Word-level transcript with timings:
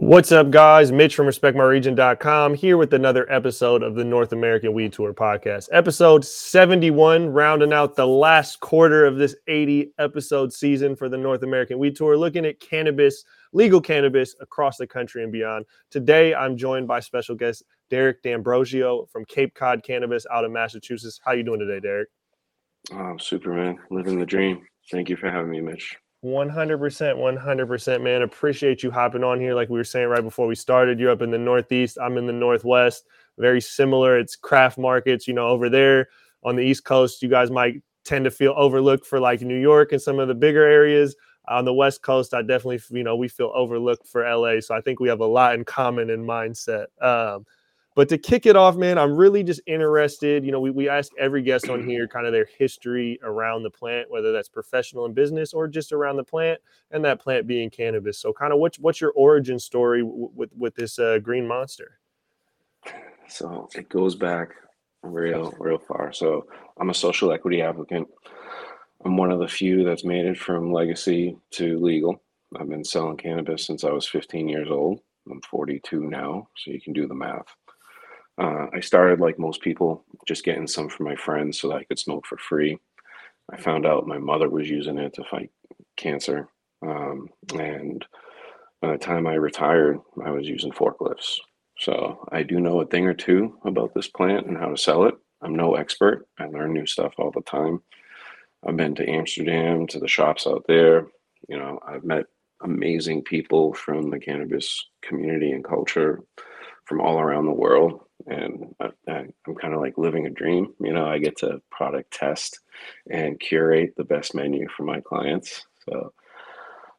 What's 0.00 0.30
up, 0.30 0.52
guys? 0.52 0.92
Mitch 0.92 1.16
from 1.16 1.26
RespectMyRegion.com 1.26 2.54
here 2.54 2.76
with 2.76 2.94
another 2.94 3.30
episode 3.32 3.82
of 3.82 3.96
the 3.96 4.04
North 4.04 4.32
American 4.32 4.72
Weed 4.72 4.92
Tour 4.92 5.12
podcast. 5.12 5.68
Episode 5.72 6.24
71, 6.24 7.26
rounding 7.30 7.72
out 7.72 7.96
the 7.96 8.06
last 8.06 8.60
quarter 8.60 9.04
of 9.04 9.16
this 9.16 9.34
80 9.48 9.90
episode 9.98 10.52
season 10.52 10.94
for 10.94 11.08
the 11.08 11.18
North 11.18 11.42
American 11.42 11.80
Weed 11.80 11.96
Tour, 11.96 12.16
looking 12.16 12.46
at 12.46 12.60
cannabis, 12.60 13.24
legal 13.52 13.80
cannabis 13.80 14.36
across 14.40 14.76
the 14.76 14.86
country 14.86 15.24
and 15.24 15.32
beyond. 15.32 15.66
Today, 15.90 16.32
I'm 16.32 16.56
joined 16.56 16.86
by 16.86 17.00
special 17.00 17.34
guest 17.34 17.64
Derek 17.90 18.22
D'Ambrosio 18.22 19.06
from 19.06 19.24
Cape 19.24 19.52
Cod 19.52 19.82
Cannabis 19.82 20.26
out 20.32 20.44
of 20.44 20.52
Massachusetts. 20.52 21.18
How 21.24 21.32
you 21.32 21.42
doing 21.42 21.58
today, 21.58 21.80
Derek? 21.80 22.08
Oh, 22.92 23.16
Superman, 23.18 23.78
living 23.90 24.20
the 24.20 24.26
dream. 24.26 24.64
Thank 24.92 25.08
you 25.08 25.16
for 25.16 25.28
having 25.28 25.50
me, 25.50 25.60
Mitch. 25.60 25.96
100%, 26.24 26.78
100%, 27.16 28.02
man. 28.02 28.22
Appreciate 28.22 28.82
you 28.82 28.90
hopping 28.90 29.22
on 29.22 29.40
here. 29.40 29.54
Like 29.54 29.68
we 29.68 29.78
were 29.78 29.84
saying 29.84 30.08
right 30.08 30.22
before 30.22 30.46
we 30.46 30.54
started, 30.54 30.98
you're 30.98 31.10
up 31.10 31.22
in 31.22 31.30
the 31.30 31.38
Northeast, 31.38 31.98
I'm 32.02 32.16
in 32.16 32.26
the 32.26 32.32
Northwest. 32.32 33.04
Very 33.38 33.60
similar. 33.60 34.18
It's 34.18 34.34
craft 34.34 34.78
markets, 34.78 35.28
you 35.28 35.34
know, 35.34 35.46
over 35.46 35.68
there 35.68 36.08
on 36.42 36.56
the 36.56 36.62
East 36.62 36.84
Coast. 36.84 37.22
You 37.22 37.28
guys 37.28 37.50
might 37.50 37.82
tend 38.04 38.24
to 38.24 38.30
feel 38.32 38.54
overlooked 38.56 39.06
for 39.06 39.20
like 39.20 39.42
New 39.42 39.58
York 39.58 39.92
and 39.92 40.02
some 40.02 40.18
of 40.18 40.28
the 40.28 40.34
bigger 40.34 40.64
areas. 40.64 41.14
On 41.46 41.64
the 41.64 41.72
West 41.72 42.02
Coast, 42.02 42.34
I 42.34 42.42
definitely, 42.42 42.80
you 42.90 43.04
know, 43.04 43.16
we 43.16 43.28
feel 43.28 43.52
overlooked 43.54 44.06
for 44.06 44.28
LA. 44.28 44.60
So 44.60 44.74
I 44.74 44.82
think 44.82 45.00
we 45.00 45.08
have 45.08 45.20
a 45.20 45.26
lot 45.26 45.54
in 45.54 45.64
common 45.64 46.10
in 46.10 46.26
mindset. 46.26 46.86
Um, 47.00 47.46
but 47.98 48.08
to 48.10 48.16
kick 48.16 48.46
it 48.46 48.54
off, 48.54 48.76
man, 48.76 48.96
I'm 48.96 49.16
really 49.16 49.42
just 49.42 49.60
interested. 49.66 50.44
You 50.44 50.52
know, 50.52 50.60
we, 50.60 50.70
we 50.70 50.88
ask 50.88 51.10
every 51.18 51.42
guest 51.42 51.68
on 51.68 51.84
here 51.84 52.06
kind 52.14 52.26
of 52.26 52.32
their 52.32 52.46
history 52.56 53.18
around 53.24 53.64
the 53.64 53.70
plant, 53.70 54.08
whether 54.08 54.30
that's 54.30 54.48
professional 54.48 55.04
and 55.04 55.16
business 55.16 55.52
or 55.52 55.66
just 55.66 55.90
around 55.90 56.14
the 56.14 56.22
plant 56.22 56.60
and 56.92 57.04
that 57.04 57.20
plant 57.20 57.48
being 57.48 57.70
cannabis. 57.70 58.16
So, 58.20 58.32
kind 58.32 58.52
of 58.52 58.60
what's 58.60 58.78
what's 58.78 59.00
your 59.00 59.10
origin 59.16 59.58
story 59.58 60.02
w- 60.02 60.30
with 60.32 60.50
with 60.56 60.76
this 60.76 61.00
uh, 61.00 61.18
green 61.18 61.44
monster? 61.44 61.98
So 63.26 63.68
it 63.74 63.88
goes 63.88 64.14
back 64.14 64.50
real 65.02 65.52
real 65.58 65.78
far. 65.78 66.12
So 66.12 66.46
I'm 66.78 66.90
a 66.90 66.94
social 66.94 67.32
equity 67.32 67.62
applicant. 67.62 68.06
I'm 69.04 69.16
one 69.16 69.32
of 69.32 69.40
the 69.40 69.48
few 69.48 69.82
that's 69.82 70.04
made 70.04 70.24
it 70.24 70.38
from 70.38 70.72
legacy 70.72 71.36
to 71.54 71.80
legal. 71.80 72.22
I've 72.60 72.68
been 72.68 72.84
selling 72.84 73.16
cannabis 73.16 73.66
since 73.66 73.82
I 73.82 73.90
was 73.90 74.06
15 74.06 74.48
years 74.48 74.68
old. 74.70 75.00
I'm 75.28 75.42
42 75.42 76.08
now, 76.08 76.46
so 76.56 76.70
you 76.70 76.80
can 76.80 76.92
do 76.92 77.08
the 77.08 77.14
math. 77.16 77.56
Uh, 78.38 78.66
I 78.72 78.80
started 78.80 79.20
like 79.20 79.38
most 79.38 79.62
people, 79.62 80.04
just 80.26 80.44
getting 80.44 80.68
some 80.68 80.88
for 80.88 81.02
my 81.02 81.16
friends 81.16 81.60
so 81.60 81.68
that 81.68 81.76
I 81.78 81.84
could 81.84 81.98
smoke 81.98 82.24
for 82.26 82.38
free. 82.38 82.78
I 83.52 83.56
found 83.56 83.84
out 83.84 84.06
my 84.06 84.18
mother 84.18 84.48
was 84.48 84.70
using 84.70 84.98
it 84.98 85.14
to 85.14 85.24
fight 85.24 85.50
cancer. 85.96 86.48
Um, 86.82 87.30
and 87.58 88.04
by 88.80 88.92
the 88.92 88.98
time 88.98 89.26
I 89.26 89.34
retired, 89.34 89.98
I 90.24 90.30
was 90.30 90.46
using 90.46 90.70
forklifts. 90.70 91.38
So 91.78 92.24
I 92.30 92.42
do 92.44 92.60
know 92.60 92.80
a 92.80 92.86
thing 92.86 93.06
or 93.06 93.14
two 93.14 93.58
about 93.64 93.94
this 93.94 94.08
plant 94.08 94.46
and 94.46 94.56
how 94.56 94.68
to 94.68 94.76
sell 94.76 95.04
it. 95.04 95.14
I'm 95.42 95.54
no 95.54 95.74
expert. 95.74 96.26
I 96.38 96.46
learn 96.46 96.72
new 96.72 96.86
stuff 96.86 97.14
all 97.18 97.32
the 97.32 97.42
time. 97.42 97.82
I've 98.66 98.76
been 98.76 98.94
to 98.96 99.08
Amsterdam, 99.08 99.86
to 99.88 99.98
the 99.98 100.08
shops 100.08 100.46
out 100.46 100.64
there. 100.68 101.06
You 101.48 101.58
know, 101.58 101.80
I've 101.86 102.04
met 102.04 102.26
amazing 102.62 103.22
people 103.22 103.72
from 103.72 104.10
the 104.10 104.18
cannabis 104.18 104.84
community 105.02 105.52
and 105.52 105.64
culture 105.64 106.20
from 106.84 107.00
all 107.00 107.20
around 107.20 107.46
the 107.46 107.52
world 107.52 108.00
and 108.28 108.74
I, 108.80 108.90
am 109.08 109.54
kind 109.60 109.74
of 109.74 109.80
like 109.80 109.96
living 109.96 110.26
a 110.26 110.30
dream. 110.30 110.74
You 110.80 110.92
know, 110.92 111.06
I 111.06 111.18
get 111.18 111.36
to 111.38 111.60
product 111.70 112.12
test 112.12 112.60
and 113.10 113.40
curate 113.40 113.94
the 113.96 114.04
best 114.04 114.34
menu 114.34 114.68
for 114.76 114.82
my 114.82 115.00
clients. 115.00 115.66
So 115.88 116.12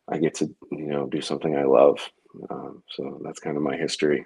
I 0.10 0.18
get 0.18 0.34
to, 0.36 0.46
you 0.72 0.88
know, 0.88 1.08
do 1.08 1.22
something 1.22 1.56
I 1.56 1.64
love. 1.64 2.00
Um, 2.50 2.84
so 2.90 3.22
that's 3.24 3.40
kind 3.40 3.58
of 3.58 3.64
my 3.64 3.78
history. 3.78 4.26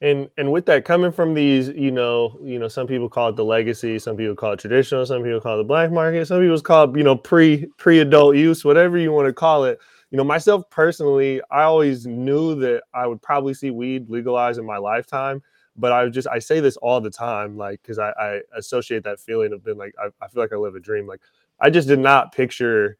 And 0.00 0.28
and 0.36 0.52
with 0.52 0.66
that 0.66 0.84
coming 0.84 1.12
from 1.12 1.34
these, 1.34 1.68
you 1.68 1.90
know, 1.90 2.38
you 2.42 2.58
know, 2.58 2.68
some 2.68 2.86
people 2.86 3.08
call 3.08 3.30
it 3.30 3.36
the 3.36 3.44
legacy, 3.44 3.98
some 3.98 4.16
people 4.16 4.34
call 4.34 4.52
it 4.52 4.58
traditional, 4.58 5.06
some 5.06 5.22
people 5.22 5.40
call 5.40 5.54
it 5.54 5.58
the 5.58 5.64
black 5.64 5.90
market, 5.90 6.26
some 6.26 6.40
people 6.40 6.60
call 6.60 6.90
it, 6.90 6.96
you 6.96 7.04
know, 7.04 7.16
pre 7.16 7.66
pre 7.78 8.00
adult 8.00 8.36
use, 8.36 8.64
whatever 8.64 8.98
you 8.98 9.12
want 9.12 9.26
to 9.26 9.32
call 9.32 9.64
it. 9.64 9.78
You 10.10 10.18
know, 10.18 10.24
myself 10.24 10.68
personally, 10.70 11.40
I 11.50 11.62
always 11.62 12.06
knew 12.06 12.54
that 12.56 12.82
I 12.92 13.06
would 13.06 13.22
probably 13.22 13.54
see 13.54 13.70
weed 13.70 14.08
legalized 14.08 14.58
in 14.58 14.66
my 14.66 14.78
lifetime 14.78 15.42
but 15.76 15.92
I 15.92 16.08
just 16.08 16.28
I 16.28 16.38
say 16.38 16.60
this 16.60 16.76
all 16.78 17.00
the 17.00 17.10
time, 17.10 17.56
like 17.56 17.82
because 17.82 17.98
I, 17.98 18.10
I 18.10 18.40
associate 18.56 19.04
that 19.04 19.20
feeling 19.20 19.52
of 19.52 19.64
being 19.64 19.78
like 19.78 19.94
I, 19.98 20.08
I 20.24 20.28
feel 20.28 20.42
like 20.42 20.52
I 20.52 20.56
live 20.56 20.74
a 20.74 20.80
dream. 20.80 21.06
Like 21.06 21.20
I 21.60 21.70
just 21.70 21.88
did 21.88 21.98
not 21.98 22.32
picture 22.32 22.98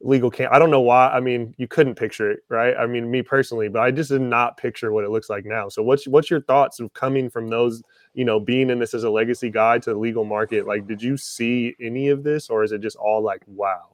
legal 0.00 0.30
can 0.30 0.46
I 0.48 0.58
don't 0.58 0.70
know 0.70 0.80
why. 0.80 1.08
I 1.08 1.20
mean, 1.20 1.54
you 1.58 1.68
couldn't 1.68 1.94
picture 1.94 2.30
it, 2.30 2.40
right? 2.48 2.74
I 2.76 2.86
mean, 2.86 3.10
me 3.10 3.22
personally, 3.22 3.68
but 3.68 3.80
I 3.80 3.90
just 3.90 4.10
did 4.10 4.20
not 4.20 4.56
picture 4.56 4.92
what 4.92 5.04
it 5.04 5.10
looks 5.10 5.30
like 5.30 5.44
now. 5.44 5.68
So 5.68 5.82
what's 5.82 6.06
what's 6.06 6.30
your 6.30 6.42
thoughts 6.42 6.80
of 6.80 6.92
coming 6.94 7.30
from 7.30 7.48
those, 7.48 7.82
you 8.14 8.24
know, 8.24 8.38
being 8.40 8.70
in 8.70 8.78
this 8.78 8.94
as 8.94 9.04
a 9.04 9.10
legacy 9.10 9.50
guide 9.50 9.82
to 9.82 9.90
the 9.90 9.98
legal 9.98 10.24
market? 10.24 10.66
Like, 10.66 10.86
did 10.86 11.02
you 11.02 11.16
see 11.16 11.74
any 11.80 12.08
of 12.08 12.24
this 12.24 12.50
or 12.50 12.64
is 12.64 12.72
it 12.72 12.80
just 12.80 12.96
all 12.96 13.22
like 13.22 13.42
wow? 13.46 13.90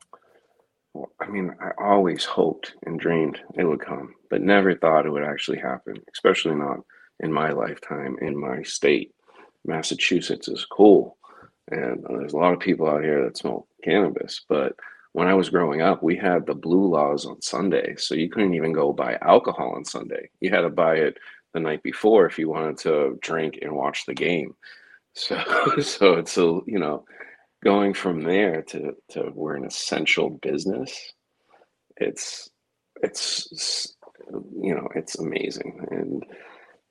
Well, 0.95 1.11
I 1.21 1.27
mean, 1.27 1.55
I 1.61 1.71
always 1.83 2.25
hoped 2.25 2.75
and 2.85 3.01
dreamed 3.01 3.41
it 3.55 3.65
would 3.65 3.81
come, 3.81 4.15
but 4.29 4.43
never 4.43 4.75
thought 4.75 5.07
it 5.07 5.11
would 5.11 5.25
actually 5.25 5.59
happen, 5.59 5.97
especially 6.13 6.55
not 6.55 6.81
in 7.23 7.33
my 7.33 7.51
lifetime 7.51 8.17
in 8.21 8.39
my 8.39 8.63
state. 8.63 9.13
Massachusetts 9.65 10.49
is 10.49 10.65
cool. 10.65 11.17
And 11.71 12.05
uh, 12.05 12.19
there's 12.19 12.33
a 12.33 12.39
lot 12.39 12.53
of 12.53 12.61
people 12.61 12.89
out 12.89 13.03
here 13.05 13.25
that 13.25 13.39
smoke 13.39 13.69
cannabis. 13.85 14.45
But 14.49 14.75
when 15.13 15.29
I 15.29 15.35
was 15.35 15.51
growing 15.51 15.81
up, 15.81 16.03
we 16.03 16.17
had 16.17 16.47
the 16.47 16.55
blue 16.55 16.89
laws 16.89 17.25
on 17.25 17.41
Sunday. 17.43 17.95
So 17.97 18.15
you 18.15 18.29
couldn't 18.29 18.55
even 18.55 18.73
go 18.73 18.93
buy 18.93 19.19
alcohol 19.23 19.75
on 19.77 19.85
Sunday. 19.85 20.31
You 20.41 20.51
had 20.51 20.63
to 20.63 20.71
buy 20.71 20.97
it 20.97 21.19
the 21.55 21.61
night 21.61 21.83
before 21.83 22.27
if 22.27 22.39
you 22.39 22.49
wanted 22.49 22.79
to 22.79 23.19
drink 23.21 23.59
and 23.63 23.73
watch 23.73 24.07
the 24.07 24.15
game. 24.15 24.55
So 25.15 25.41
so 25.81 26.15
it's 26.15 26.37
a 26.37 26.61
you 26.67 26.79
know, 26.79 27.05
going 27.63 27.95
from 27.95 28.23
there 28.23 28.63
to 28.63 28.97
to 29.11 29.31
we're 29.35 29.57
an 29.57 29.67
essential 29.67 30.31
business, 30.31 31.13
it's 31.99 32.51
it's 33.03 33.95
you 34.55 34.75
know, 34.75 34.89
it's 34.95 35.19
amazing. 35.19 35.87
And 35.91 36.25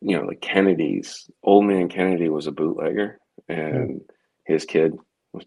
you 0.02 0.20
know, 0.20 0.28
the 0.28 0.36
Kennedys, 0.36 1.30
old 1.44 1.66
man 1.66 1.88
Kennedy 1.88 2.30
was 2.30 2.48
a 2.48 2.52
bootlegger 2.52 3.20
and 3.48 4.02
his 4.46 4.66
kid 4.66 4.98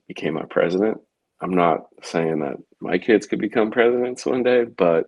became 0.07 0.37
our 0.37 0.47
president. 0.47 0.99
I'm 1.41 1.55
not 1.55 1.87
saying 2.03 2.41
that 2.41 2.57
my 2.81 2.97
kids 2.99 3.27
could 3.27 3.41
become 3.41 3.71
presidents 3.71 4.25
one 4.25 4.43
day, 4.43 4.65
but 4.65 5.07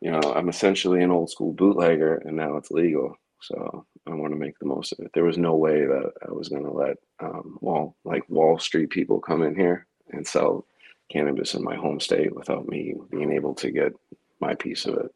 you 0.00 0.10
know, 0.10 0.20
I'm 0.34 0.48
essentially 0.48 1.02
an 1.02 1.10
old 1.10 1.30
school 1.30 1.52
bootlegger 1.52 2.16
and 2.24 2.36
now 2.36 2.56
it's 2.56 2.70
legal. 2.70 3.16
So 3.40 3.86
I 4.06 4.14
want 4.14 4.32
to 4.32 4.38
make 4.38 4.58
the 4.58 4.66
most 4.66 4.92
of 4.92 5.00
it. 5.00 5.10
There 5.12 5.24
was 5.24 5.38
no 5.38 5.54
way 5.54 5.84
that 5.84 6.12
I 6.26 6.32
was 6.32 6.48
going 6.48 6.64
to 6.64 6.72
let 6.72 6.96
um, 7.20 7.58
Wall, 7.60 7.94
like 8.04 8.28
Wall 8.28 8.58
Street 8.58 8.90
people 8.90 9.20
come 9.20 9.42
in 9.42 9.54
here 9.54 9.86
and 10.10 10.26
sell 10.26 10.66
cannabis 11.10 11.54
in 11.54 11.62
my 11.62 11.74
home 11.74 12.00
state 12.00 12.34
without 12.34 12.66
me 12.66 12.94
being 13.10 13.32
able 13.32 13.54
to 13.56 13.70
get 13.70 13.92
my 14.40 14.54
piece 14.54 14.86
of 14.86 14.94
it. 14.94 15.14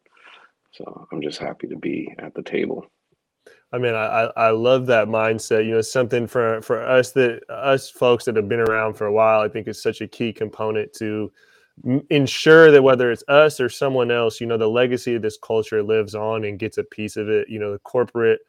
So 0.73 1.09
I'm 1.11 1.23
just 1.23 1.39
happy 1.39 1.67
to 1.69 1.77
be 1.77 2.15
at 2.19 2.35
the 2.35 2.43
table. 2.43 2.87
I 3.73 3.79
mean, 3.79 3.95
I 3.95 4.31
I 4.37 4.51
love 4.51 4.87
that 4.87 5.09
mindset. 5.09 5.67
You 5.67 5.73
know, 5.73 5.81
something 5.83 6.27
for 6.27 6.63
for 6.63 6.83
us 6.87 7.13
that 7.13 7.43
us 7.51 7.91
folks 7.91 8.25
that 8.25 8.37
have 8.37 8.49
been 8.49 8.61
around 8.61 8.95
for 8.95 9.07
a 9.07 9.13
while. 9.13 9.41
I 9.41 9.49
think 9.49 9.69
is 9.69 9.83
such 9.83 10.01
a 10.01 10.09
key 10.09 10.33
component 10.33 10.93
to 10.95 11.31
ensure 12.11 12.71
that 12.71 12.83
whether 12.83 13.13
it's 13.13 13.23
us 13.29 13.61
or 13.61 13.69
someone 13.69 14.11
else, 14.11 14.41
you 14.41 14.47
know, 14.47 14.57
the 14.57 14.67
legacy 14.67 15.15
of 15.15 15.23
this 15.23 15.39
culture 15.39 15.83
lives 15.83 16.15
on 16.15 16.45
and 16.45 16.59
gets 16.59 16.79
a 16.79 16.85
piece 16.85 17.17
of 17.17 17.29
it. 17.29 17.49
You 17.49 17.59
know, 17.59 17.73
the 17.73 17.79
corporate 17.81 18.41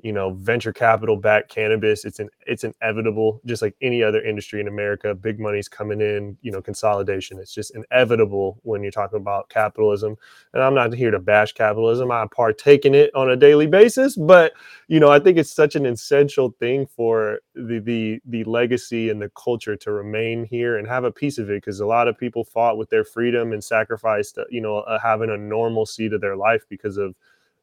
you 0.00 0.12
know 0.12 0.30
venture 0.34 0.72
capital 0.72 1.16
back 1.16 1.48
cannabis 1.48 2.04
it's 2.04 2.20
an 2.20 2.28
it's 2.46 2.64
inevitable 2.64 3.40
just 3.46 3.62
like 3.62 3.74
any 3.82 4.02
other 4.02 4.22
industry 4.22 4.60
in 4.60 4.68
america 4.68 5.14
big 5.14 5.40
money's 5.40 5.68
coming 5.68 6.00
in 6.00 6.36
you 6.40 6.52
know 6.52 6.62
consolidation 6.62 7.38
it's 7.38 7.52
just 7.52 7.74
inevitable 7.74 8.58
when 8.62 8.82
you're 8.82 8.92
talking 8.92 9.16
about 9.18 9.48
capitalism. 9.48 10.16
And 10.52 10.62
i'm 10.62 10.74
not 10.74 10.92
here 10.92 11.10
to 11.10 11.18
bash 11.18 11.52
capitalism 11.52 12.12
i 12.12 12.26
partake 12.34 12.84
in 12.84 12.94
it 12.94 13.14
on 13.14 13.30
a 13.30 13.36
daily 13.36 13.66
basis 13.66 14.16
but 14.16 14.52
you 14.86 15.00
know 15.00 15.10
i 15.10 15.18
think 15.18 15.36
it's 15.36 15.52
such 15.52 15.74
an 15.74 15.86
essential 15.86 16.54
thing 16.60 16.86
for 16.86 17.40
the 17.54 17.80
the 17.80 18.20
the 18.24 18.44
legacy 18.44 19.10
and 19.10 19.20
the 19.20 19.30
culture 19.30 19.76
to 19.76 19.90
remain 19.90 20.44
here 20.44 20.76
and 20.78 20.86
have 20.86 21.04
a 21.04 21.12
piece 21.12 21.38
of 21.38 21.50
it 21.50 21.56
because 21.56 21.80
a 21.80 21.86
lot 21.86 22.08
of 22.08 22.16
people 22.16 22.44
fought 22.44 22.78
with 22.78 22.88
their 22.90 23.04
freedom 23.04 23.52
and 23.52 23.62
sacrificed 23.64 24.38
you 24.50 24.60
know 24.60 24.78
uh, 24.78 24.98
having 24.98 25.30
a 25.30 25.36
normalcy 25.36 26.08
to 26.08 26.18
their 26.18 26.36
life 26.36 26.62
because 26.68 26.96
of 26.96 27.14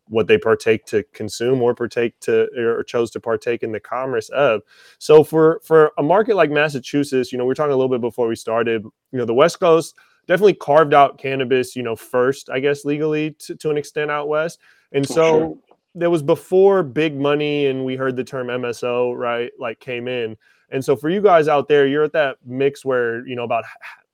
what 0.08 0.28
they 0.28 0.38
partake 0.38 0.86
to 0.86 1.04
consume 1.14 1.62
or 1.62 1.74
partake 1.74 2.20
to 2.22 2.48
or 2.58 2.84
chose 2.84 3.10
to 3.12 3.20
partake 3.20 3.64
in 3.64 3.72
the 3.72 3.80
commerce 3.80 4.30
of. 4.30 4.62
So 5.00 5.24
for 5.24 5.62
for 5.64 5.92
a 5.98 6.04
market 6.04 6.36
like 6.36 6.52
Massachusetts, 6.52 7.32
you 7.32 7.38
know, 7.38 7.46
we 7.46 7.52
are 7.52 7.56
talking 7.56 7.74
a 7.74 7.76
little 7.76 7.90
bit 7.90 8.02
before 8.02 8.28
we 8.28 8.36
started, 8.36 8.84
you 8.84 9.20
know, 9.20 9.26
the 9.26 9.34
West 9.34 9.60
Coast 9.60 9.96
definitely 10.28 10.54
carved 10.54 10.94
out 10.94 11.18
cannabis, 11.18 11.76
you 11.76 11.84
know, 11.84 11.96
first, 11.96 12.50
I 12.50 12.60
guess 12.60 12.86
legally 12.86 13.32
to, 13.40 13.56
to 13.56 13.70
an 13.70 13.78
extent 13.78 14.12
out 14.12 14.28
west. 14.28 14.60
And 14.92 15.08
so 15.08 15.40
sure. 15.40 15.58
there 15.94 16.10
was 16.10 16.24
before 16.24 16.84
big 16.84 17.16
money 17.20 17.68
and 17.68 17.86
we 17.86 17.96
heard 17.96 18.16
the 18.16 18.24
term 18.24 18.48
MSO, 18.48 19.16
right? 19.16 19.52
Like 19.60 19.80
came 19.80 20.08
in. 20.08 20.38
And 20.72 20.84
so 20.84 20.96
for 20.96 21.10
you 21.10 21.22
guys 21.22 21.48
out 21.48 21.68
there, 21.68 21.86
you're 21.86 22.04
at 22.04 22.14
that 22.14 22.38
mix 22.46 22.84
where, 22.84 23.26
you 23.28 23.36
know, 23.36 23.44
about 23.44 23.66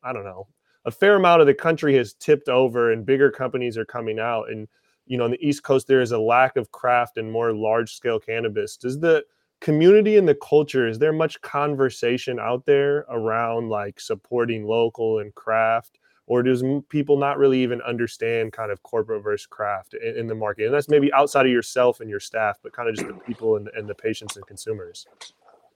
I 0.03 0.13
don't 0.13 0.23
know, 0.23 0.47
a 0.85 0.91
fair 0.91 1.15
amount 1.15 1.41
of 1.41 1.47
the 1.47 1.53
country 1.53 1.95
has 1.95 2.13
tipped 2.13 2.49
over 2.49 2.91
and 2.91 3.05
bigger 3.05 3.31
companies 3.31 3.77
are 3.77 3.85
coming 3.85 4.19
out 4.19 4.49
and 4.49 4.67
you 5.05 5.17
know 5.17 5.25
on 5.25 5.31
the 5.31 5.45
east 5.45 5.63
coast 5.63 5.87
there 5.87 6.01
is 6.01 6.11
a 6.11 6.19
lack 6.19 6.55
of 6.55 6.71
craft 6.71 7.17
and 7.17 7.31
more 7.31 7.53
large 7.53 7.93
scale 7.93 8.19
cannabis. 8.19 8.77
Does 8.77 8.99
the 8.99 9.23
community 9.59 10.17
and 10.17 10.27
the 10.27 10.35
culture 10.35 10.87
is 10.87 10.99
there 10.99 11.13
much 11.13 11.39
conversation 11.41 12.39
out 12.39 12.65
there 12.65 13.05
around 13.09 13.69
like 13.69 13.99
supporting 13.99 14.65
local 14.65 15.19
and 15.19 15.33
craft? 15.35 15.99
Or 16.27 16.43
does 16.43 16.63
people 16.87 17.17
not 17.17 17.37
really 17.37 17.61
even 17.61 17.81
understand 17.81 18.53
kind 18.53 18.71
of 18.71 18.81
corporate 18.83 19.21
versus 19.21 19.47
craft 19.47 19.95
in, 19.95 20.15
in, 20.15 20.27
the 20.27 20.35
market? 20.35 20.65
And 20.65 20.73
that's 20.73 20.87
maybe 20.87 21.11
outside 21.11 21.45
of 21.45 21.51
yourself 21.51 21.99
and 21.99 22.09
your 22.09 22.21
staff 22.21 22.57
but 22.63 22.71
kind 22.71 22.87
of 22.87 22.95
just 22.95 23.07
the 23.07 23.13
people 23.27 23.57
and, 23.57 23.69
and 23.75 23.87
the 23.87 23.95
patients 23.95 24.37
and 24.37 24.45
consumers. 24.47 25.05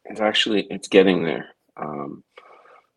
It's 0.05 0.21
actually 0.21 0.67
it's 0.69 0.87
getting 0.87 1.23
there. 1.23 1.49
Um, 1.77 2.23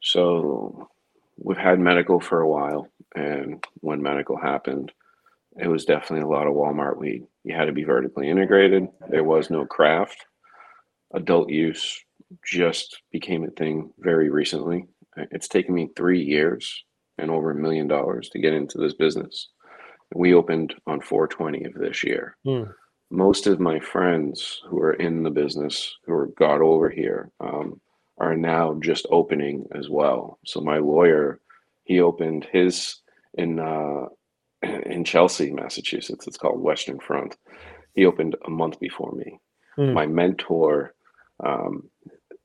so 0.01 0.89
we've 1.37 1.59
had 1.59 1.81
medical 1.81 2.21
for 2.21 2.41
a 2.41 2.49
while 2.49 2.89
and 3.17 3.65
when 3.81 4.03
medical 4.03 4.37
happened 4.37 4.93
it 5.59 5.69
was 5.69 5.85
definitely 5.85 6.23
a 6.23 6.29
lot 6.29 6.47
of 6.47 6.55
walmart 6.55 6.99
weed 6.99 7.27
you 7.45 7.55
had 7.55 7.67
to 7.67 7.73
be 7.73 7.85
vertically 7.85 8.29
integrated 8.29 8.89
there 9.09 9.25
was 9.25 9.51
no 9.51 9.65
craft 9.67 10.27
adult 11.15 11.49
use 11.49 12.03
just 12.45 13.03
became 13.11 13.45
a 13.45 13.51
thing 13.51 13.91
very 13.99 14.31
recently 14.31 14.87
it's 15.31 15.49
taken 15.49 15.75
me 15.75 15.89
three 15.97 16.23
years 16.23 16.85
and 17.19 17.31
over 17.31 17.51
a 17.51 17.55
million 17.55 17.89
dollars 17.89 18.29
to 18.31 18.39
get 18.39 18.55
into 18.55 18.79
this 18.79 18.95
business. 18.95 19.49
We 20.15 20.35
opened 20.35 20.75
on 20.87 21.01
420 21.01 21.65
of 21.65 21.75
this 21.75 22.03
year. 22.05 22.37
Mm. 22.47 22.73
Most 23.11 23.47
of 23.47 23.61
my 23.61 23.81
friends 23.81 24.63
who 24.67 24.81
are 24.81 24.95
in 24.95 25.23
the 25.23 25.31
business, 25.31 25.97
who 26.05 26.13
are 26.13 26.29
got 26.39 26.61
over 26.61 26.89
here, 26.89 27.31
um, 27.41 27.81
are 28.19 28.37
now 28.37 28.79
just 28.81 29.07
opening 29.11 29.67
as 29.75 29.89
well. 29.89 30.39
So 30.45 30.61
my 30.61 30.79
lawyer, 30.79 31.41
he 31.85 32.01
opened 32.01 32.47
his 32.53 33.01
in 33.35 33.59
uh, 33.59 34.07
in 34.63 35.05
Chelsea, 35.05 35.53
Massachusetts. 35.53 36.27
It's 36.27 36.39
called 36.39 36.61
Western 36.61 36.99
Front. 37.01 37.37
He 37.95 38.07
opened 38.07 38.37
a 38.47 38.51
month 38.51 38.79
before 38.81 39.13
me. 39.13 39.41
Mm. 39.79 39.95
My 39.95 40.07
mentor, 40.07 40.95
um, 41.45 41.89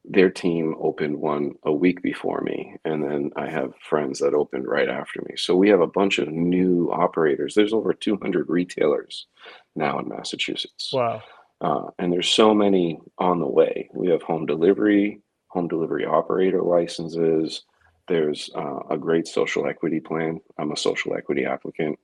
their 0.05 0.29
team 0.29 0.75
opened 0.79 1.17
one 1.17 1.53
a 1.63 1.71
week 1.71 2.01
before 2.01 2.41
me 2.41 2.75
and 2.83 3.03
then 3.03 3.31
i 3.37 3.49
have 3.49 3.73
friends 3.79 4.19
that 4.19 4.33
opened 4.33 4.67
right 4.67 4.89
after 4.89 5.21
me 5.21 5.35
so 5.37 5.55
we 5.55 5.69
have 5.69 5.79
a 5.79 5.87
bunch 5.87 6.19
of 6.19 6.27
new 6.27 6.91
operators 6.91 7.53
there's 7.55 7.73
over 7.73 7.93
200 7.93 8.49
retailers 8.49 9.27
now 9.75 9.99
in 9.99 10.07
massachusetts 10.09 10.91
wow 10.93 11.21
uh, 11.61 11.85
and 11.97 12.11
there's 12.11 12.29
so 12.29 12.53
many 12.53 12.99
on 13.17 13.39
the 13.39 13.47
way 13.47 13.89
we 13.93 14.09
have 14.09 14.21
home 14.21 14.45
delivery 14.45 15.21
home 15.47 15.67
delivery 15.67 16.05
operator 16.05 16.61
licenses 16.61 17.63
there's 18.07 18.49
uh, 18.55 18.79
a 18.89 18.97
great 18.97 19.27
social 19.27 19.67
equity 19.67 19.99
plan 19.99 20.39
i'm 20.57 20.71
a 20.71 20.77
social 20.77 21.15
equity 21.15 21.45
applicant 21.45 21.97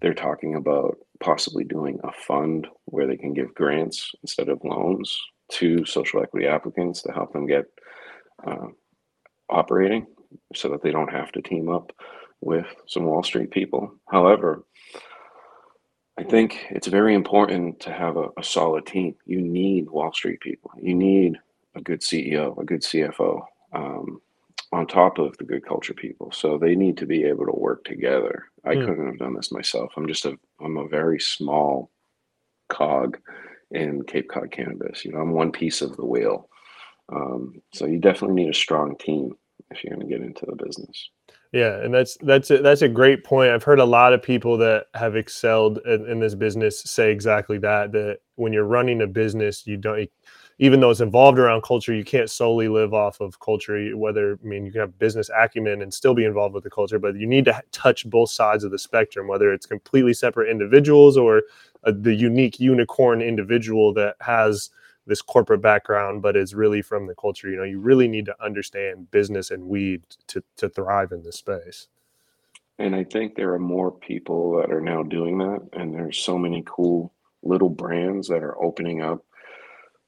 they're 0.00 0.14
talking 0.14 0.54
about 0.54 0.98
possibly 1.20 1.64
doing 1.64 1.98
a 2.04 2.12
fund 2.12 2.66
where 2.86 3.06
they 3.06 3.16
can 3.16 3.34
give 3.34 3.54
grants 3.54 4.12
instead 4.22 4.48
of 4.48 4.62
loans 4.64 5.18
to 5.50 5.84
social 5.84 6.22
equity 6.22 6.46
applicants 6.46 7.02
to 7.02 7.12
help 7.12 7.32
them 7.32 7.46
get 7.46 7.64
uh, 8.46 8.66
operating 9.48 10.06
so 10.54 10.68
that 10.68 10.82
they 10.82 10.90
don't 10.90 11.12
have 11.12 11.32
to 11.32 11.42
team 11.42 11.68
up 11.68 11.92
with 12.40 12.66
some 12.86 13.04
Wall 13.04 13.22
Street 13.22 13.50
people. 13.50 13.92
However, 14.08 14.64
I 16.18 16.24
think 16.24 16.66
it's 16.70 16.86
very 16.86 17.14
important 17.14 17.80
to 17.80 17.92
have 17.92 18.16
a, 18.16 18.28
a, 18.36 18.42
solid 18.42 18.86
team. 18.86 19.14
You 19.24 19.40
need 19.40 19.88
Wall 19.88 20.12
Street 20.12 20.40
people. 20.40 20.70
You 20.80 20.94
need 20.94 21.38
a 21.74 21.80
good 21.80 22.00
CEO, 22.00 22.60
a 22.60 22.64
good 22.64 22.82
CFO, 22.82 23.40
um, 23.72 24.20
on 24.72 24.86
top 24.86 25.18
of 25.18 25.36
the 25.38 25.44
good 25.44 25.66
culture 25.66 25.94
people. 25.94 26.30
So 26.30 26.58
they 26.58 26.74
need 26.74 26.96
to 26.98 27.06
be 27.06 27.24
able 27.24 27.46
to 27.46 27.58
work 27.58 27.84
together. 27.84 28.44
I 28.64 28.74
mm. 28.74 28.86
couldn't 28.86 29.06
have 29.06 29.18
done 29.18 29.34
this 29.34 29.52
myself. 29.52 29.92
I'm 29.96 30.08
just 30.08 30.26
a 30.26 30.38
I'm 30.60 30.76
a 30.76 30.88
very 30.88 31.20
small 31.20 31.90
cog 32.68 33.18
in 33.70 34.02
Cape 34.04 34.28
Cod 34.28 34.50
cannabis. 34.50 35.04
You 35.04 35.12
know, 35.12 35.18
I'm 35.18 35.32
one 35.32 35.52
piece 35.52 35.80
of 35.80 35.96
the 35.96 36.04
wheel. 36.04 36.48
Um, 37.10 37.62
so 37.72 37.86
you 37.86 37.98
definitely 37.98 38.42
need 38.42 38.50
a 38.50 38.54
strong 38.54 38.96
team 38.98 39.34
if 39.70 39.82
you're 39.82 39.94
going 39.94 40.06
to 40.06 40.14
get 40.14 40.24
into 40.24 40.46
the 40.46 40.56
business. 40.62 41.10
Yeah, 41.52 41.82
and 41.82 41.94
that's 41.94 42.18
that's 42.20 42.50
a, 42.50 42.58
that's 42.58 42.82
a 42.82 42.88
great 42.88 43.24
point. 43.24 43.50
I've 43.50 43.62
heard 43.62 43.78
a 43.78 43.84
lot 43.84 44.12
of 44.12 44.22
people 44.22 44.58
that 44.58 44.86
have 44.94 45.16
excelled 45.16 45.78
in, 45.86 46.06
in 46.06 46.20
this 46.20 46.34
business 46.34 46.80
say 46.82 47.10
exactly 47.10 47.56
that. 47.58 47.92
That 47.92 48.18
when 48.34 48.52
you're 48.52 48.64
running 48.64 49.00
a 49.00 49.06
business, 49.06 49.66
you 49.66 49.78
don't 49.78 50.10
even 50.58 50.80
though 50.80 50.90
it's 50.90 51.00
involved 51.00 51.38
around 51.38 51.62
culture, 51.62 51.94
you 51.94 52.04
can't 52.04 52.28
solely 52.28 52.68
live 52.68 52.92
off 52.92 53.20
of 53.20 53.38
culture. 53.38 53.96
Whether 53.96 54.38
I 54.42 54.46
mean, 54.46 54.66
you 54.66 54.72
can 54.72 54.80
have 54.80 54.98
business 54.98 55.30
acumen 55.36 55.82
and 55.82 55.94
still 55.94 56.14
be 56.14 56.24
involved 56.24 56.54
with 56.54 56.64
the 56.64 56.70
culture, 56.70 56.98
but 56.98 57.16
you 57.16 57.26
need 57.26 57.44
to 57.44 57.62
touch 57.70 58.08
both 58.08 58.30
sides 58.30 58.64
of 58.64 58.72
the 58.72 58.78
spectrum, 58.78 59.28
whether 59.28 59.52
it's 59.52 59.66
completely 59.66 60.12
separate 60.12 60.50
individuals 60.50 61.16
or 61.16 61.42
uh, 61.84 61.92
the 61.94 62.14
unique 62.14 62.58
unicorn 62.58 63.22
individual 63.22 63.94
that 63.94 64.16
has 64.20 64.70
this 65.06 65.22
corporate 65.22 65.62
background, 65.62 66.22
but 66.22 66.36
is 66.36 66.54
really 66.54 66.82
from 66.82 67.06
the 67.06 67.14
culture. 67.14 67.48
You 67.48 67.56
know, 67.56 67.62
you 67.62 67.80
really 67.80 68.08
need 68.08 68.26
to 68.26 68.44
understand 68.44 69.10
business 69.10 69.50
and 69.52 69.64
weed 69.64 70.02
to 70.26 70.42
to 70.56 70.68
thrive 70.68 71.12
in 71.12 71.22
this 71.22 71.36
space. 71.36 71.86
And 72.80 72.94
I 72.94 73.04
think 73.04 73.34
there 73.34 73.52
are 73.54 73.58
more 73.60 73.90
people 73.90 74.56
that 74.60 74.72
are 74.72 74.80
now 74.80 75.04
doing 75.04 75.38
that, 75.38 75.68
and 75.72 75.94
there's 75.94 76.18
so 76.18 76.36
many 76.36 76.64
cool 76.66 77.12
little 77.44 77.68
brands 77.68 78.26
that 78.28 78.42
are 78.42 78.60
opening 78.60 79.02
up 79.02 79.24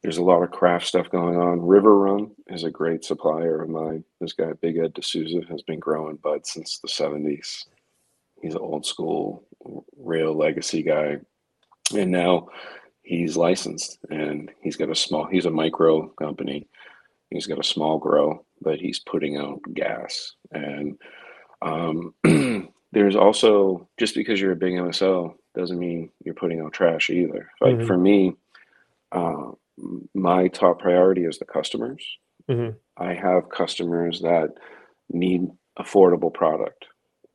there's 0.03 0.19
a 0.19 0.23
lot 0.23 0.43
of 0.43 0.51
craft 0.51 0.87
stuff 0.87 1.11
going 1.11 1.37
on. 1.37 1.61
River 1.61 1.99
Run 1.99 2.31
is 2.49 2.65
a 2.65 2.71
great 2.71 3.05
supplier 3.05 3.63
of 3.63 3.69
mine. 3.69 4.05
This 4.21 4.33
guy, 4.33 4.53
Big 4.61 4.79
Ed 4.79 4.95
D'Souza, 4.95 5.43
has 5.51 5.63
been 5.63 5.79
growing 5.79 6.17
bud 6.17 6.47
since 6.47 6.79
the 6.79 6.89
70s. 6.89 7.67
He's 8.41 8.55
an 8.55 8.61
old 8.61 8.87
school 8.87 9.45
real 9.97 10.35
legacy 10.35 10.83
guy. 10.83 11.19
And 11.95 12.11
now 12.11 12.49
he's 13.03 13.37
licensed 13.37 13.99
and 14.09 14.51
he's 14.63 14.77
got 14.77 14.91
a 14.91 14.95
small, 14.95 15.27
he's 15.27 15.47
a 15.47 15.51
micro 15.51 16.09
company. 16.11 16.67
He's 17.31 17.47
got 17.47 17.59
a 17.59 17.65
small 17.65 17.99
grow, 17.99 18.45
but 18.63 18.81
he's 18.81 19.01
putting 19.01 19.37
out 19.37 19.61
gas. 19.75 20.35
And 20.53 20.99
um, 21.61 22.15
there's 22.93 23.17
also, 23.17 23.89
just 23.99 24.15
because 24.15 24.41
you're 24.41 24.53
a 24.53 24.57
big 24.57 24.75
MSO 24.75 25.35
doesn't 25.55 25.79
mean 25.79 26.11
you're 26.25 26.35
putting 26.35 26.61
out 26.61 26.73
trash 26.73 27.11
either. 27.11 27.51
Like 27.61 27.77
mm-hmm. 27.77 27.87
for 27.87 27.99
me, 27.99 28.35
uh, 29.13 29.51
my 30.15 30.49
top 30.49 30.81
priority 30.81 31.25
is 31.25 31.39
the 31.39 31.45
customers. 31.45 32.05
Mm-hmm. 32.49 32.77
I 33.03 33.15
have 33.15 33.51
customers 33.51 34.21
that 34.21 34.51
need 35.11 35.49
affordable 35.79 36.33
product. 36.33 36.87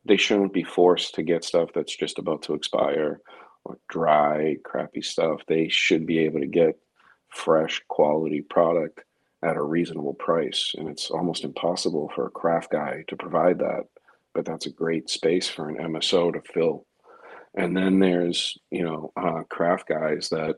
They 0.05 0.17
shouldn't 0.17 0.53
be 0.53 0.63
forced 0.63 1.15
to 1.15 1.23
get 1.23 1.43
stuff 1.43 1.69
that's 1.73 1.95
just 1.95 2.19
about 2.19 2.43
to 2.43 2.53
expire 2.53 3.21
or 3.63 3.79
dry, 3.89 4.57
crappy 4.63 5.01
stuff. 5.01 5.41
They 5.47 5.67
should 5.69 6.05
be 6.05 6.19
able 6.19 6.41
to 6.41 6.47
get 6.47 6.77
fresh, 7.29 7.81
quality 7.87 8.41
product 8.41 9.01
at 9.43 9.57
a 9.57 9.61
reasonable 9.61 10.13
price. 10.13 10.73
And 10.77 10.87
it's 10.87 11.09
almost 11.09 11.43
impossible 11.43 12.11
for 12.15 12.27
a 12.27 12.31
craft 12.31 12.71
guy 12.71 13.03
to 13.07 13.15
provide 13.15 13.59
that. 13.59 13.85
But 14.33 14.45
that's 14.45 14.65
a 14.65 14.71
great 14.71 15.09
space 15.09 15.47
for 15.47 15.69
an 15.69 15.77
MSO 15.77 16.33
to 16.33 16.41
fill. 16.53 16.85
And 17.55 17.75
then 17.75 17.99
there's, 17.99 18.57
you 18.69 18.83
know, 18.83 19.11
uh, 19.15 19.43
craft 19.49 19.87
guys 19.87 20.29
that 20.29 20.55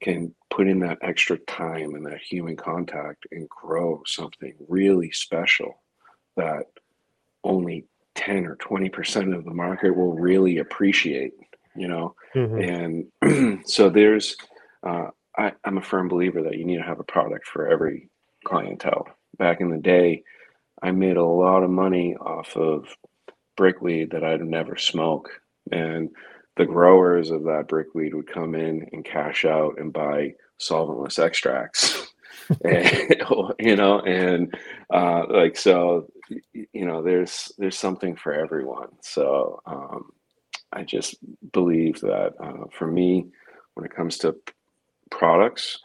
can 0.00 0.34
put 0.50 0.66
in 0.66 0.80
that 0.80 0.98
extra 1.02 1.38
time 1.38 1.94
and 1.94 2.04
that 2.06 2.20
human 2.20 2.56
contact 2.56 3.26
and 3.32 3.48
grow 3.48 4.02
something 4.06 4.54
really 4.68 5.10
special 5.12 5.82
that 6.36 6.64
only 7.44 7.86
10 8.14 8.46
or 8.46 8.56
20% 8.56 9.36
of 9.36 9.44
the 9.44 9.54
market 9.54 9.96
will 9.96 10.12
really 10.12 10.58
appreciate, 10.58 11.32
you 11.76 11.88
know? 11.88 12.14
Mm-hmm. 12.34 13.06
And 13.22 13.66
so 13.66 13.88
there's, 13.88 14.36
uh, 14.86 15.08
I, 15.36 15.52
I'm 15.64 15.78
a 15.78 15.82
firm 15.82 16.08
believer 16.08 16.42
that 16.42 16.56
you 16.56 16.64
need 16.64 16.78
to 16.78 16.82
have 16.82 17.00
a 17.00 17.04
product 17.04 17.46
for 17.46 17.68
every 17.68 18.08
clientele. 18.44 19.06
Back 19.38 19.60
in 19.60 19.70
the 19.70 19.78
day, 19.78 20.24
I 20.82 20.90
made 20.90 21.16
a 21.16 21.24
lot 21.24 21.62
of 21.62 21.70
money 21.70 22.16
off 22.16 22.56
of 22.56 22.86
brickweed 23.56 24.10
that 24.10 24.24
I'd 24.24 24.40
never 24.40 24.76
smoke. 24.76 25.30
And 25.70 26.10
the 26.56 26.66
growers 26.66 27.30
of 27.30 27.44
that 27.44 27.68
brickweed 27.68 28.14
would 28.14 28.30
come 28.30 28.54
in 28.54 28.88
and 28.92 29.04
cash 29.04 29.44
out 29.44 29.78
and 29.78 29.92
buy 29.92 30.34
solventless 30.58 31.18
extracts. 31.18 32.06
And, 32.64 33.22
you 33.60 33.76
know 33.76 34.00
and 34.00 34.52
uh, 34.92 35.24
like 35.28 35.56
so 35.56 36.08
you 36.52 36.84
know 36.84 37.00
there's 37.00 37.52
there's 37.58 37.78
something 37.78 38.16
for 38.16 38.32
everyone. 38.32 38.88
So 39.02 39.60
um, 39.66 40.10
i 40.72 40.82
just 40.82 41.16
believe 41.52 42.00
that 42.00 42.34
uh, 42.40 42.66
for 42.72 42.88
me 42.88 43.26
when 43.74 43.84
it 43.84 43.94
comes 43.94 44.18
to 44.18 44.34
products 45.10 45.78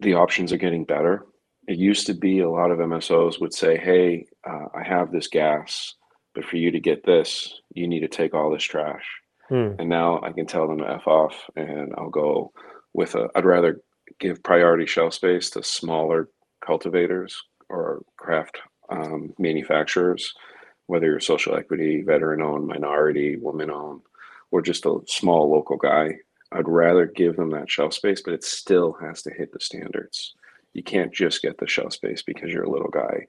the 0.00 0.14
options 0.14 0.52
are 0.52 0.58
getting 0.58 0.84
better. 0.84 1.26
It 1.66 1.76
used 1.76 2.06
to 2.06 2.14
be 2.14 2.40
a 2.40 2.50
lot 2.50 2.70
of 2.70 2.78
msos 2.78 3.40
would 3.40 3.54
say 3.54 3.76
hey 3.78 4.26
uh, 4.48 4.66
i 4.74 4.82
have 4.82 5.12
this 5.12 5.28
gas 5.28 5.94
but 6.34 6.44
for 6.44 6.56
you 6.56 6.70
to 6.70 6.80
get 6.80 7.04
this 7.04 7.60
you 7.74 7.88
need 7.88 8.00
to 8.00 8.08
take 8.08 8.34
all 8.34 8.50
this 8.50 8.62
trash 8.62 9.06
Hmm. 9.48 9.72
And 9.78 9.88
now 9.88 10.20
I 10.22 10.32
can 10.32 10.46
tell 10.46 10.68
them 10.68 10.78
to 10.78 10.90
F 10.90 11.06
off 11.06 11.34
and 11.56 11.94
I'll 11.96 12.10
go 12.10 12.52
with 12.92 13.14
a, 13.14 13.28
I'd 13.34 13.44
rather 13.44 13.80
give 14.18 14.42
priority 14.42 14.86
shelf 14.86 15.14
space 15.14 15.50
to 15.50 15.62
smaller 15.62 16.28
cultivators 16.64 17.42
or 17.68 18.02
craft 18.16 18.58
um, 18.90 19.34
manufacturers, 19.38 20.34
whether 20.86 21.06
you're 21.06 21.20
social 21.20 21.54
equity, 21.54 22.02
veteran 22.02 22.42
owned, 22.42 22.66
minority, 22.66 23.36
woman 23.36 23.70
owned, 23.70 24.00
or 24.50 24.62
just 24.62 24.86
a 24.86 24.98
small 25.06 25.50
local 25.50 25.76
guy, 25.76 26.14
I'd 26.52 26.68
rather 26.68 27.06
give 27.06 27.36
them 27.36 27.50
that 27.50 27.70
shelf 27.70 27.92
space, 27.92 28.22
but 28.22 28.34
it 28.34 28.44
still 28.44 28.94
has 28.94 29.22
to 29.22 29.30
hit 29.30 29.52
the 29.52 29.60
standards. 29.60 30.34
You 30.72 30.82
can't 30.82 31.12
just 31.12 31.42
get 31.42 31.58
the 31.58 31.66
shelf 31.66 31.92
space 31.92 32.22
because 32.22 32.50
you're 32.50 32.64
a 32.64 32.70
little 32.70 32.90
guy. 32.90 33.26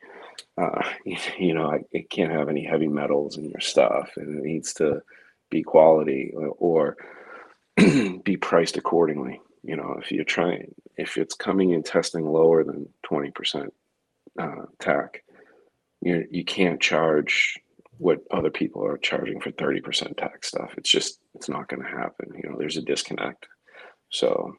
Uh, 0.58 0.88
you, 1.06 1.18
you, 1.38 1.54
know, 1.54 1.78
it 1.92 2.10
can't 2.10 2.32
have 2.32 2.50
any 2.50 2.64
heavy 2.64 2.88
metals 2.88 3.38
in 3.38 3.50
your 3.50 3.62
stuff, 3.62 4.10
and 4.16 4.40
it 4.40 4.44
needs 4.44 4.74
to 4.76 5.02
be 5.50 5.64
quality 5.64 6.34
or, 6.36 6.98
be 8.24 8.38
priced 8.38 8.78
accordingly. 8.78 9.40
You 9.64 9.76
know, 9.76 9.98
if 10.02 10.12
you're 10.12 10.24
trying, 10.24 10.74
if 10.98 11.18
it's 11.18 11.36
coming 11.36 11.72
in 11.72 11.84
testing 11.84 12.26
lower 12.26 12.64
than 12.64 12.88
20% 13.06 13.70
uh, 14.40 14.66
TAC, 14.80 15.24
you 16.02 16.26
you 16.32 16.46
can't 16.46 16.80
charge 16.80 17.60
what 18.00 18.20
other 18.32 18.50
people 18.50 18.84
are 18.84 18.98
charging 18.98 19.42
for 19.42 19.52
30% 19.52 20.18
TAC 20.18 20.44
stuff. 20.46 20.74
It's 20.78 20.90
just, 20.90 21.20
it's 21.36 21.50
not 21.50 21.68
going 21.68 21.84
to 21.84 21.90
happen. 21.90 22.32
You 22.42 22.50
know, 22.50 22.56
there's 22.58 22.78
a 22.78 22.82
disconnect. 22.82 23.48
So. 24.10 24.56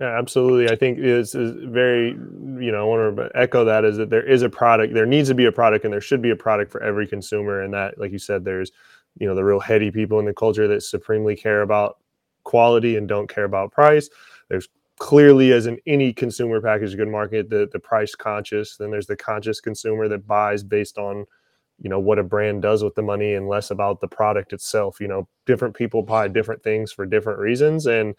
Yeah, 0.00 0.18
absolutely. 0.18 0.72
I 0.72 0.76
think 0.76 0.98
is 0.98 1.34
is 1.34 1.52
very, 1.62 2.08
you 2.08 2.72
know, 2.72 2.80
I 2.80 2.84
want 2.84 3.16
to 3.16 3.30
echo 3.34 3.64
that 3.66 3.84
is 3.84 3.98
that 3.98 4.10
there 4.10 4.26
is 4.26 4.42
a 4.42 4.48
product, 4.48 4.94
there 4.94 5.06
needs 5.06 5.28
to 5.28 5.34
be 5.34 5.44
a 5.44 5.52
product 5.52 5.84
and 5.84 5.92
there 5.92 6.00
should 6.00 6.22
be 6.22 6.30
a 6.30 6.36
product 6.36 6.72
for 6.72 6.82
every 6.82 7.06
consumer. 7.06 7.60
And 7.60 7.74
that, 7.74 7.98
like 7.98 8.10
you 8.10 8.18
said, 8.18 8.44
there's, 8.44 8.72
you 9.18 9.26
know, 9.26 9.34
the 9.34 9.44
real 9.44 9.60
heady 9.60 9.90
people 9.90 10.18
in 10.18 10.24
the 10.24 10.34
culture 10.34 10.68
that 10.68 10.82
supremely 10.82 11.36
care 11.36 11.62
about 11.62 11.98
quality 12.44 12.96
and 12.96 13.08
don't 13.08 13.28
care 13.28 13.44
about 13.44 13.72
price. 13.72 14.08
There's 14.48 14.68
clearly 14.98 15.52
as 15.52 15.66
in 15.66 15.78
any 15.86 16.12
consumer 16.12 16.60
packaged 16.60 16.96
good 16.96 17.08
market, 17.08 17.50
the 17.50 17.68
the 17.72 17.78
price 17.78 18.14
conscious. 18.14 18.76
Then 18.76 18.90
there's 18.90 19.06
the 19.06 19.16
conscious 19.16 19.60
consumer 19.60 20.08
that 20.08 20.26
buys 20.26 20.62
based 20.62 20.98
on 20.98 21.26
you 21.80 21.88
know 21.88 21.98
what 21.98 22.18
a 22.18 22.22
brand 22.22 22.62
does 22.62 22.84
with 22.84 22.94
the 22.94 23.02
money 23.02 23.34
and 23.34 23.48
less 23.48 23.70
about 23.70 24.00
the 24.00 24.08
product 24.08 24.52
itself 24.52 25.00
you 25.00 25.08
know 25.08 25.26
different 25.46 25.74
people 25.74 26.02
buy 26.02 26.28
different 26.28 26.62
things 26.62 26.92
for 26.92 27.06
different 27.06 27.38
reasons 27.38 27.86
and 27.86 28.14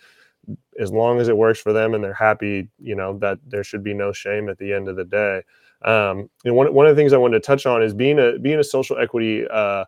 as 0.80 0.92
long 0.92 1.20
as 1.20 1.28
it 1.28 1.38
works 1.38 1.60
for 1.60 1.72
them 1.72 1.94
and 1.94 2.04
they're 2.04 2.14
happy 2.14 2.68
you 2.80 2.96
know 2.96 3.18
that 3.20 3.38
there 3.48 3.64
should 3.64 3.84
be 3.84 3.94
no 3.94 4.12
shame 4.12 4.50
at 4.50 4.58
the 4.58 4.74
end 4.74 4.88
of 4.88 4.96
the 4.96 5.06
day 5.06 5.42
um, 5.84 6.30
and 6.46 6.56
one, 6.56 6.74
one 6.74 6.88
of 6.88 6.96
the 6.96 7.00
things 7.00 7.14
i 7.14 7.18
wanted 7.18 7.42
to 7.42 7.46
touch 7.46 7.66
on 7.66 7.84
is 7.84 7.94
being 7.94 8.20
a 8.20 8.40
being 8.40 8.60
a 8.60 8.64
social 8.64 8.98
equity 8.98 9.48
uh, 9.52 9.86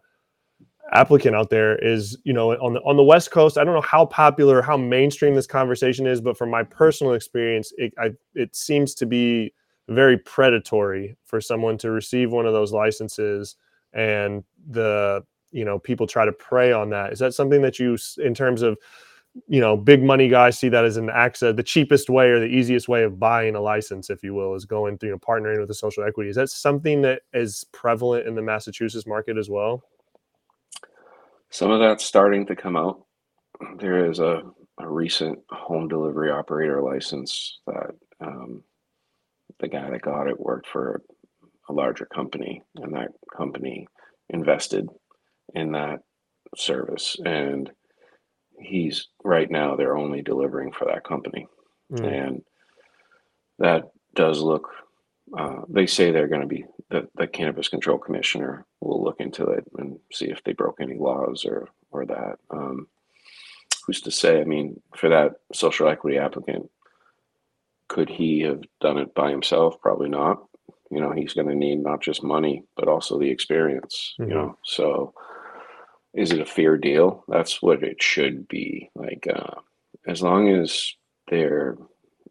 applicant 0.94 1.36
out 1.36 1.50
there 1.50 1.78
is 1.78 2.18
you 2.24 2.34
know 2.34 2.52
on 2.54 2.74
the 2.74 2.80
on 2.82 2.98
the 2.98 3.04
west 3.04 3.32
coast 3.32 3.58
i 3.58 3.64
don't 3.64 3.74
know 3.74 3.82
how 3.82 4.06
popular 4.06 4.62
how 4.62 4.78
mainstream 4.78 5.34
this 5.34 5.48
conversation 5.48 6.06
is 6.06 6.22
but 6.22 6.38
from 6.38 6.50
my 6.50 6.64
personal 6.64 7.14
experience 7.14 7.74
it 7.78 7.94
I, 7.98 8.12
it 8.36 8.56
seems 8.56 8.94
to 8.96 9.06
be 9.06 9.54
very 9.90 10.18
predatory 10.18 11.18
for 11.26 11.42
someone 11.42 11.78
to 11.80 11.92
receive 11.92 12.32
one 12.32 12.46
of 12.46 12.54
those 12.54 12.72
licenses 12.72 13.56
and 13.94 14.44
the 14.70 15.24
you 15.52 15.66
know 15.66 15.80
people 15.80 16.08
try 16.08 16.26
to 16.26 16.32
prey 16.32 16.72
on 16.72 16.90
that. 16.90 17.14
Is 17.14 17.20
that 17.20 17.34
something 17.34 17.62
that 17.62 17.80
you 17.80 17.98
in 18.18 18.34
terms 18.34 18.62
of 18.62 18.78
you 19.48 19.60
know 19.60 19.76
big 19.76 20.04
money 20.04 20.28
guys 20.28 20.58
see 20.58 20.70
that 20.70 20.86
as 20.86 20.98
an 20.98 21.10
access 21.10 21.50
uh, 21.50 21.52
the 21.54 21.64
cheapest 21.64 22.10
way 22.10 22.30
or 22.30 22.40
the 22.40 22.46
easiest 22.46 22.88
way 22.88 23.04
of 23.04 23.20
buying 23.20 23.56
a 23.56 23.62
license 23.62 24.10
if 24.10 24.24
you 24.24 24.34
will 24.34 24.56
is 24.56 24.66
going 24.66 24.98
through 24.98 25.10
you 25.10 25.14
know 25.14 25.20
partnering 25.20 25.60
with 25.60 25.68
the 25.68 25.74
social 25.74 26.04
equity? 26.04 26.30
Is 26.30 26.36
that 26.36 26.50
something 26.50 27.02
that 27.02 27.24
is 27.34 27.66
prevalent 27.72 28.28
in 28.28 28.36
the 28.36 28.42
massachusetts 28.42 29.08
market 29.08 29.38
as 29.38 29.50
well 29.50 29.84
some 31.54 31.70
of 31.70 31.80
that's 31.80 32.04
starting 32.04 32.48
to 32.48 32.56
come 32.56 32.76
out 32.76 33.06
there 33.78 34.10
is 34.10 34.18
a, 34.18 34.42
a 34.80 34.90
recent 34.90 35.38
home 35.52 35.88
delivery 35.88 36.32
operator 36.32 36.82
license 36.82 37.60
that 37.68 37.92
um, 38.20 38.64
the 39.60 39.68
guy 39.68 39.88
that 39.92 40.02
got 40.02 40.28
it 40.28 40.40
worked 40.40 40.68
for 40.68 41.04
a 41.70 41.74
larger 41.74 42.08
company, 42.08 42.64
and 42.78 42.96
that 42.96 43.10
company 43.38 43.88
invested 44.30 44.90
in 45.54 45.72
that 45.74 46.00
service. 46.58 47.18
And 47.24 47.70
he's 48.60 49.10
right 49.24 49.50
now 49.50 49.76
they're 49.76 49.96
only 49.96 50.24
delivering 50.24 50.72
for 50.72 50.86
that 50.86 51.04
company, 51.04 51.46
mm. 51.92 52.04
and 52.04 52.42
that 53.60 53.84
does 54.16 54.42
look. 54.42 54.70
Uh, 55.38 55.62
they 55.70 55.86
say 55.86 56.12
they're 56.12 56.28
going 56.28 56.42
to 56.42 56.48
be 56.48 56.66
the, 56.94 57.10
the 57.16 57.28
cannabis 57.28 57.70
control 57.70 57.98
commissioner 57.98 58.66
will 58.80 59.04
look 59.04 59.20
into 59.20 59.48
it 59.48 59.66
and 59.80 59.98
see 60.12 60.26
if 60.26 60.44
they 60.44 60.54
broke 60.54 60.78
any 60.80 60.96
laws 60.96 61.44
or 61.44 61.68
or 61.92 62.06
that. 62.06 62.38
Um, 62.52 62.88
who's 63.86 64.00
to 64.02 64.12
say? 64.12 64.40
I 64.40 64.44
mean, 64.44 64.80
for 64.96 65.10
that 65.10 65.34
social 65.54 65.88
equity 65.88 66.20
applicant, 66.20 66.70
could 67.90 68.10
he 68.10 68.42
have 68.42 68.62
done 68.80 69.00
it 69.00 69.16
by 69.16 69.32
himself? 69.32 69.82
Probably 69.82 70.08
not. 70.08 70.44
You 70.92 71.02
know, 71.02 71.12
he's 71.12 71.34
going 71.34 71.48
to 71.48 71.56
need 71.56 71.80
not 71.80 72.02
just 72.02 72.24
money, 72.24 72.64
but 72.76 72.88
also 72.88 73.20
the 73.20 73.32
experience, 73.32 74.14
mm-hmm. 74.20 74.30
you 74.30 74.38
know. 74.38 74.58
So 74.64 75.16
is 76.14 76.32
it 76.32 76.42
a 76.42 76.46
fair 76.46 76.78
deal? 76.78 77.24
That's 77.28 77.60
what 77.60 77.84
it 77.84 78.02
should 78.04 78.48
be. 78.48 78.92
Like, 78.94 79.28
uh, 79.34 79.62
as 80.08 80.22
long 80.22 80.50
as 80.50 80.94
they're, 81.28 81.76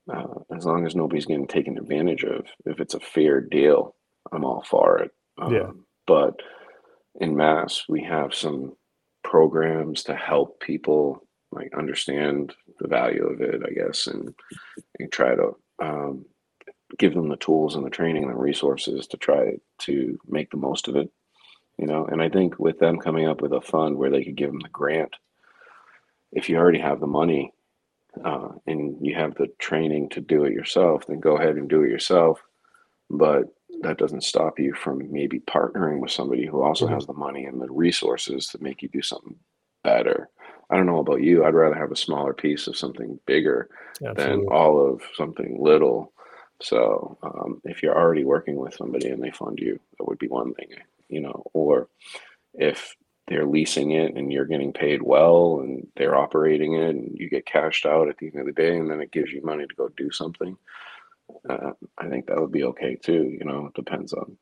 uh, 0.09 0.35
as 0.57 0.65
long 0.65 0.87
as 0.87 0.95
nobody's 0.95 1.27
getting 1.27 1.49
taken 1.49 1.79
advantage 1.79 2.23
of, 2.23 2.47
if 2.65 2.79
it's 2.79 2.95
a 2.95 3.01
fair 3.01 3.41
deal, 3.41 3.97
I'm 4.33 4.45
all 4.45 4.65
for 4.69 4.99
it. 4.99 5.11
Um, 5.39 5.55
yeah. 5.55 5.71
But 6.07 6.41
in 7.21 7.37
mass, 7.37 7.85
we 7.89 8.03
have 8.03 8.35
some 8.35 8.77
programs 9.23 10.03
to 10.05 10.15
help 10.15 10.61
people 10.61 11.27
like 11.53 11.73
understand 11.77 12.55
the 12.81 12.89
value 12.89 13.27
of 13.27 13.41
it, 13.41 13.63
I 13.65 13.73
guess, 13.73 14.07
and, 14.07 14.35
and 14.99 15.13
try 15.13 15.35
to 15.35 15.57
um, 15.79 16.25
give 16.99 17.15
them 17.15 17.29
the 17.29 17.37
tools 17.37 17.77
and 17.77 17.85
the 17.85 17.91
training 17.91 18.25
and 18.25 18.33
the 18.33 18.39
resources 18.39 19.07
to 19.09 19.17
try 19.17 19.57
to 19.81 20.19
make 20.27 20.51
the 20.51 20.57
most 20.57 20.89
of 20.89 20.97
it. 20.97 21.11
You 21.79 21.87
know, 21.87 22.07
and 22.07 22.23
I 22.23 22.29
think 22.29 22.59
with 22.59 22.79
them 22.79 22.99
coming 22.99 23.27
up 23.27 23.41
with 23.41 23.53
a 23.53 23.61
fund 23.61 23.97
where 23.97 24.11
they 24.11 24.25
could 24.25 24.37
give 24.37 24.51
them 24.51 24.61
the 24.61 24.69
grant, 24.69 25.15
if 26.31 26.49
you 26.49 26.57
already 26.57 26.79
have 26.79 27.01
the 27.01 27.07
money 27.07 27.53
uh, 28.25 28.49
and 28.67 28.97
you 29.01 29.15
have 29.15 29.35
the 29.35 29.49
training 29.59 30.11
to 30.11 30.21
do 30.21 30.45
it 30.45 30.53
yourself, 30.53 31.07
then 31.07 31.19
go 31.19 31.37
ahead 31.37 31.57
and 31.57 31.69
do 31.69 31.83
it 31.83 31.91
yourself. 31.91 32.43
But 33.11 33.45
that 33.83 33.99
doesn't 33.99 34.25
stop 34.25 34.59
you 34.59 34.75
from 34.75 35.11
maybe 35.13 35.41
partnering 35.41 36.01
with 36.01 36.11
somebody 36.11 36.47
who 36.47 36.63
also 36.63 36.87
mm-hmm. 36.87 36.95
has 36.95 37.07
the 37.07 37.13
money 37.13 37.45
and 37.45 37.61
the 37.61 37.71
resources 37.71 38.47
to 38.49 38.63
make 38.63 38.83
you 38.83 38.89
do 38.89 39.03
something 39.03 39.37
better. 39.85 40.29
I 40.71 40.77
don't 40.77 40.87
know 40.87 41.01
about 41.01 41.23
you. 41.23 41.45
I'd 41.45 41.55
rather 41.55 41.75
have 41.75 41.93
a 41.93 41.97
smaller 41.97 42.33
piece 42.33 42.67
of 42.67 42.77
something 42.77 43.19
bigger 43.27 43.69
Absolutely. 44.05 44.25
than 44.25 44.47
all 44.49 44.87
of 44.87 45.03
something 45.15 45.59
little. 45.61 46.13
So 46.63 47.19
um, 47.23 47.61
if 47.65 47.83
you're 47.83 47.99
already 47.99 48.25
working 48.25 48.57
with 48.57 48.75
somebody 48.75 49.09
and 49.09 49.23
they 49.23 49.33
fund 49.33 49.59
you, 49.59 49.79
that 49.99 50.07
would 50.07 50.19
be 50.19 50.29
one 50.29 50.55
thing, 50.55 50.69
you 51.09 51.21
know. 51.21 51.43
Or 51.53 51.89
if 52.55 52.97
they're 53.27 53.47
leasing 53.47 53.93
it 53.93 54.17
and 54.17 54.33
you're 54.33 54.47
getting 54.47 54.73
paid 54.73 55.03
well 55.03 55.61
and 55.61 55.87
they're 55.97 56.17
operating 56.17 56.75
it 56.75 56.91
and 56.91 57.17
you 57.19 57.29
get 57.29 57.47
cashed 57.47 57.87
out 57.87 58.09
at 58.09 58.19
the 58.19 58.27
end 58.27 58.41
of 58.41 58.47
the 58.47 58.53
day 58.53 58.77
and 58.77 58.91
then 58.91 59.01
it 59.01 59.13
gives 59.13 59.31
you 59.31 59.43
money 59.43 59.67
to 59.67 59.75
go 59.75 59.89
do 59.97 60.11
something. 60.11 60.57
Uh, 61.49 61.73
I 61.99 62.09
think 62.09 62.27
that 62.27 62.41
would 62.41 62.53
be 62.53 62.65
okay 62.65 62.97
too. 62.97 63.37
You 63.39 63.45
know, 63.45 63.67
it 63.67 63.75
depends 63.75 64.13
on. 64.13 64.37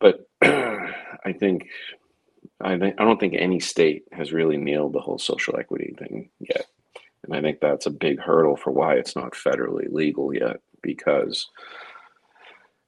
But 0.00 0.26
I 0.42 1.32
think 1.38 1.68
I 2.60 2.78
think 2.78 2.96
I 2.98 3.04
don't 3.04 3.18
think 3.18 3.34
any 3.36 3.60
state 3.60 4.04
has 4.12 4.32
really 4.32 4.56
nailed 4.56 4.92
the 4.92 5.00
whole 5.00 5.18
social 5.18 5.58
equity 5.58 5.94
thing 5.98 6.30
yet, 6.40 6.66
and 7.24 7.34
I 7.34 7.40
think 7.40 7.60
that's 7.60 7.86
a 7.86 7.90
big 7.90 8.20
hurdle 8.20 8.56
for 8.56 8.70
why 8.70 8.94
it's 8.94 9.16
not 9.16 9.32
federally 9.32 9.90
legal 9.90 10.34
yet 10.34 10.60
because 10.82 11.48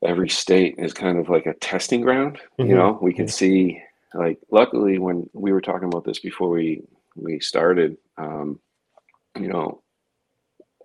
every 0.04 0.28
state 0.28 0.74
is 0.78 0.92
kind 0.92 1.18
of 1.18 1.28
like 1.28 1.46
a 1.46 1.54
testing 1.54 2.02
ground. 2.02 2.38
Mm-hmm. 2.58 2.70
You 2.70 2.76
know, 2.76 2.98
we 3.00 3.12
can 3.12 3.28
see 3.28 3.82
like 4.14 4.38
luckily 4.50 4.98
when 4.98 5.28
we 5.32 5.52
were 5.52 5.60
talking 5.60 5.88
about 5.88 6.04
this 6.04 6.18
before 6.18 6.50
we 6.50 6.82
we 7.14 7.40
started, 7.40 7.96
um, 8.18 8.60
you 9.38 9.48
know, 9.48 9.82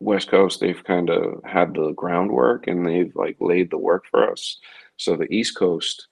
West 0.02 0.30
Coast 0.30 0.60
they've 0.60 0.84
kind 0.84 1.10
of 1.10 1.42
had 1.46 1.74
the 1.74 1.92
groundwork 1.94 2.68
and 2.68 2.86
they've 2.86 3.16
like 3.16 3.38
laid 3.40 3.72
the 3.72 3.78
work 3.78 4.06
for 4.10 4.30
us. 4.30 4.58
So 4.98 5.16
the 5.16 5.32
East 5.34 5.58
Coast 5.58 6.08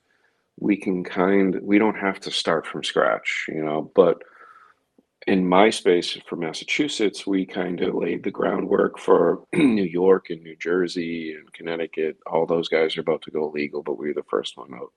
we 0.59 0.75
can 0.75 1.03
kind 1.03 1.59
we 1.61 1.79
don't 1.79 1.97
have 1.97 2.19
to 2.19 2.31
start 2.31 2.67
from 2.67 2.83
scratch 2.83 3.45
you 3.47 3.63
know 3.63 3.91
but 3.95 4.21
in 5.27 5.47
my 5.47 5.69
space 5.69 6.17
for 6.27 6.35
massachusetts 6.35 7.25
we 7.25 7.45
kind 7.45 7.81
of 7.81 7.95
laid 7.95 8.23
the 8.23 8.31
groundwork 8.31 8.99
for 8.99 9.43
new 9.53 9.83
york 9.83 10.29
and 10.29 10.41
new 10.43 10.55
jersey 10.57 11.33
and 11.33 11.51
connecticut 11.53 12.17
all 12.27 12.45
those 12.45 12.67
guys 12.67 12.97
are 12.97 13.01
about 13.01 13.21
to 13.21 13.31
go 13.31 13.49
legal 13.49 13.81
but 13.81 13.97
we 13.97 14.09
are 14.09 14.13
the 14.13 14.23
first 14.29 14.57
one 14.57 14.73
out 14.73 14.91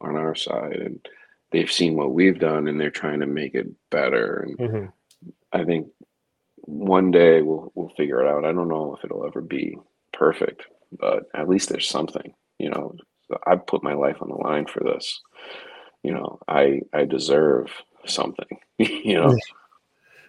on 0.00 0.16
our 0.16 0.34
side 0.34 0.76
and 0.76 1.06
they've 1.50 1.72
seen 1.72 1.94
what 1.94 2.12
we've 2.12 2.38
done 2.38 2.68
and 2.68 2.78
they're 2.78 2.90
trying 2.90 3.20
to 3.20 3.26
make 3.26 3.54
it 3.54 3.68
better 3.90 4.46
and 4.46 4.58
mm-hmm. 4.58 4.86
i 5.52 5.64
think 5.64 5.86
one 6.66 7.10
day 7.10 7.42
we'll 7.42 7.72
we'll 7.74 7.92
figure 7.96 8.20
it 8.20 8.28
out 8.28 8.44
i 8.44 8.52
don't 8.52 8.68
know 8.68 8.94
if 8.96 9.04
it'll 9.04 9.26
ever 9.26 9.40
be 9.40 9.76
perfect 10.12 10.62
but 10.98 11.24
at 11.34 11.48
least 11.48 11.68
there's 11.68 11.88
something 11.88 12.34
you 12.58 12.70
know 12.70 12.94
I've 13.46 13.66
put 13.66 13.82
my 13.82 13.94
life 13.94 14.16
on 14.20 14.28
the 14.28 14.36
line 14.36 14.66
for 14.66 14.82
this. 14.84 15.20
You 16.02 16.12
know, 16.12 16.38
I 16.48 16.80
I 16.92 17.04
deserve 17.04 17.70
something. 18.06 18.58
you 18.78 19.14
know. 19.14 19.36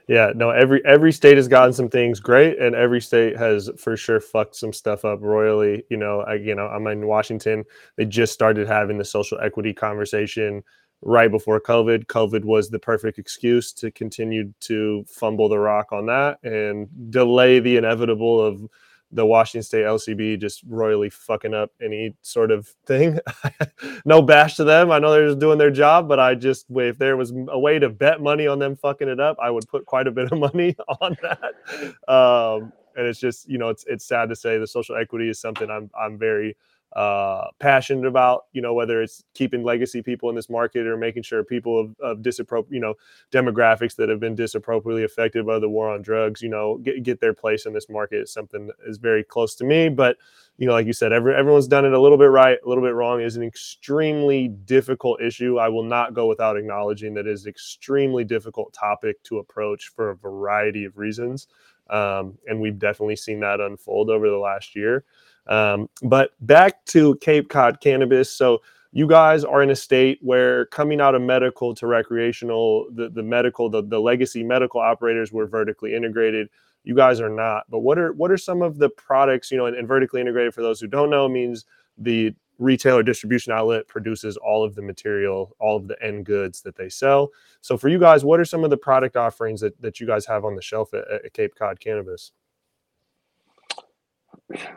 Yeah, 0.07 0.31
no, 0.33 0.51
every 0.51 0.83
every 0.85 1.11
state 1.11 1.35
has 1.35 1.49
gotten 1.49 1.73
some 1.73 1.89
things 1.89 2.21
great, 2.21 2.57
and 2.59 2.75
every 2.75 3.01
state 3.01 3.35
has 3.37 3.69
for 3.77 3.97
sure 3.97 4.21
fucked 4.21 4.55
some 4.55 4.71
stuff 4.71 5.03
up 5.03 5.19
royally. 5.21 5.83
You 5.89 5.97
know, 5.97 6.21
I 6.21 6.35
you 6.35 6.55
know 6.55 6.67
I'm 6.67 6.87
in 6.87 7.07
Washington. 7.07 7.65
They 7.97 8.05
just 8.05 8.33
started 8.33 8.67
having 8.67 8.97
the 8.97 9.05
social 9.05 9.37
equity 9.41 9.73
conversation 9.73 10.63
right 11.01 11.31
before 11.31 11.59
COVID. 11.59 12.07
COVID 12.07 12.43
was 12.43 12.69
the 12.69 12.79
perfect 12.79 13.19
excuse 13.19 13.71
to 13.73 13.91
continue 13.91 14.53
to 14.61 15.05
fumble 15.07 15.49
the 15.49 15.59
rock 15.59 15.91
on 15.91 16.05
that 16.07 16.39
and 16.43 16.87
delay 17.11 17.59
the 17.59 17.77
inevitable 17.77 18.41
of 18.41 18.67
the 19.11 19.25
Washington 19.25 19.63
State 19.63 19.85
LCB 19.85 20.39
just 20.39 20.63
royally 20.67 21.09
fucking 21.09 21.53
up 21.53 21.71
any 21.81 22.13
sort 22.21 22.51
of 22.51 22.67
thing. 22.85 23.19
no 24.05 24.21
bash 24.21 24.55
to 24.55 24.63
them. 24.63 24.91
I 24.91 24.99
know 24.99 25.11
they're 25.11 25.27
just 25.27 25.39
doing 25.39 25.57
their 25.57 25.71
job, 25.71 26.09
but 26.09 26.19
I 26.19 26.35
just 26.35 26.65
if 26.69 26.97
there 26.97 27.15
was 27.15 27.33
a 27.47 27.59
way 27.59 27.79
to 27.79 27.89
bet 27.89 28.21
money 28.21 28.47
on 28.47 28.59
them 28.59 28.75
fucking 28.75 29.07
it 29.07 29.19
up, 29.19 29.37
I 29.41 29.49
would 29.49 29.67
put 29.67 29.85
quite 29.85 30.07
a 30.07 30.11
bit 30.11 30.31
of 30.31 30.39
money 30.53 30.75
on 31.01 31.15
that. 31.21 32.13
Um, 32.13 32.73
and 32.97 33.07
it's 33.07 33.19
just 33.19 33.47
you 33.47 33.57
know 33.57 33.69
it's 33.69 33.85
it's 33.87 34.05
sad 34.05 34.27
to 34.29 34.35
say 34.35 34.57
the 34.57 34.67
social 34.67 34.95
equity 34.95 35.29
is 35.29 35.39
something 35.39 35.69
I'm 35.69 35.89
I'm 35.97 36.17
very 36.17 36.57
uh, 36.95 37.47
passionate 37.59 38.05
about, 38.05 38.45
you 38.53 38.61
know, 38.61 38.73
whether 38.73 39.01
it's 39.01 39.23
keeping 39.33 39.63
legacy 39.63 40.01
people 40.01 40.29
in 40.29 40.35
this 40.35 40.49
market 40.49 40.87
or 40.87 40.97
making 40.97 41.21
sure 41.21 41.43
people 41.43 41.79
of, 41.79 41.95
of 41.99 42.21
disappropriate, 42.21 42.73
you 42.73 42.79
know, 42.79 42.95
demographics 43.31 43.95
that 43.95 44.09
have 44.09 44.19
been 44.19 44.35
disappropriately 44.35 45.03
affected 45.03 45.45
by 45.45 45.59
the 45.59 45.69
war 45.69 45.93
on 45.93 46.01
drugs, 46.01 46.41
you 46.41 46.49
know, 46.49 46.77
get, 46.77 47.03
get 47.03 47.19
their 47.19 47.33
place 47.33 47.65
in 47.65 47.73
this 47.73 47.89
market 47.89 48.21
is 48.21 48.31
something 48.31 48.67
that 48.67 48.75
is 48.87 48.97
very 48.97 49.23
close 49.23 49.53
to 49.55 49.65
me. 49.65 49.89
But, 49.89 50.17
you 50.57 50.65
know, 50.65 50.73
like 50.73 50.87
you 50.87 50.93
said, 50.93 51.11
every, 51.11 51.35
everyone's 51.35 51.67
done 51.67 51.85
it 51.85 51.93
a 51.93 52.01
little 52.01 52.17
bit 52.17 52.31
right, 52.31 52.57
a 52.65 52.67
little 52.67 52.83
bit 52.83 52.95
wrong. 52.95 53.21
is 53.21 53.35
an 53.35 53.43
extremely 53.43 54.47
difficult 54.47 55.21
issue. 55.21 55.59
I 55.59 55.67
will 55.69 55.83
not 55.83 56.13
go 56.13 56.25
without 56.25 56.57
acknowledging 56.57 57.13
that 57.15 57.27
is 57.27 57.45
extremely 57.45 58.23
difficult 58.23 58.73
topic 58.73 59.21
to 59.23 59.39
approach 59.39 59.89
for 59.89 60.09
a 60.09 60.15
variety 60.15 60.85
of 60.85 60.97
reasons. 60.97 61.47
Um, 61.89 62.37
and 62.47 62.59
we've 62.59 62.79
definitely 62.79 63.17
seen 63.17 63.39
that 63.41 63.59
unfold 63.59 64.09
over 64.09 64.29
the 64.29 64.37
last 64.37 64.75
year. 64.75 65.05
Um, 65.47 65.89
but 66.03 66.31
back 66.41 66.83
to 66.87 67.15
Cape 67.15 67.49
Cod 67.49 67.79
cannabis. 67.81 68.31
So 68.31 68.61
you 68.91 69.07
guys 69.07 69.43
are 69.43 69.61
in 69.61 69.69
a 69.69 69.75
state 69.75 70.19
where 70.21 70.65
coming 70.67 71.01
out 71.01 71.15
of 71.15 71.21
medical 71.21 71.75
to 71.75 71.87
recreational, 71.87 72.87
the, 72.93 73.09
the 73.09 73.23
medical, 73.23 73.69
the, 73.69 73.83
the 73.83 73.99
legacy 73.99 74.43
medical 74.43 74.79
operators 74.81 75.31
were 75.31 75.45
vertically 75.45 75.93
integrated. 75.93 76.49
You 76.83 76.95
guys 76.95 77.19
are 77.19 77.29
not. 77.29 77.63
But 77.69 77.79
what 77.79 77.97
are 77.97 78.13
what 78.13 78.31
are 78.31 78.37
some 78.37 78.61
of 78.61 78.77
the 78.77 78.89
products, 78.89 79.51
you 79.51 79.57
know, 79.57 79.65
and, 79.65 79.75
and 79.75 79.87
vertically 79.87 80.21
integrated 80.21 80.53
for 80.53 80.61
those 80.61 80.79
who 80.79 80.87
don't 80.87 81.09
know 81.09 81.27
means 81.27 81.65
the 81.97 82.33
retailer 82.59 83.03
distribution 83.03 83.53
outlet 83.53 83.87
produces 83.87 84.37
all 84.37 84.63
of 84.63 84.73
the 84.73 84.81
material, 84.81 85.55
all 85.59 85.77
of 85.77 85.87
the 85.87 86.01
end 86.03 86.25
goods 86.25 86.61
that 86.61 86.75
they 86.75 86.89
sell. 86.89 87.29
So 87.61 87.77
for 87.77 87.89
you 87.89 87.99
guys, 87.99 88.25
what 88.25 88.39
are 88.39 88.45
some 88.45 88.63
of 88.63 88.69
the 88.69 88.77
product 88.77 89.15
offerings 89.15 89.61
that, 89.61 89.79
that 89.81 89.99
you 89.99 90.07
guys 90.07 90.25
have 90.25 90.43
on 90.43 90.55
the 90.55 90.61
shelf 90.61 90.93
at, 90.93 91.07
at 91.09 91.33
Cape 91.33 91.55
Cod 91.55 91.79
Cannabis? 91.79 92.31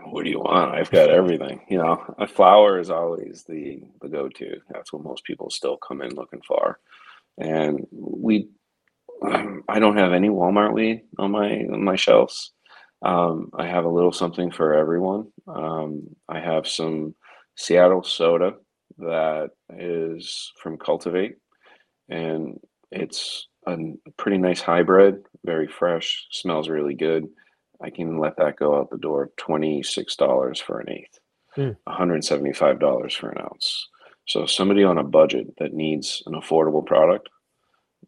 What 0.05 0.25
do 0.25 0.31
you 0.31 0.41
want? 0.41 0.75
I've 0.75 0.91
got 0.91 1.11
everything. 1.11 1.61
You 1.69 1.79
know, 1.79 2.15
a 2.19 2.27
flower 2.27 2.79
is 2.79 2.91
always 2.91 3.45
the 3.49 3.83
the 4.01 4.09
go 4.09 4.29
to. 4.29 4.57
That's 4.71 4.93
what 4.93 5.05
most 5.05 5.25
people 5.25 5.51
still 5.51 5.77
come 5.77 6.03
in 6.03 6.15
looking 6.15 6.43
for. 6.47 6.81
And 7.39 7.87
we, 7.93 8.49
I 9.23 9.79
don't 9.79 9.97
have 9.97 10.13
any 10.13 10.29
Walmart 10.29 10.73
weed 10.73 11.03
on 11.19 11.31
my 11.31 11.51
on 11.73 11.85
my 11.85 11.97
shelves. 11.97 12.53
Um, 13.03 13.51
I 13.57 13.67
have 13.67 13.85
a 13.85 13.89
little 13.91 14.13
something 14.13 14.51
for 14.51 14.75
everyone. 14.75 15.29
Um, 15.47 16.03
I 16.29 16.41
have 16.41 16.67
some 16.67 17.15
Seattle 17.57 18.03
soda 18.03 18.55
that 18.99 19.51
is 19.79 20.53
from 20.61 20.77
Cultivate, 20.79 21.37
and 22.09 22.59
it's 22.91 23.47
a 23.67 23.77
pretty 24.17 24.39
nice 24.39 24.61
hybrid, 24.61 25.23
very 25.45 25.69
fresh, 25.69 26.27
smells 26.31 26.69
really 26.69 26.95
good 26.95 27.29
I 27.83 27.91
can 27.91 28.19
let 28.19 28.37
that 28.37 28.57
go 28.57 28.79
out 28.79 28.91
the 28.91 28.99
door 28.99 29.31
$26 29.39 30.63
for 30.63 30.81
an 30.81 30.91
eighth, 30.91 31.19
hmm. 31.55 31.71
$175 31.89 33.17
for 33.17 33.31
an 33.31 33.43
ounce. 33.43 33.89
So 34.27 34.47
somebody 34.47 34.85
on 34.85 34.99
a 34.99 35.05
budget 35.05 35.55
that 35.59 35.73
needs 35.73 36.23
an 36.27 36.35
affordable 36.35 36.85
product, 36.85 37.29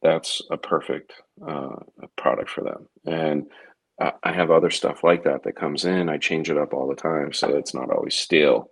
that's 0.02 0.42
a 0.50 0.56
perfect 0.56 1.12
uh, 1.46 1.76
product 2.16 2.50
for 2.50 2.62
them. 2.62 2.88
And 3.06 3.46
I, 4.00 4.12
I 4.22 4.32
have 4.32 4.50
other 4.50 4.70
stuff 4.70 5.02
like 5.02 5.24
that 5.24 5.42
that 5.44 5.56
comes 5.56 5.84
in. 5.84 6.08
I 6.08 6.18
change 6.18 6.50
it 6.50 6.58
up 6.58 6.74
all 6.74 6.88
the 6.88 6.94
time 6.94 7.32
so 7.32 7.48
it's 7.56 7.74
not 7.74 7.90
always 7.90 8.14
steel. 8.14 8.70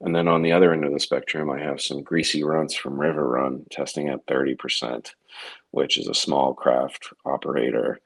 And 0.00 0.16
then 0.16 0.28
on 0.28 0.42
the 0.42 0.52
other 0.52 0.72
end 0.72 0.84
of 0.84 0.92
the 0.92 1.00
spectrum, 1.00 1.50
I 1.50 1.60
have 1.60 1.80
some 1.80 2.02
greasy 2.02 2.42
Runtz 2.42 2.74
from 2.74 2.98
River 2.98 3.28
Run 3.28 3.66
testing 3.70 4.08
at 4.08 4.26
30%, 4.26 5.12
which 5.72 5.98
is 5.98 6.08
a 6.08 6.14
small 6.14 6.54
craft 6.54 7.12
operator. 7.26 8.00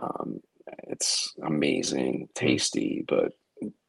Um, 0.00 0.40
it's 0.84 1.34
amazing, 1.42 2.28
tasty, 2.34 3.04
but 3.08 3.32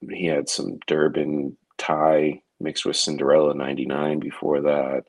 he 0.10 0.26
had 0.26 0.50
some 0.50 0.80
Durban 0.88 1.58
Thai 1.78 2.41
mixed 2.60 2.86
with 2.86 2.96
Cinderella 2.96 3.54
99 3.54 4.20
before 4.20 4.62
that. 4.62 5.04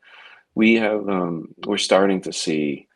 We 0.54 0.74
have, 0.74 1.08
um, 1.08 1.54
we're 1.66 1.78
starting 1.78 2.20
to 2.22 2.32
see 2.32 2.88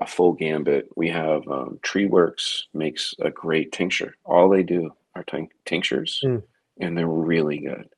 a 0.00 0.06
full 0.06 0.32
gambit. 0.32 0.88
We 0.96 1.08
have 1.10 1.46
um, 1.48 1.78
Tree 1.82 2.06
Works 2.06 2.66
makes 2.74 3.14
a 3.20 3.30
great 3.30 3.72
tincture. 3.72 4.14
All 4.24 4.48
they 4.48 4.62
do 4.62 4.90
are 5.14 5.24
tinctures, 5.64 6.20
mm. 6.24 6.42
and 6.80 6.96
they're 6.96 7.06
really 7.06 7.58
good. 7.58 7.88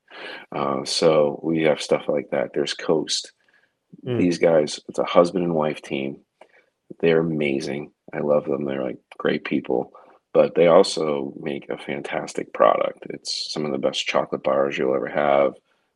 Uh, 0.52 0.84
so 0.84 1.40
we 1.42 1.62
have 1.62 1.82
stuff 1.82 2.08
like 2.08 2.30
that. 2.30 2.52
There's 2.54 2.74
Coast. 2.74 3.32
Mm. 4.06 4.18
These 4.18 4.38
guys, 4.38 4.80
it's 4.88 4.98
a 4.98 5.04
husband 5.04 5.44
and 5.44 5.54
wife 5.54 5.82
team. 5.82 6.20
They're 7.00 7.20
amazing. 7.20 7.92
I 8.12 8.20
love 8.20 8.44
them. 8.44 8.64
They're 8.64 8.82
like 8.82 8.98
great 9.18 9.44
people, 9.44 9.92
but 10.32 10.54
they 10.54 10.66
also 10.66 11.32
make 11.40 11.68
a 11.68 11.78
fantastic 11.78 12.52
product. 12.52 13.06
It's 13.10 13.52
some 13.52 13.64
of 13.64 13.72
the 13.72 13.78
best 13.78 14.06
chocolate 14.06 14.42
bars 14.42 14.76
you'll 14.76 14.94
ever 14.94 15.08
have. 15.08 15.54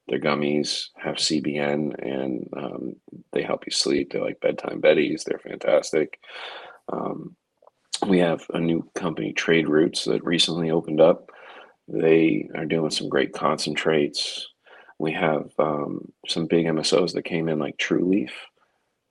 Their 0.08 0.20
gummies 0.20 0.86
have 0.96 1.16
CBN 1.16 1.94
and 2.04 2.48
um, 2.56 2.96
they 3.32 3.42
help 3.42 3.64
you 3.66 3.72
sleep. 3.72 4.12
They're 4.12 4.22
like 4.22 4.40
bedtime 4.40 4.80
betties. 4.80 5.24
They're 5.24 5.38
fantastic. 5.38 6.18
Um, 6.92 7.36
we 8.06 8.18
have 8.18 8.44
a 8.52 8.58
new 8.58 8.88
company, 8.94 9.32
Trade 9.32 9.68
Roots, 9.68 10.04
that 10.04 10.24
recently 10.24 10.70
opened 10.70 11.00
up. 11.00 11.30
They 11.86 12.48
are 12.56 12.64
doing 12.64 12.90
some 12.90 13.08
great 13.08 13.32
concentrates. 13.32 14.48
We 14.98 15.12
have 15.12 15.50
um, 15.58 16.12
some 16.28 16.46
big 16.46 16.66
MSOs 16.66 17.12
that 17.14 17.24
came 17.24 17.48
in, 17.48 17.58
like 17.58 17.76
Trulieve. 17.76 18.32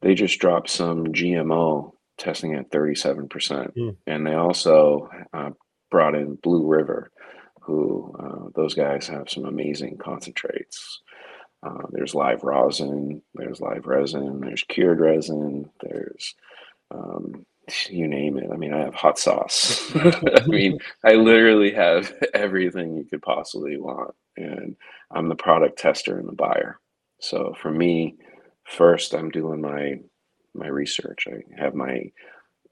They 0.01 0.15
just 0.15 0.39
dropped 0.39 0.69
some 0.69 1.07
GMO 1.07 1.93
testing 2.17 2.55
at 2.55 2.71
37%. 2.71 3.29
Mm. 3.75 3.97
And 4.07 4.25
they 4.25 4.33
also 4.33 5.09
uh, 5.33 5.51
brought 5.89 6.15
in 6.15 6.35
Blue 6.35 6.65
River, 6.65 7.11
who 7.61 8.15
uh, 8.19 8.49
those 8.55 8.73
guys 8.73 9.07
have 9.07 9.29
some 9.29 9.45
amazing 9.45 9.97
concentrates. 9.97 11.01
Uh, 11.63 11.83
there's 11.91 12.15
live 12.15 12.43
rosin, 12.43 13.21
there's 13.35 13.61
live 13.61 13.85
resin, 13.85 14.41
there's 14.41 14.63
cured 14.63 14.99
resin, 14.99 15.69
there's 15.81 16.33
um, 16.89 17.45
you 17.89 18.07
name 18.07 18.37
it. 18.37 18.49
I 18.51 18.57
mean, 18.57 18.73
I 18.73 18.79
have 18.79 18.95
hot 18.95 19.19
sauce. 19.19 19.91
I 19.95 20.45
mean, 20.47 20.79
I 21.05 21.13
literally 21.13 21.71
have 21.73 22.13
everything 22.33 22.97
you 22.97 23.05
could 23.05 23.21
possibly 23.21 23.77
want. 23.77 24.15
And 24.37 24.75
I'm 25.11 25.29
the 25.29 25.35
product 25.35 25.77
tester 25.77 26.17
and 26.17 26.27
the 26.27 26.33
buyer. 26.33 26.79
So 27.19 27.55
for 27.61 27.71
me, 27.71 28.15
first, 28.71 29.13
I'm 29.13 29.29
doing 29.29 29.61
my 29.61 29.99
my 30.53 30.67
research. 30.67 31.27
I 31.27 31.61
have 31.61 31.75
my 31.75 32.11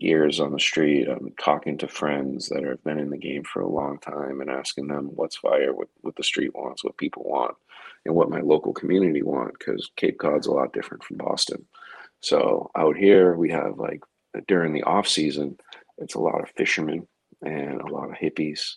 ears 0.02 0.40
on 0.40 0.52
the 0.52 0.60
street. 0.60 1.08
I'm 1.08 1.34
talking 1.42 1.78
to 1.78 1.88
friends 1.88 2.50
that 2.50 2.64
have 2.64 2.84
been 2.84 3.00
in 3.00 3.10
the 3.10 3.18
game 3.18 3.44
for 3.44 3.62
a 3.62 3.70
long 3.70 4.00
time 4.00 4.42
and 4.42 4.50
asking 4.50 4.88
them 4.88 5.12
what's 5.16 5.38
fire, 5.38 5.74
what, 5.74 5.88
what 6.02 6.16
the 6.16 6.24
street 6.24 6.56
wants, 6.56 6.84
what 6.84 6.98
people 6.98 7.24
want, 7.26 7.56
and 8.06 8.16
what 8.16 8.30
my 8.30 8.40
local 8.42 8.74
community 8.74 9.22
want, 9.22 9.58
because 9.58 9.92
Cape 9.96 10.18
Cod's 10.18 10.48
a 10.48 10.52
lot 10.52 10.74
different 10.74 11.04
from 11.04 11.18
Boston. 11.18 11.66
So 12.22 12.70
out 12.76 12.98
here, 12.98 13.36
we 13.36 13.50
have 13.52 13.78
like 13.78 14.02
during 14.48 14.74
the 14.74 14.84
off 14.84 15.08
season, 15.08 15.58
it's 15.98 16.16
a 16.16 16.20
lot 16.20 16.42
of 16.42 16.50
fishermen 16.56 17.08
and 17.42 17.82
a 17.82 17.88
lot 17.88 18.10
of 18.10 18.16
hippies 18.16 18.76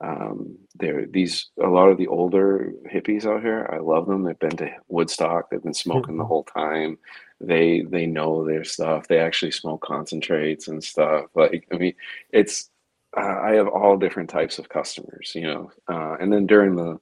um, 0.00 0.56
they're 0.76 1.06
these 1.06 1.48
a 1.62 1.66
lot 1.66 1.88
of 1.88 1.98
the 1.98 2.06
older 2.06 2.72
hippies 2.92 3.26
out 3.26 3.42
here. 3.42 3.68
I 3.72 3.78
love 3.78 4.06
them. 4.06 4.22
They've 4.22 4.38
been 4.38 4.56
to 4.58 4.70
Woodstock. 4.88 5.50
They've 5.50 5.62
been 5.62 5.74
smoking 5.74 6.16
the 6.16 6.22
mm-hmm. 6.22 6.28
whole 6.28 6.44
time. 6.44 6.98
They 7.40 7.82
they 7.82 8.06
know 8.06 8.44
their 8.46 8.64
stuff. 8.64 9.08
They 9.08 9.18
actually 9.18 9.50
smoke 9.50 9.82
concentrates 9.82 10.68
and 10.68 10.82
stuff. 10.82 11.26
Like 11.34 11.66
I 11.72 11.76
mean, 11.76 11.94
it's 12.30 12.70
uh, 13.16 13.40
I 13.42 13.52
have 13.52 13.68
all 13.68 13.96
different 13.96 14.30
types 14.30 14.58
of 14.58 14.68
customers. 14.68 15.32
You 15.34 15.42
know, 15.42 15.72
uh, 15.88 16.16
and 16.20 16.32
then 16.32 16.46
during 16.46 16.76
the 16.76 17.00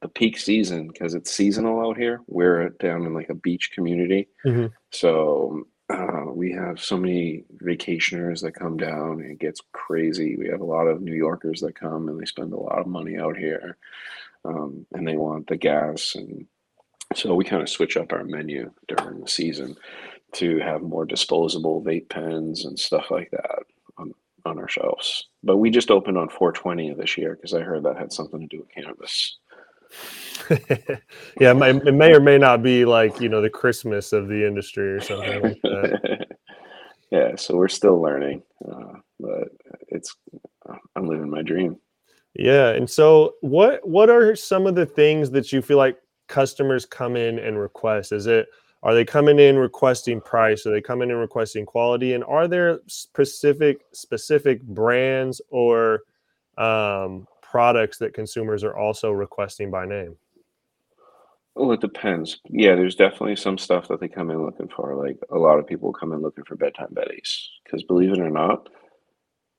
the 0.00 0.08
peak 0.08 0.36
season 0.36 0.88
because 0.88 1.14
it's 1.14 1.30
seasonal 1.30 1.88
out 1.88 1.96
here. 1.96 2.22
We're 2.26 2.70
down 2.70 3.06
in 3.06 3.14
like 3.14 3.30
a 3.30 3.34
beach 3.34 3.70
community, 3.72 4.28
mm-hmm. 4.44 4.66
so 4.90 5.64
uh, 5.92 6.24
we 6.32 6.52
have 6.52 6.80
so 6.80 6.96
many 6.96 7.44
vacationers 7.62 8.40
that 8.42 8.54
come 8.54 8.76
down 8.76 9.20
and 9.20 9.30
it 9.30 9.38
gets 9.38 9.60
crazy. 9.72 10.36
We 10.36 10.48
have 10.48 10.60
a 10.60 10.64
lot 10.64 10.86
of 10.86 11.02
New 11.02 11.14
Yorkers 11.14 11.60
that 11.60 11.78
come 11.78 12.08
and 12.08 12.20
they 12.20 12.24
spend 12.24 12.52
a 12.52 12.58
lot 12.58 12.78
of 12.78 12.86
money 12.86 13.18
out 13.18 13.36
here 13.36 13.76
um, 14.44 14.86
and 14.92 15.06
they 15.06 15.16
want 15.16 15.46
the 15.46 15.56
gas. 15.56 16.14
And 16.14 16.46
so 17.14 17.34
we 17.34 17.44
kind 17.44 17.62
of 17.62 17.68
switch 17.68 17.96
up 17.96 18.12
our 18.12 18.24
menu 18.24 18.72
during 18.88 19.20
the 19.20 19.28
season 19.28 19.76
to 20.34 20.58
have 20.60 20.80
more 20.82 21.04
disposable 21.04 21.82
vape 21.82 22.08
pens 22.08 22.64
and 22.64 22.78
stuff 22.78 23.10
like 23.10 23.30
that 23.30 23.60
on, 23.98 24.14
on 24.46 24.58
our 24.58 24.68
shelves. 24.68 25.28
But 25.42 25.58
we 25.58 25.70
just 25.70 25.90
opened 25.90 26.16
on 26.16 26.28
420 26.28 26.94
this 26.94 27.18
year 27.18 27.34
because 27.34 27.52
I 27.52 27.60
heard 27.60 27.82
that 27.82 27.98
had 27.98 28.12
something 28.12 28.40
to 28.40 28.46
do 28.46 28.60
with 28.60 28.70
cannabis. 28.70 29.36
yeah, 31.40 31.52
it 31.52 31.94
may 31.94 32.12
or 32.12 32.20
may 32.20 32.38
not 32.38 32.62
be 32.62 32.84
like 32.84 33.20
you 33.20 33.28
know 33.28 33.40
the 33.40 33.50
Christmas 33.50 34.12
of 34.12 34.28
the 34.28 34.46
industry 34.46 34.88
or 34.88 35.00
something 35.00 35.42
like 35.42 35.60
that. 35.62 36.26
yeah, 37.10 37.36
so 37.36 37.56
we're 37.56 37.68
still 37.68 38.00
learning, 38.00 38.42
uh, 38.70 38.94
but 39.20 39.48
it's 39.88 40.14
I'm 40.96 41.06
living 41.06 41.30
my 41.30 41.42
dream. 41.42 41.76
Yeah, 42.34 42.70
and 42.70 42.88
so 42.88 43.34
what 43.40 43.86
what 43.86 44.10
are 44.10 44.34
some 44.34 44.66
of 44.66 44.74
the 44.74 44.86
things 44.86 45.30
that 45.30 45.52
you 45.52 45.62
feel 45.62 45.78
like 45.78 45.98
customers 46.28 46.86
come 46.86 47.16
in 47.16 47.38
and 47.38 47.58
request? 47.58 48.12
Is 48.12 48.26
it 48.26 48.48
are 48.82 48.94
they 48.94 49.04
coming 49.04 49.38
in 49.38 49.56
requesting 49.56 50.20
price? 50.20 50.66
Are 50.66 50.72
they 50.72 50.80
coming 50.80 51.10
in 51.10 51.16
requesting 51.16 51.64
quality? 51.64 52.14
And 52.14 52.24
are 52.24 52.48
there 52.48 52.80
specific 52.88 53.82
specific 53.92 54.62
brands 54.62 55.40
or 55.50 56.00
um, 56.58 57.26
products 57.52 57.98
that 57.98 58.14
consumers 58.14 58.64
are 58.64 58.74
also 58.74 59.12
requesting 59.12 59.70
by 59.70 59.84
name? 59.84 60.16
Well, 61.54 61.72
it 61.72 61.82
depends. 61.82 62.40
Yeah, 62.48 62.74
there's 62.76 62.94
definitely 62.94 63.36
some 63.36 63.58
stuff 63.58 63.88
that 63.88 64.00
they 64.00 64.08
come 64.08 64.30
in 64.30 64.42
looking 64.42 64.68
for. 64.68 64.96
Like 64.96 65.18
a 65.30 65.36
lot 65.36 65.58
of 65.58 65.66
people 65.66 65.92
come 65.92 66.14
in 66.14 66.22
looking 66.22 66.44
for 66.44 66.56
bedtime 66.56 66.94
betties 66.94 67.48
because 67.62 67.82
believe 67.82 68.10
it 68.10 68.20
or 68.20 68.30
not, 68.30 68.70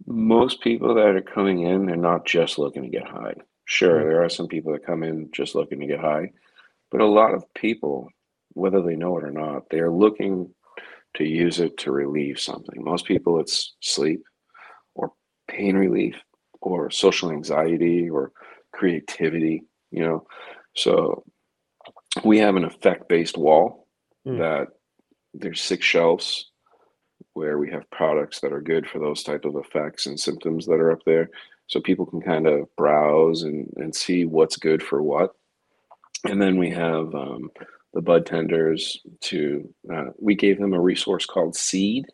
most 0.07 0.61
people 0.61 0.95
that 0.95 1.15
are 1.15 1.21
coming 1.21 1.61
in, 1.61 1.85
they're 1.85 1.95
not 1.95 2.25
just 2.25 2.57
looking 2.57 2.81
to 2.81 2.89
get 2.89 3.07
high. 3.07 3.35
Sure, 3.65 3.99
mm-hmm. 3.99 4.09
there 4.09 4.23
are 4.23 4.29
some 4.29 4.47
people 4.47 4.73
that 4.73 4.85
come 4.85 5.03
in 5.03 5.29
just 5.31 5.53
looking 5.53 5.79
to 5.79 5.85
get 5.85 5.99
high, 5.99 6.31
but 6.89 6.99
a 6.99 7.05
lot 7.05 7.35
of 7.35 7.53
people, 7.53 8.09
whether 8.53 8.81
they 8.81 8.95
know 8.95 9.19
it 9.19 9.23
or 9.23 9.31
not, 9.31 9.69
they 9.69 9.79
are 9.79 9.91
looking 9.91 10.51
to 11.17 11.23
use 11.23 11.59
it 11.59 11.77
to 11.77 11.91
relieve 11.91 12.39
something. 12.39 12.83
Most 12.83 13.05
people, 13.05 13.39
it's 13.39 13.75
sleep 13.81 14.23
or 14.95 15.13
pain 15.47 15.77
relief 15.77 16.15
or 16.63 16.89
social 16.89 17.31
anxiety 17.31 18.09
or 18.09 18.31
creativity, 18.71 19.63
you 19.91 20.03
know. 20.03 20.25
So 20.75 21.23
we 22.23 22.39
have 22.39 22.55
an 22.55 22.65
effect 22.65 23.09
based 23.09 23.37
wall 23.37 23.87
mm. 24.27 24.37
that 24.39 24.67
there's 25.33 25.61
six 25.61 25.85
shelves 25.85 26.51
where 27.33 27.57
we 27.57 27.71
have 27.71 27.89
products 27.89 28.39
that 28.41 28.53
are 28.53 28.61
good 28.61 28.87
for 28.87 28.99
those 28.99 29.23
type 29.23 29.45
of 29.45 29.55
effects 29.55 30.05
and 30.05 30.19
symptoms 30.19 30.65
that 30.65 30.73
are 30.73 30.91
up 30.91 31.03
there 31.05 31.29
so 31.67 31.79
people 31.79 32.05
can 32.05 32.21
kind 32.21 32.47
of 32.47 32.67
browse 32.75 33.43
and, 33.43 33.71
and 33.77 33.95
see 33.95 34.25
what's 34.25 34.57
good 34.57 34.83
for 34.83 35.01
what 35.01 35.31
and 36.25 36.41
then 36.41 36.57
we 36.57 36.69
have 36.69 37.13
um, 37.15 37.49
the 37.93 38.01
bud 38.01 38.25
tenders 38.25 38.99
to 39.21 39.67
uh, 39.93 40.05
we 40.19 40.35
gave 40.35 40.59
them 40.59 40.73
a 40.73 40.79
resource 40.79 41.25
called 41.25 41.55
seed 41.55 42.05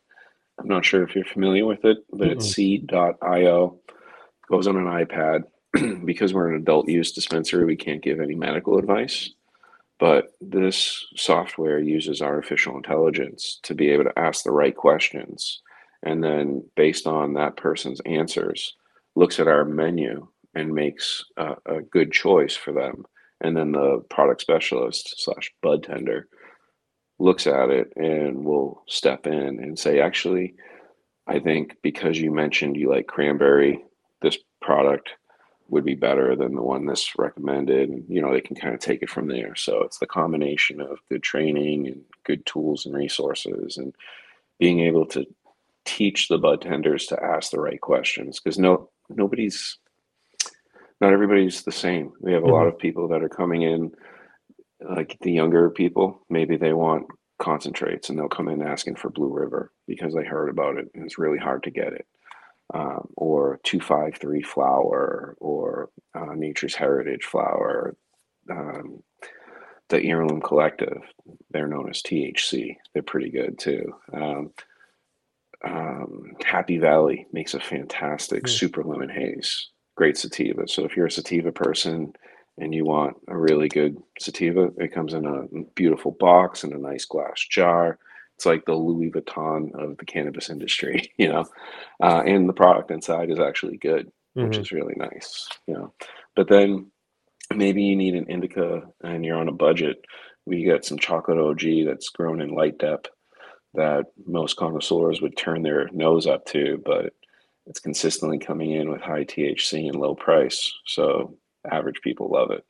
i'm 0.59 0.67
not 0.67 0.85
sure 0.85 1.03
if 1.03 1.15
you're 1.15 1.25
familiar 1.25 1.65
with 1.65 1.83
it 1.83 1.97
but 2.11 2.21
mm-hmm. 2.21 2.31
it's 2.31 2.53
seed.io 2.53 3.79
goes 4.49 4.67
on 4.67 4.75
an 4.75 4.85
ipad 4.85 5.43
because 6.05 6.33
we're 6.33 6.49
an 6.49 6.61
adult 6.61 6.87
use 6.89 7.11
dispensary 7.11 7.65
we 7.65 7.75
can't 7.75 8.03
give 8.03 8.19
any 8.19 8.35
medical 8.35 8.77
advice 8.77 9.31
but 9.99 10.33
this 10.39 11.05
software 11.15 11.79
uses 11.79 12.21
artificial 12.21 12.77
intelligence 12.77 13.59
to 13.63 13.75
be 13.75 13.89
able 13.89 14.05
to 14.05 14.17
ask 14.17 14.43
the 14.43 14.51
right 14.51 14.75
questions. 14.75 15.61
And 16.01 16.23
then, 16.23 16.63
based 16.77 17.05
on 17.05 17.33
that 17.33 17.57
person's 17.57 17.99
answers, 18.05 18.75
looks 19.15 19.39
at 19.39 19.49
our 19.49 19.65
menu 19.65 20.27
and 20.55 20.73
makes 20.73 21.25
a, 21.35 21.55
a 21.65 21.81
good 21.81 22.13
choice 22.13 22.55
for 22.55 22.71
them. 22.71 23.03
And 23.41 23.55
then 23.55 23.73
the 23.73 24.01
product 24.09 24.39
specialist 24.39 25.15
slash 25.17 25.51
bud 25.61 25.83
tender 25.83 26.29
looks 27.19 27.45
at 27.45 27.69
it 27.69 27.91
and 27.97 28.45
will 28.45 28.83
step 28.87 29.27
in 29.27 29.33
and 29.33 29.77
say, 29.77 29.99
actually, 29.99 30.55
I 31.27 31.39
think 31.39 31.75
because 31.83 32.17
you 32.17 32.31
mentioned 32.31 32.77
you 32.77 32.89
like 32.89 33.07
cranberry, 33.07 33.83
this 34.21 34.37
product 34.61 35.11
would 35.69 35.85
be 35.85 35.95
better 35.95 36.35
than 36.35 36.55
the 36.55 36.61
one 36.61 36.85
that's 36.85 37.17
recommended 37.17 37.89
and 37.89 38.03
you 38.07 38.21
know 38.21 38.33
they 38.33 38.41
can 38.41 38.55
kind 38.55 38.73
of 38.73 38.79
take 38.79 39.01
it 39.01 39.09
from 39.09 39.27
there. 39.27 39.55
So 39.55 39.83
it's 39.83 39.99
the 39.99 40.07
combination 40.07 40.81
of 40.81 40.99
good 41.09 41.23
training 41.23 41.87
and 41.87 42.01
good 42.23 42.45
tools 42.45 42.85
and 42.85 42.95
resources 42.95 43.77
and 43.77 43.93
being 44.59 44.81
able 44.81 45.05
to 45.07 45.25
teach 45.85 46.27
the 46.27 46.37
bud 46.37 46.61
tenders 46.61 47.05
to 47.07 47.23
ask 47.23 47.51
the 47.51 47.59
right 47.59 47.81
questions 47.81 48.39
because 48.39 48.59
no 48.59 48.89
nobody's 49.09 49.77
not 51.01 51.13
everybody's 51.13 51.63
the 51.63 51.71
same. 51.71 52.11
We 52.19 52.33
have 52.33 52.43
a 52.43 52.45
mm-hmm. 52.45 52.53
lot 52.53 52.67
of 52.67 52.77
people 52.77 53.07
that 53.09 53.23
are 53.23 53.29
coming 53.29 53.61
in 53.61 53.91
like 54.81 55.17
the 55.21 55.31
younger 55.31 55.69
people 55.69 56.25
maybe 56.29 56.57
they 56.57 56.73
want 56.73 57.07
concentrates 57.37 58.09
and 58.09 58.17
they'll 58.17 58.27
come 58.27 58.49
in 58.49 58.61
asking 58.61 58.95
for 58.95 59.09
blue 59.09 59.31
river 59.31 59.71
because 59.87 60.13
they 60.13 60.23
heard 60.23 60.49
about 60.49 60.77
it 60.77 60.89
and 60.93 61.05
it's 61.05 61.17
really 61.17 61.37
hard 61.37 61.63
to 61.63 61.71
get 61.71 61.93
it 61.93 62.05
um, 62.73 63.09
or 63.15 63.59
253 63.63 64.41
flower 64.43 65.35
or 65.39 65.89
uh, 66.15 66.33
Nature's 66.35 66.75
Heritage 66.75 67.25
flower. 67.25 67.95
Um, 68.49 69.03
the 69.89 70.03
Heirloom 70.03 70.41
Collective, 70.41 71.01
they're 71.49 71.67
known 71.67 71.89
as 71.89 72.03
THC. 72.03 72.75
They're 72.93 73.01
pretty 73.01 73.31
good 73.31 73.57
too. 73.57 73.91
Um, 74.13 74.51
um, 75.65 76.33
Happy 76.45 76.77
Valley 76.77 77.25
makes 77.33 77.53
a 77.53 77.59
fantastic 77.59 78.43
mm. 78.43 78.49
super 78.49 78.83
lemon 78.83 79.09
haze, 79.09 79.69
great 79.95 80.17
sativa. 80.17 80.67
So 80.67 80.85
if 80.85 80.95
you're 80.95 81.07
a 81.07 81.11
sativa 81.11 81.51
person 81.51 82.13
and 82.59 82.73
you 82.73 82.85
want 82.85 83.17
a 83.27 83.37
really 83.37 83.67
good 83.67 83.97
sativa, 84.19 84.69
it 84.77 84.93
comes 84.93 85.13
in 85.13 85.25
a 85.25 85.63
beautiful 85.75 86.15
box 86.19 86.63
and 86.63 86.73
a 86.73 86.77
nice 86.77 87.05
glass 87.05 87.45
jar 87.49 87.97
it's 88.39 88.45
like 88.45 88.63
the 88.63 88.73
Louis 88.73 89.11
Vuitton 89.11 89.75
of 89.77 89.97
the 89.97 90.05
cannabis 90.05 90.49
industry, 90.49 91.11
you 91.17 91.27
know, 91.27 91.43
uh, 92.01 92.23
and 92.25 92.47
the 92.47 92.53
product 92.53 92.89
inside 92.89 93.29
is 93.29 93.37
actually 93.37 93.75
good, 93.75 94.07
mm-hmm. 94.37 94.47
which 94.47 94.57
is 94.57 94.71
really 94.71 94.93
nice, 94.95 95.49
you 95.67 95.73
know. 95.73 95.93
But 96.37 96.47
then 96.47 96.89
maybe 97.53 97.83
you 97.83 97.97
need 97.97 98.15
an 98.15 98.27
indica 98.29 98.83
and 99.03 99.25
you're 99.25 99.35
on 99.35 99.49
a 99.49 99.53
budget. 99.53 100.05
We 100.45 100.63
get 100.63 100.85
some 100.85 100.97
chocolate 100.97 101.37
OG 101.37 101.85
that's 101.85 102.07
grown 102.07 102.39
in 102.39 102.55
light 102.55 102.77
dep 102.77 103.07
that 103.73 104.05
most 104.25 104.55
connoisseurs 104.55 105.21
would 105.21 105.35
turn 105.35 105.63
their 105.63 105.89
nose 105.91 106.25
up 106.25 106.45
to, 106.45 106.81
but 106.85 107.11
it's 107.65 107.81
consistently 107.81 108.39
coming 108.39 108.71
in 108.71 108.89
with 108.89 109.01
high 109.01 109.25
THC 109.25 109.89
and 109.89 109.97
low 109.97 110.15
price. 110.15 110.71
So 110.85 111.35
average 111.69 111.99
people 112.05 112.29
love 112.31 112.51
it. 112.51 112.63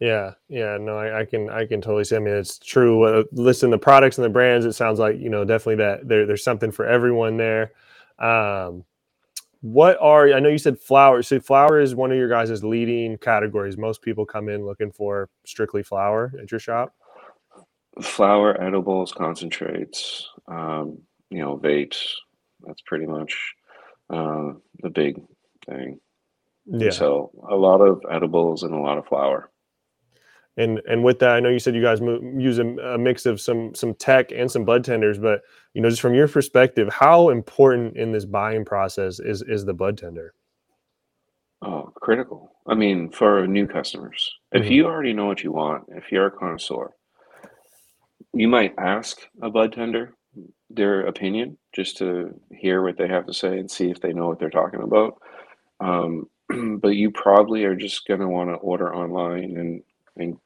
Yeah, 0.00 0.32
yeah, 0.48 0.76
no, 0.78 0.98
I, 0.98 1.20
I, 1.20 1.24
can, 1.24 1.48
I 1.48 1.64
can 1.64 1.80
totally 1.80 2.04
see. 2.04 2.16
I 2.16 2.18
mean, 2.18 2.34
it's 2.34 2.58
true. 2.58 3.04
Uh, 3.04 3.24
listen, 3.32 3.70
the 3.70 3.78
products 3.78 4.18
and 4.18 4.24
the 4.24 4.30
brands. 4.30 4.66
It 4.66 4.74
sounds 4.74 4.98
like 4.98 5.18
you 5.18 5.30
know 5.30 5.44
definitely 5.44 5.76
that 5.76 6.06
there, 6.06 6.26
there's 6.26 6.44
something 6.44 6.70
for 6.70 6.86
everyone 6.86 7.38
there. 7.38 7.72
Um, 8.18 8.84
what 9.62 9.96
are 10.00 10.32
I 10.32 10.40
know 10.40 10.50
you 10.50 10.58
said 10.58 10.78
flower. 10.78 11.22
So 11.22 11.40
flower 11.40 11.80
is 11.80 11.94
one 11.94 12.12
of 12.12 12.18
your 12.18 12.28
guys' 12.28 12.62
leading 12.62 13.16
categories. 13.18 13.78
Most 13.78 14.02
people 14.02 14.26
come 14.26 14.50
in 14.50 14.66
looking 14.66 14.92
for 14.92 15.30
strictly 15.44 15.82
flower 15.82 16.32
at 16.40 16.50
your 16.50 16.60
shop. 16.60 16.94
Flower, 18.02 18.60
edibles, 18.62 19.12
concentrates, 19.12 20.28
um, 20.46 20.98
you 21.30 21.38
know, 21.38 21.56
vapes. 21.56 22.06
That's 22.66 22.82
pretty 22.82 23.06
much 23.06 23.54
uh, 24.10 24.52
the 24.82 24.90
big 24.90 25.22
thing. 25.66 26.00
Yeah. 26.66 26.90
So 26.90 27.30
a 27.48 27.56
lot 27.56 27.80
of 27.80 28.02
edibles 28.10 28.62
and 28.62 28.74
a 28.74 28.78
lot 28.78 28.98
of 28.98 29.06
flower 29.06 29.50
and 30.56 30.80
and 30.88 31.04
with 31.04 31.18
that, 31.18 31.30
I 31.30 31.40
know 31.40 31.50
you 31.50 31.58
said 31.58 31.74
you 31.74 31.82
guys 31.82 32.00
use 32.00 32.58
a, 32.58 32.66
a, 32.66 32.98
mix 32.98 33.26
of 33.26 33.40
some 33.40 33.74
some 33.74 33.94
tech 33.94 34.32
and 34.32 34.50
some 34.50 34.64
bud 34.64 34.84
tenders, 34.84 35.18
but 35.18 35.42
you 35.74 35.82
know, 35.82 35.90
just 35.90 36.00
from 36.00 36.14
your 36.14 36.28
perspective, 36.28 36.88
how 36.88 37.28
important 37.28 37.96
in 37.96 38.12
this 38.12 38.24
buying 38.24 38.64
process 38.64 39.20
is 39.20 39.42
is 39.42 39.64
the 39.64 39.74
bud 39.74 39.98
tender? 39.98 40.32
Oh, 41.62 41.92
critical. 42.00 42.52
I 42.66 42.74
mean, 42.74 43.10
for 43.10 43.46
new 43.46 43.66
customers, 43.66 44.32
mm-hmm. 44.54 44.64
if 44.64 44.70
you 44.70 44.86
already 44.86 45.12
know 45.12 45.26
what 45.26 45.42
you 45.42 45.52
want, 45.52 45.84
if 45.88 46.10
you're 46.10 46.26
a 46.26 46.30
connoisseur, 46.30 46.90
you 48.32 48.48
might 48.48 48.74
ask 48.78 49.18
a 49.42 49.50
bud 49.50 49.72
tender 49.72 50.14
their 50.70 51.06
opinion 51.06 51.56
just 51.72 51.98
to 51.98 52.38
hear 52.50 52.82
what 52.82 52.96
they 52.96 53.08
have 53.08 53.26
to 53.26 53.32
say 53.32 53.58
and 53.58 53.70
see 53.70 53.90
if 53.90 54.00
they 54.00 54.12
know 54.12 54.26
what 54.26 54.38
they're 54.38 54.50
talking 54.50 54.82
about. 54.82 55.20
Um, 55.80 56.28
but 56.80 56.88
you 56.88 57.10
probably 57.10 57.64
are 57.64 57.76
just 57.76 58.06
going 58.06 58.20
to 58.20 58.28
want 58.28 58.50
to 58.50 58.54
order 58.54 58.94
online 58.94 59.56
and 59.56 59.82
and 60.16 60.38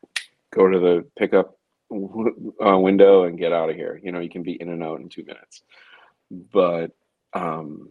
go 0.52 0.68
to 0.68 0.78
the 0.78 1.06
pickup 1.18 1.56
uh, 1.92 2.78
window 2.78 3.24
and 3.24 3.38
get 3.38 3.52
out 3.52 3.70
of 3.70 3.76
here. 3.76 4.00
You 4.02 4.12
know, 4.12 4.20
you 4.20 4.30
can 4.30 4.42
be 4.42 4.60
in 4.60 4.68
and 4.68 4.82
out 4.82 5.00
in 5.00 5.08
two 5.08 5.24
minutes. 5.24 5.62
But 6.30 6.92
um, 7.32 7.90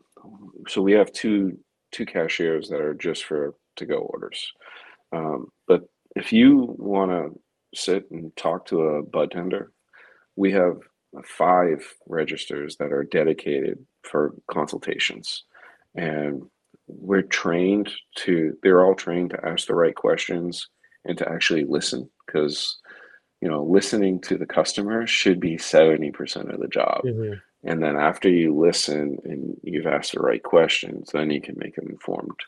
so 0.67 0.81
we 0.81 0.93
have 0.93 1.11
two 1.11 1.57
two 1.91 2.05
cashiers 2.05 2.69
that 2.69 2.81
are 2.81 2.93
just 2.93 3.25
for 3.25 3.55
to 3.77 3.85
go 3.85 3.97
orders. 3.97 4.51
Um, 5.11 5.47
but 5.67 5.89
if 6.15 6.31
you 6.31 6.75
want 6.77 7.11
to 7.11 7.39
sit 7.73 8.09
and 8.11 8.35
talk 8.35 8.65
to 8.67 8.81
a 8.81 9.03
bud 9.03 9.31
tender, 9.31 9.71
we 10.35 10.51
have 10.51 10.77
five 11.25 11.83
registers 12.07 12.75
that 12.77 12.91
are 12.91 13.03
dedicated 13.03 13.79
for 14.03 14.35
consultations, 14.51 15.43
and 15.95 16.43
we're 16.87 17.23
trained 17.23 17.89
to. 18.17 18.57
They're 18.61 18.85
all 18.85 18.95
trained 18.95 19.31
to 19.31 19.45
ask 19.45 19.67
the 19.67 19.75
right 19.75 19.95
questions 19.95 20.69
and 21.05 21.17
to 21.17 21.29
actually 21.29 21.65
listen 21.65 22.09
because 22.25 22.77
you 23.41 23.47
know 23.47 23.63
listening 23.63 24.19
to 24.19 24.37
the 24.37 24.45
customer 24.45 25.07
should 25.07 25.39
be 25.39 25.57
70% 25.57 26.53
of 26.53 26.59
the 26.59 26.67
job 26.67 27.01
mm-hmm. 27.03 27.33
and 27.63 27.81
then 27.81 27.95
after 27.95 28.29
you 28.29 28.55
listen 28.55 29.17
and 29.23 29.57
you've 29.63 29.87
asked 29.87 30.13
the 30.13 30.19
right 30.19 30.43
questions 30.43 31.09
then 31.13 31.29
you 31.31 31.41
can 31.41 31.55
make 31.57 31.77
an 31.77 31.87
informed 31.89 32.39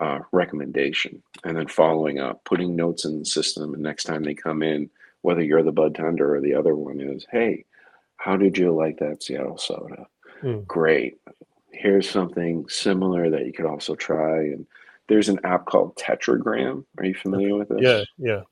uh, 0.00 0.20
recommendation 0.32 1.22
and 1.44 1.56
then 1.56 1.66
following 1.66 2.18
up, 2.18 2.44
putting 2.44 2.76
notes 2.76 3.04
in 3.04 3.18
the 3.18 3.24
system. 3.24 3.74
And 3.74 3.82
next 3.82 4.04
time 4.04 4.22
they 4.22 4.34
come 4.34 4.62
in, 4.62 4.90
whether 5.22 5.42
you're 5.42 5.62
the 5.62 5.72
bud 5.72 5.94
tender 5.94 6.34
or 6.34 6.40
the 6.40 6.54
other 6.54 6.74
one 6.74 7.00
is, 7.00 7.26
hey, 7.30 7.64
how 8.16 8.36
did 8.36 8.56
you 8.56 8.72
like 8.72 8.98
that 8.98 9.22
Seattle 9.22 9.58
soda? 9.58 10.06
Mm. 10.42 10.66
Great. 10.66 11.18
Here's 11.72 12.08
something 12.08 12.68
similar 12.68 13.30
that 13.30 13.46
you 13.46 13.52
could 13.52 13.66
also 13.66 13.94
try. 13.94 14.38
And 14.38 14.66
there's 15.08 15.28
an 15.28 15.40
app 15.44 15.66
called 15.66 15.96
Tetragram. 15.96 16.84
Are 16.98 17.04
you 17.04 17.14
familiar 17.14 17.56
with 17.56 17.68
this? 17.68 17.78
Yeah, 17.80 18.04
yeah. 18.18 18.42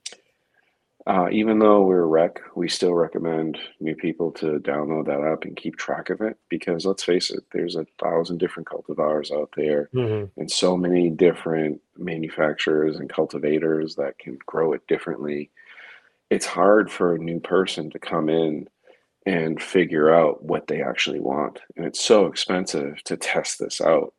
Uh, 1.06 1.28
even 1.30 1.60
though 1.60 1.82
we're 1.82 2.02
a 2.02 2.06
rec, 2.06 2.40
we 2.56 2.68
still 2.68 2.92
recommend 2.92 3.56
new 3.78 3.94
people 3.94 4.32
to 4.32 4.58
download 4.58 5.06
that 5.06 5.20
app 5.20 5.44
and 5.44 5.56
keep 5.56 5.76
track 5.76 6.10
of 6.10 6.20
it 6.20 6.36
because 6.48 6.84
let's 6.84 7.04
face 7.04 7.30
it, 7.30 7.44
there's 7.52 7.76
a 7.76 7.86
thousand 8.02 8.38
different 8.38 8.68
cultivars 8.68 9.30
out 9.30 9.48
there 9.56 9.88
mm-hmm. 9.94 10.24
and 10.40 10.50
so 10.50 10.76
many 10.76 11.08
different 11.08 11.80
manufacturers 11.96 12.96
and 12.96 13.08
cultivators 13.08 13.94
that 13.94 14.18
can 14.18 14.36
grow 14.46 14.72
it 14.72 14.84
differently. 14.88 15.48
It's 16.28 16.46
hard 16.46 16.90
for 16.90 17.14
a 17.14 17.20
new 17.20 17.38
person 17.38 17.88
to 17.90 18.00
come 18.00 18.28
in 18.28 18.68
and 19.26 19.62
figure 19.62 20.12
out 20.12 20.42
what 20.42 20.66
they 20.66 20.82
actually 20.82 21.20
want. 21.20 21.60
And 21.76 21.86
it's 21.86 22.02
so 22.02 22.26
expensive 22.26 23.00
to 23.04 23.16
test 23.16 23.60
this 23.60 23.80
out. 23.80 24.12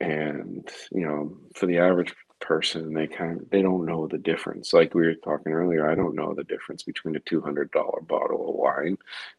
And, 0.00 0.68
you 0.92 1.04
know, 1.04 1.36
for 1.54 1.66
the 1.66 1.78
average 1.78 2.14
person 2.40 2.94
they 2.94 3.06
kind 3.06 3.40
of 3.40 3.50
they 3.50 3.62
don't 3.62 3.84
know 3.84 4.06
the 4.06 4.18
difference. 4.18 4.72
Like 4.72 4.94
we 4.94 5.02
were 5.02 5.14
talking 5.14 5.52
earlier 5.52 5.90
i 5.90 5.94
don't 5.94 6.14
know 6.14 6.34
the 6.34 6.44
difference 6.44 6.82
between 6.82 7.16
a 7.16 7.20
$200 7.20 7.70
bottle 8.06 8.48
of 8.48 8.54
wine 8.54 8.96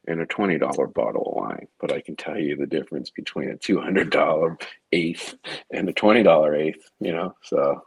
and 0.08 0.22
a 0.22 0.26
$20 0.26 0.94
bottle 0.94 1.26
of 1.28 1.34
wine 1.36 1.68
but 1.80 1.92
i 1.92 2.02
can 2.02 2.16
tell 2.16 2.38
you 2.38 2.56
the 2.56 2.66
difference 2.66 3.10
between 3.10 3.52
a 3.52 3.58
$200 3.58 4.62
eighth 4.92 5.36
and 5.72 5.90
a 5.90 5.94
$20 5.94 6.60
eighth 6.60 6.90
you 7.00 7.12
know 7.12 7.34
so. 7.44 7.82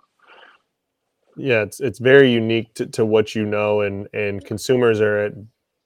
Yeah 1.36 1.62
it's 1.62 1.80
it's 1.80 1.98
very 1.98 2.30
unique 2.32 2.74
to, 2.74 2.86
to 2.86 3.04
what 3.04 3.34
you 3.34 3.44
know 3.44 3.82
and 3.82 4.08
and 4.14 4.44
consumers 4.44 5.00
are 5.00 5.18
at 5.18 5.32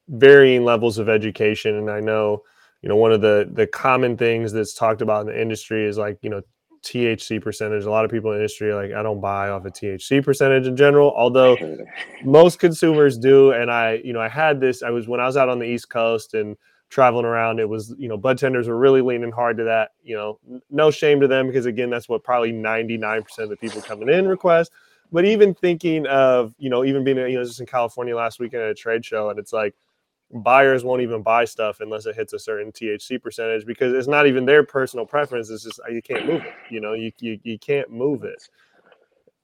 varying 0.09 0.65
levels 0.65 0.99
of 0.99 1.09
education 1.09 1.75
and 1.75 1.91
i 1.91 2.01
know 2.01 2.43
you 2.83 2.89
know 2.89 2.97
one 2.97 3.13
of 3.13 3.21
the 3.21 3.49
the 3.53 3.67
common 3.67 4.17
things 4.17 4.53
that's 4.53 4.75
talked 4.75 5.03
about 5.03 5.23
in 5.23 5.27
the 5.27 5.41
industry 5.41 5.85
is 5.85 5.99
like 5.99 6.19
you 6.23 6.31
know 6.31 6.43
THC 6.87 7.43
percentage. 7.43 7.85
A 7.85 7.91
lot 7.91 8.05
of 8.05 8.11
people 8.11 8.31
in 8.31 8.39
the 8.39 8.43
industry 8.43 8.73
like 8.73 8.93
I 8.93 9.03
don't 9.03 9.21
buy 9.21 9.49
off 9.49 9.65
a 9.65 9.71
THC 9.71 10.25
percentage 10.25 10.67
in 10.67 10.77
general, 10.77 11.13
although 11.17 11.57
most 12.25 12.59
consumers 12.59 13.19
do. 13.19 13.51
And 13.53 13.71
I, 13.71 14.01
you 14.05 14.13
know, 14.13 14.21
I 14.21 14.29
had 14.29 14.61
this. 14.61 14.83
I 14.83 14.91
was 14.91 15.09
when 15.09 15.21
I 15.21 15.27
was 15.27 15.37
out 15.37 15.49
on 15.49 15.59
the 15.59 15.67
East 15.67 15.91
Coast 15.91 16.35
and 16.35 16.57
traveling 16.89 17.25
around. 17.25 17.59
It 17.59 17.69
was, 17.69 17.95
you 17.99 18.09
know, 18.09 18.17
bud 18.17 18.39
tenders 18.39 18.69
were 18.69 18.79
really 18.79 19.01
leaning 19.01 19.33
hard 19.33 19.57
to 19.57 19.65
that. 19.65 19.91
You 20.05 20.17
know, 20.17 20.39
no 20.71 20.91
shame 20.91 21.21
to 21.21 21.29
them 21.29 21.49
because 21.49 21.67
again, 21.67 21.91
that's 21.91 22.09
what 22.09 22.23
probably 22.23 22.53
ninety 22.53 22.97
nine 22.97 23.23
percent 23.23 23.45
of 23.45 23.51
the 23.51 23.57
people 23.57 23.83
coming 23.83 24.09
in 24.09 24.29
request. 24.29 24.71
But 25.11 25.25
even 25.25 25.55
thinking 25.55 26.07
of, 26.07 26.55
you 26.59 26.69
know, 26.69 26.85
even 26.85 27.05
being, 27.05 27.17
you 27.19 27.39
know, 27.39 27.45
just 27.45 27.61
in 27.61 27.67
California 27.67 28.17
last 28.17 28.41
weekend 28.41 28.63
at 28.63 28.71
a 28.71 28.75
trade 28.75 29.05
show, 29.05 29.31
and 29.31 29.39
it's 29.39 29.53
like 29.53 29.75
buyers 30.33 30.85
won't 30.85 31.03
even 31.03 31.23
buy 31.23 31.45
stuff 31.45 31.81
unless 31.81 32.07
it 32.07 32.17
hits 32.17 32.33
a 32.33 32.39
certain 32.39 32.73
THC 32.73 33.23
percentage 33.23 33.65
because 33.67 33.93
it's 33.93 34.09
not 34.09 34.27
even 34.27 34.45
their 34.45 34.65
personal 34.65 35.07
preference. 35.07 35.51
It's 35.51 35.65
just 35.65 35.81
you 35.91 36.03
can't 36.03 36.27
move 36.27 36.43
it. 36.43 36.55
You 36.71 36.81
know, 36.81 36.95
you 36.95 37.13
you, 37.19 37.39
you 37.43 37.59
can't 37.59 37.91
move 37.91 38.25
it. 38.25 38.49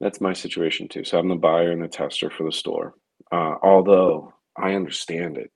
That's 0.01 0.21
my 0.21 0.33
situation 0.33 0.89
too. 0.89 1.05
So 1.05 1.19
I'm 1.19 1.29
the 1.29 1.37
buyer 1.37 1.71
and 1.71 1.83
the 1.83 1.89
tester 1.89 2.31
for 2.31 2.45
the 2.45 2.53
store. 2.53 2.95
Uh, 3.31 3.55
although 3.63 4.33
I 4.57 4.75
understand 4.75 5.39
it. 5.39 5.51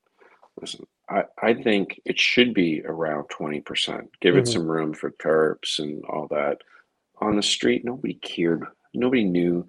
Listen, 0.60 0.86
I, 1.08 1.24
I 1.40 1.54
think 1.54 2.00
it 2.04 2.18
should 2.18 2.54
be 2.54 2.82
around 2.84 3.24
20%. 3.28 4.08
Give 4.20 4.34
mm-hmm. 4.34 4.38
it 4.38 4.48
some 4.48 4.66
room 4.66 4.94
for 4.94 5.10
terps 5.12 5.78
and 5.78 6.02
all 6.06 6.26
that. 6.28 6.58
On 7.20 7.36
the 7.36 7.42
street, 7.42 7.84
nobody 7.84 8.14
cared. 8.14 8.64
Nobody 8.94 9.24
knew 9.24 9.66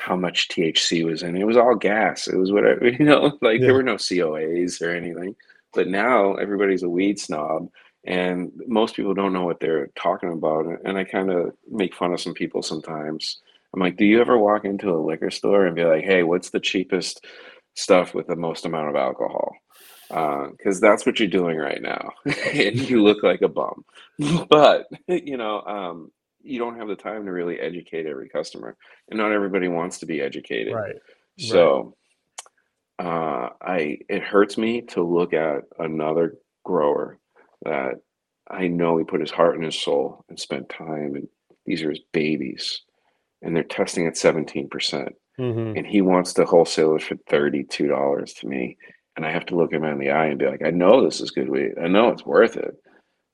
how 0.00 0.16
much 0.16 0.48
THC 0.48 1.04
was 1.04 1.22
in 1.22 1.36
it. 1.36 1.42
It 1.42 1.46
was 1.46 1.58
all 1.58 1.74
gas. 1.74 2.26
It 2.26 2.36
was 2.36 2.50
whatever, 2.50 2.88
you 2.98 3.04
know, 3.04 3.38
like 3.42 3.60
yeah. 3.60 3.66
there 3.66 3.74
were 3.74 3.82
no 3.82 3.96
COAs 3.96 4.80
or 4.80 4.90
anything. 4.90 5.36
But 5.72 5.88
now 5.88 6.34
everybody's 6.34 6.82
a 6.82 6.88
weed 6.88 7.20
snob 7.20 7.68
and 8.04 8.50
most 8.66 8.96
people 8.96 9.14
don't 9.14 9.32
know 9.32 9.44
what 9.44 9.60
they're 9.60 9.88
talking 9.88 10.32
about. 10.32 10.66
And 10.84 10.96
I 10.96 11.04
kind 11.04 11.30
of 11.30 11.54
make 11.70 11.94
fun 11.94 12.12
of 12.12 12.20
some 12.20 12.34
people 12.34 12.62
sometimes. 12.62 13.40
I'm 13.74 13.80
like, 13.80 13.96
do 13.96 14.04
you 14.04 14.20
ever 14.20 14.38
walk 14.38 14.64
into 14.64 14.90
a 14.90 14.98
liquor 14.98 15.30
store 15.30 15.66
and 15.66 15.76
be 15.76 15.84
like, 15.84 16.04
hey, 16.04 16.22
what's 16.22 16.50
the 16.50 16.60
cheapest 16.60 17.24
stuff 17.74 18.14
with 18.14 18.26
the 18.26 18.36
most 18.36 18.64
amount 18.64 18.88
of 18.88 18.96
alcohol? 18.96 19.54
Because 20.08 20.78
uh, 20.78 20.80
that's 20.80 21.06
what 21.06 21.20
you're 21.20 21.28
doing 21.28 21.56
right 21.56 21.80
now. 21.80 22.12
and 22.24 22.76
you 22.88 23.02
look 23.02 23.22
like 23.22 23.42
a 23.42 23.48
bum. 23.48 23.84
but, 24.48 24.86
you 25.06 25.36
know, 25.36 25.60
um, 25.62 26.10
you 26.42 26.58
don't 26.58 26.78
have 26.78 26.88
the 26.88 26.96
time 26.96 27.24
to 27.24 27.32
really 27.32 27.58
educate 27.58 28.06
every 28.06 28.28
customer 28.28 28.76
and 29.10 29.18
not 29.18 29.32
everybody 29.32 29.68
wants 29.68 29.98
to 29.98 30.06
be 30.06 30.20
educated 30.20 30.74
right 30.74 30.96
so 31.38 31.94
right. 33.00 33.06
uh 33.06 33.48
i 33.60 33.98
it 34.08 34.22
hurts 34.22 34.56
me 34.56 34.80
to 34.80 35.02
look 35.02 35.32
at 35.32 35.62
another 35.78 36.34
grower 36.64 37.18
that 37.62 37.94
i 38.50 38.66
know 38.66 38.96
he 38.96 39.04
put 39.04 39.20
his 39.20 39.30
heart 39.30 39.56
and 39.56 39.64
his 39.64 39.80
soul 39.80 40.24
and 40.28 40.38
spent 40.38 40.68
time 40.68 41.14
and 41.14 41.28
these 41.66 41.82
are 41.82 41.90
his 41.90 42.02
babies 42.12 42.82
and 43.42 43.54
they're 43.56 43.62
testing 43.62 44.06
at 44.06 44.14
17% 44.14 44.68
mm-hmm. 44.68 45.76
and 45.76 45.86
he 45.86 46.02
wants 46.02 46.34
to 46.34 46.44
wholesale 46.44 46.96
it 46.96 47.02
for 47.02 47.14
$32 47.14 48.38
to 48.38 48.46
me 48.46 48.76
and 49.16 49.26
i 49.26 49.30
have 49.30 49.46
to 49.46 49.56
look 49.56 49.72
him 49.72 49.84
in 49.84 49.98
the 49.98 50.10
eye 50.10 50.26
and 50.26 50.38
be 50.38 50.46
like 50.46 50.64
i 50.64 50.70
know 50.70 51.04
this 51.04 51.20
is 51.20 51.30
good 51.30 51.48
weed 51.48 51.72
i 51.82 51.86
know 51.86 52.08
it's 52.08 52.26
worth 52.26 52.56
it 52.56 52.74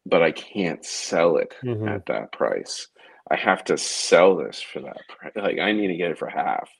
but 0.06 0.22
I 0.22 0.30
can't 0.30 0.84
sell 0.84 1.36
it 1.36 1.54
mm-hmm. 1.64 1.88
at 1.88 2.06
that 2.06 2.32
price. 2.32 2.88
I 3.30 3.36
have 3.36 3.64
to 3.64 3.76
sell 3.76 4.36
this 4.36 4.60
for 4.60 4.80
that 4.80 5.00
price. 5.08 5.32
Like 5.34 5.58
I 5.58 5.72
need 5.72 5.88
to 5.88 5.96
get 5.96 6.10
it 6.10 6.18
for 6.18 6.28
half. 6.28 6.70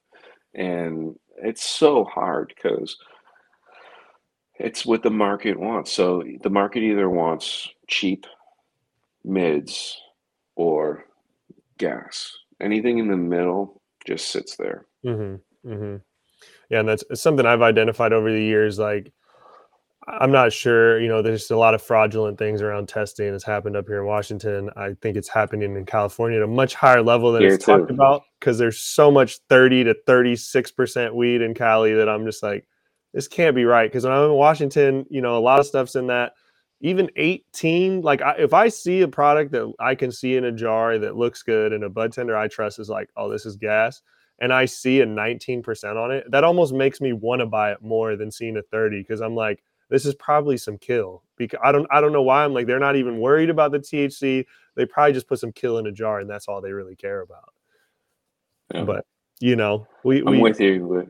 And 0.55 1.17
it's 1.39 1.65
so 1.65 2.05
hard 2.05 2.53
because 2.55 2.97
it's 4.59 4.87
what 4.87 5.03
the 5.03 5.11
market 5.11 5.59
wants. 5.59 5.93
So 5.93 6.23
the 6.43 6.51
market 6.51 6.83
either 6.83 7.11
wants 7.11 7.69
cheap 7.89 8.27
mids 9.25 10.01
or 10.55 11.05
gas. 11.79 12.33
Anything 12.61 12.99
in 12.99 13.09
the 13.09 13.17
middle 13.17 13.83
just 14.07 14.31
sits 14.31 14.57
there. 14.57 14.87
Mm-hmm. 15.05 15.71
Mm-hmm. 15.71 15.97
Yeah, 16.71 16.81
and 16.81 16.89
that's 16.89 17.05
something 17.15 17.45
I've 17.45 17.63
identified 17.63 18.13
over 18.13 18.33
the 18.33 18.43
years. 18.43 18.79
Like 18.79 19.13
I'm 20.09 20.31
not 20.31 20.53
sure. 20.53 21.01
You 21.01 21.09
know, 21.09 21.21
there's 21.21 21.51
a 21.51 21.57
lot 21.57 21.75
of 21.75 21.83
fraudulent 21.83 22.39
things 22.39 22.63
around 22.63 22.89
testing. 22.89 23.35
It's 23.35 23.45
happened 23.45 23.77
up 23.77 23.87
here 23.89 24.01
in 24.01 24.07
Washington. 24.07 24.71
I 24.77 24.95
think 25.03 25.17
it's 25.17 25.29
happening 25.29 25.77
in 25.77 25.85
California 25.85 26.39
at 26.39 26.45
a 26.45 26.49
much 26.49 26.75
higher 26.75 27.03
level 27.03 27.33
than 27.33 27.43
here 27.43 27.55
it's 27.55 27.65
too. 27.65 27.79
talked 27.79 27.91
about 27.91 28.23
because 28.39 28.57
there's 28.57 28.81
so 28.81 29.11
much 29.11 29.39
30 29.49 29.85
to 29.85 29.97
36 30.07 30.71
percent 30.73 31.15
weed 31.15 31.43
in 31.43 31.55
Cali 31.55 31.93
that 31.95 32.09
I'm 32.09 32.25
just 32.25 32.43
like, 32.43 32.69
this 33.15 33.27
can't 33.27 33.57
be 33.57 33.65
right. 33.65 33.91
Because 33.91 34.05
when 34.05 34.13
I'm 34.13 34.31
in 34.31 34.33
Washington, 34.35 35.07
you 35.11 35.21
know, 35.21 35.37
a 35.37 35.41
lot 35.41 35.59
of 35.59 35.67
stuff's 35.67 35.97
in 35.97 36.07
that. 36.07 36.35
Even 36.83 37.11
18, 37.17 38.03
like 38.03 38.23
I, 38.23 38.33
if 38.39 38.55
I 38.55 38.69
see 38.69 39.01
a 39.01 39.09
product 39.09 39.51
that 39.53 39.73
I 39.81 39.95
can 39.97 40.13
see 40.13 40.37
in 40.37 40.45
a 40.45 40.53
jar 40.53 40.99
that 40.99 41.17
looks 41.17 41.43
good 41.43 41.73
and 41.73 41.83
a 41.83 41.89
bud 41.89 42.13
tender 42.13 42.37
I 42.37 42.47
trust 42.47 42.79
is 42.79 42.91
like, 42.91 43.09
oh, 43.17 43.31
this 43.31 43.47
is 43.47 43.57
gas, 43.57 44.03
and 44.39 44.53
I 44.53 44.67
see 44.67 45.01
a 45.01 45.07
19% 45.07 45.97
on 45.97 46.11
it, 46.11 46.31
that 46.31 46.45
almost 46.45 46.75
makes 46.75 47.01
me 47.01 47.15
want 47.15 47.41
to 47.41 47.47
buy 47.47 47.73
it 47.73 47.83
more 47.83 48.15
than 48.15 48.31
seeing 48.31 48.59
a 48.59 48.63
30 48.63 49.01
because 49.01 49.23
I'm 49.23 49.35
like 49.35 49.65
this 49.89 50.05
is 50.05 50.15
probably 50.15 50.57
some 50.57 50.79
kill 50.79 51.23
because 51.37 51.61
I 51.63 51.73
don't 51.73 51.87
I 51.91 52.01
don't 52.01 52.13
know 52.13 52.23
why 52.23 52.45
I'm 52.45 52.53
like 52.53 52.67
they're 52.67 52.79
not 52.79 52.97
even 52.97 53.21
worried 53.21 53.51
about 53.51 53.73
the 53.73 53.79
THC. 53.79 54.45
They 54.75 54.87
probably 54.87 55.13
just 55.13 55.29
put 55.29 55.39
some 55.39 55.53
kill 55.53 55.79
in 55.79 55.87
a 55.87 55.93
jar 55.93 56.21
and 56.21 56.29
that's 56.29 56.49
all 56.49 56.61
they 56.61 56.73
really 56.73 56.97
care 56.97 57.21
about. 57.21 57.53
Yeah. 58.75 58.85
But 58.85 59.07
you 59.41 59.57
know, 59.57 59.87
we 60.05 60.21
I'm 60.21 60.33
we, 60.33 60.41
with 60.41 60.61
you. 60.61 61.09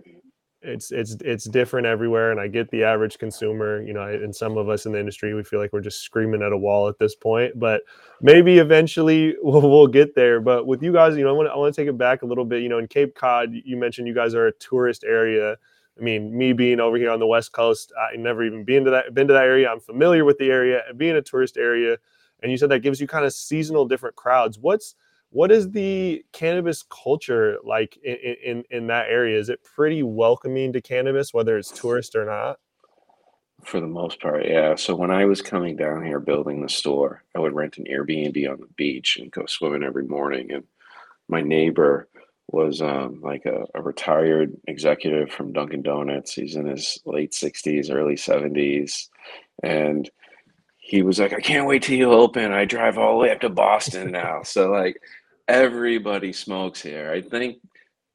It's 0.62 0.91
it's 0.91 1.17
it's 1.21 1.45
different 1.45 1.87
everywhere, 1.87 2.33
and 2.33 2.41
I 2.41 2.49
get 2.49 2.69
the 2.71 2.83
average 2.83 3.19
consumer. 3.19 3.83
You 3.83 3.93
know, 3.93 4.03
and 4.03 4.35
some 4.35 4.57
of 4.57 4.69
us 4.69 4.85
in 4.85 4.93
the 4.93 4.99
industry, 4.99 5.33
we 5.33 5.45
feel 5.45 5.61
like 5.61 5.73
we're 5.73 5.81
just 5.81 6.01
screaming 6.01 6.43
at 6.43 6.53
a 6.53 6.57
wall 6.57 6.89
at 6.89 6.99
this 6.99 7.15
point. 7.15 7.59
But 7.59 7.83
maybe 8.21 8.59
eventually 8.59 9.37
we'll, 9.43 9.61
we'll 9.62 9.87
get 9.87 10.17
there. 10.17 10.41
But 10.41 10.67
with 10.67 10.83
you 10.83 10.93
guys, 10.93 11.17
you 11.17 11.23
know, 11.23 11.31
I 11.31 11.33
want 11.33 11.49
to 11.49 11.53
I 11.53 11.57
want 11.57 11.73
to 11.73 11.81
take 11.81 11.89
it 11.89 11.97
back 11.97 12.23
a 12.23 12.27
little 12.27 12.45
bit. 12.45 12.62
You 12.62 12.69
know, 12.69 12.79
in 12.79 12.89
Cape 12.89 13.15
Cod, 13.15 13.53
you 13.53 13.77
mentioned 13.77 14.09
you 14.09 14.15
guys 14.15 14.35
are 14.35 14.49
a 14.49 14.53
tourist 14.53 15.05
area 15.05 15.57
I 15.98 16.02
mean, 16.02 16.37
me 16.37 16.52
being 16.52 16.78
over 16.78 16.96
here 16.96 17.11
on 17.11 17.20
the 17.20 17.26
West 17.26 17.52
Coast, 17.52 17.92
I 17.98 18.16
never 18.16 18.44
even 18.44 18.64
been 18.64 18.85
to 18.85 18.90
that 18.90 19.14
been 19.14 19.28
to 19.28 19.32
that 19.32 19.44
area. 19.44 19.70
I'm 19.70 19.80
familiar 19.80 20.24
with 20.24 20.38
the 20.38 20.50
area 20.50 20.82
and 20.88 20.98
being 20.98 21.16
a 21.16 21.22
tourist 21.22 21.56
area. 21.56 21.96
And 22.42 22.52
you 22.52 22.59
said 22.59 22.68
that 22.70 22.80
gives 22.80 23.00
you 23.00 23.06
kind 23.06 23.24
of 23.24 23.32
seasonal 23.32 23.87
different 23.87 24.16
crowds. 24.16 24.59
What's 24.59 24.94
what 25.30 25.50
is 25.50 25.70
the 25.70 26.24
cannabis 26.32 26.82
culture 26.82 27.56
like 27.64 27.96
in, 28.04 28.16
in 28.44 28.64
in 28.70 28.87
that 28.88 29.09
area? 29.09 29.38
Is 29.38 29.48
it 29.48 29.64
pretty 29.64 30.02
welcoming 30.02 30.72
to 30.74 30.80
cannabis, 30.80 31.32
whether 31.32 31.56
it's 31.56 31.70
tourist 31.70 32.14
or 32.14 32.26
not? 32.26 32.59
For 33.64 33.80
the 33.80 33.87
most 33.87 34.20
part, 34.20 34.46
yeah. 34.46 34.76
So 34.76 34.94
when 34.94 35.11
I 35.11 35.24
was 35.24 35.42
coming 35.42 35.76
down 35.76 36.04
here 36.04 36.20
building 36.20 36.61
the 36.61 36.68
store, 36.68 37.24
I 37.35 37.40
would 37.40 37.54
rent 37.54 37.78
an 37.78 37.85
Airbnb 37.85 38.50
on 38.50 38.61
the 38.61 38.68
beach 38.76 39.16
and 39.16 39.32
go 39.32 39.46
swimming 39.46 39.82
every 39.82 40.04
morning. 40.04 40.52
And 40.52 40.64
my 41.28 41.40
neighbor 41.40 42.06
was 42.48 42.80
um, 42.80 43.20
like 43.22 43.44
a, 43.44 43.64
a, 43.74 43.82
retired 43.82 44.56
executive 44.68 45.30
from 45.30 45.52
Dunkin' 45.52 45.82
Donuts. 45.82 46.35
He's 46.35 46.54
in 46.54 46.66
his 46.66 47.00
late 47.04 47.32
60s, 47.32 47.92
early 47.92 48.14
70s. 48.14 49.09
And 49.62 50.09
he 50.78 51.02
was 51.02 51.18
like, 51.18 51.32
I 51.32 51.40
can't 51.40 51.66
wait 51.66 51.82
till 51.82 51.96
you 51.96 52.12
open. 52.12 52.52
I 52.52 52.64
drive 52.64 52.98
all 52.98 53.12
the 53.12 53.22
way 53.22 53.30
up 53.32 53.40
to 53.40 53.48
Boston 53.48 54.12
now. 54.12 54.42
so, 54.44 54.70
like, 54.70 55.00
everybody 55.48 56.32
smokes 56.32 56.80
here. 56.80 57.11
I 57.11 57.20
think 57.20 57.59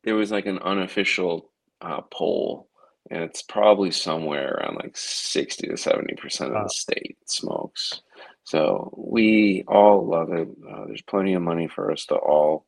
there 0.03 0.15
was 0.15 0.31
like 0.31 0.45
an 0.45 0.59
unofficial 0.59 1.49
uh, 1.81 2.01
poll, 2.09 2.69
and 3.09 3.23
it's 3.23 3.41
probably 3.41 3.91
somewhere 3.91 4.53
around 4.53 4.75
like 4.75 4.95
60 4.95 5.67
to 5.67 5.73
70% 5.73 6.41
of 6.47 6.53
Wow. 6.53 6.63
the 6.63 6.69
state 6.69 7.17
smokes. 7.25 8.01
So 8.43 8.93
we 8.97 9.63
all 9.67 10.07
love 10.07 10.31
it. 10.31 10.47
Uh, 10.69 10.85
there's 10.87 11.01
plenty 11.01 11.33
of 11.33 11.41
money 11.41 11.67
for 11.67 11.91
us 11.91 12.05
to 12.07 12.15
all 12.15 12.65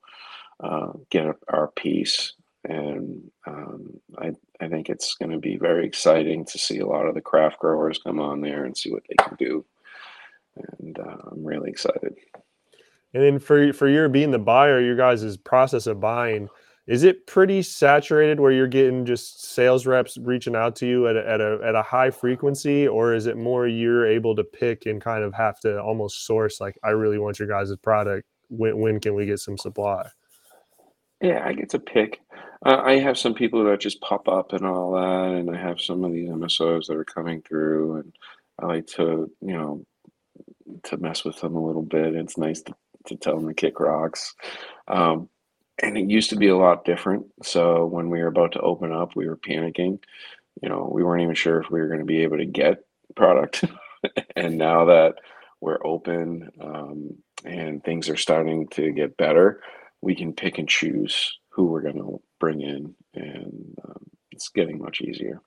uh, 0.59 0.93
get 1.09 1.25
our 1.49 1.67
piece. 1.75 2.33
And 2.65 3.29
um, 3.45 3.99
I, 4.17 4.31
I 4.61 4.69
think 4.69 4.89
it's 4.89 5.15
going 5.15 5.31
to 5.31 5.39
be 5.39 5.57
very 5.57 5.85
exciting 5.85 6.45
to 6.45 6.57
see 6.57 6.79
a 6.79 6.87
lot 6.87 7.07
of 7.07 7.13
the 7.13 7.21
craft 7.21 7.59
growers 7.59 7.99
come 7.99 8.19
on 8.19 8.39
there 8.39 8.63
and 8.63 8.77
see 8.77 8.91
what 8.91 9.03
they 9.09 9.15
can 9.15 9.35
do. 9.37 9.65
And 10.79 10.99
uh, 10.99 11.17
I'm 11.31 11.43
really 11.43 11.69
excited. 11.69 12.15
And 13.13 13.23
then 13.23 13.39
for 13.39 13.73
for 13.73 13.87
your 13.87 14.09
being 14.09 14.31
the 14.31 14.39
buyer, 14.39 14.79
your 14.79 14.95
guys' 14.95 15.37
process 15.37 15.87
of 15.87 15.99
buying, 15.99 16.49
is 16.87 17.03
it 17.03 17.27
pretty 17.27 17.61
saturated 17.61 18.39
where 18.39 18.51
you're 18.51 18.67
getting 18.67 19.05
just 19.05 19.45
sales 19.45 19.85
reps 19.85 20.17
reaching 20.17 20.55
out 20.55 20.75
to 20.77 20.87
you 20.87 21.07
at 21.07 21.15
a, 21.15 21.29
at 21.29 21.41
a 21.41 21.59
at 21.63 21.75
a 21.75 21.83
high 21.83 22.11
frequency, 22.11 22.87
or 22.87 23.13
is 23.13 23.27
it 23.27 23.37
more 23.37 23.67
you're 23.67 24.07
able 24.07 24.35
to 24.35 24.43
pick 24.43 24.85
and 24.85 25.01
kind 25.01 25.23
of 25.23 25.33
have 25.33 25.59
to 25.61 25.81
almost 25.81 26.25
source 26.25 26.59
like 26.59 26.77
I 26.83 26.89
really 26.89 27.19
want 27.19 27.39
your 27.39 27.47
guys' 27.47 27.75
product. 27.77 28.27
When 28.49 28.77
when 28.79 28.99
can 28.99 29.15
we 29.15 29.25
get 29.25 29.39
some 29.39 29.57
supply? 29.57 30.09
Yeah, 31.23 31.43
I 31.45 31.53
get 31.53 31.71
to 31.71 31.79
pick. 31.79 32.21
Uh, 32.65 32.81
I 32.85 32.99
have 32.99 33.19
some 33.19 33.35
people 33.35 33.65
that 33.65 33.81
just 33.81 34.01
pop 34.01 34.29
up 34.29 34.53
and 34.53 34.65
all 34.65 34.93
that, 34.93 35.37
and 35.39 35.55
I 35.55 35.59
have 35.61 35.81
some 35.81 36.05
of 36.05 36.13
these 36.13 36.29
MSOs 36.29 36.87
that 36.87 36.97
are 36.97 37.05
coming 37.05 37.43
through, 37.43 37.97
and 37.97 38.13
I 38.61 38.67
like 38.67 38.87
to, 38.89 39.31
you 39.41 39.53
know, 39.53 39.85
to 40.85 40.97
mess 40.97 41.25
with 41.25 41.39
them 41.41 41.55
a 41.55 41.65
little 41.65 41.83
bit. 41.83 42.15
It's 42.15 42.37
nice 42.37 42.61
to, 42.63 42.75
to 43.07 43.17
tell 43.17 43.37
them 43.37 43.49
to 43.49 43.55
kick 43.55 43.79
rocks. 43.81 44.35
Um, 44.89 45.29
and 45.83 45.97
it 45.97 46.09
used 46.09 46.31
to 46.31 46.37
be 46.37 46.49
a 46.49 46.57
lot 46.57 46.85
different. 46.85 47.27
So 47.43 47.85
when 47.87 48.09
we 48.09 48.21
were 48.21 48.29
about 48.29 48.53
to 48.53 48.61
open 48.61 48.93
up, 48.93 49.15
we 49.15 49.27
were 49.29 49.37
panicking. 49.37 49.99
You 50.61 50.69
know, 50.69 50.89
we 50.93 51.03
weren't 51.03 51.23
even 51.23 51.35
sure 51.35 51.61
if 51.61 51.71
we 51.71 51.81
were 51.81 51.89
going 51.89 52.01
to 52.01 52.07
be 52.07 52.23
able 52.23 52.37
to 52.37 52.45
get 52.45 52.85
product. 53.15 53.65
and 54.37 54.57
now 54.57 54.85
that 54.87 55.15
we're 55.61 55.85
open 55.85 56.51
um, 56.61 57.15
and 57.45 57.83
things 57.83 58.09
are 58.09 58.17
starting 58.17 58.67
to 58.69 58.91
get 58.91 59.17
better, 59.17 59.61
we 60.03 60.15
can 60.15 60.33
pick 60.33 60.57
and 60.57 60.67
choose 60.67 61.39
who 61.49 61.65
we're 61.65 61.81
going 61.81 61.95
to 61.95 62.21
bring 62.39 62.61
in, 62.61 62.93
and 63.13 63.75
um, 63.85 64.03
it's 64.31 64.49
getting 64.49 64.77
much 64.79 65.01
easier. 65.01 65.41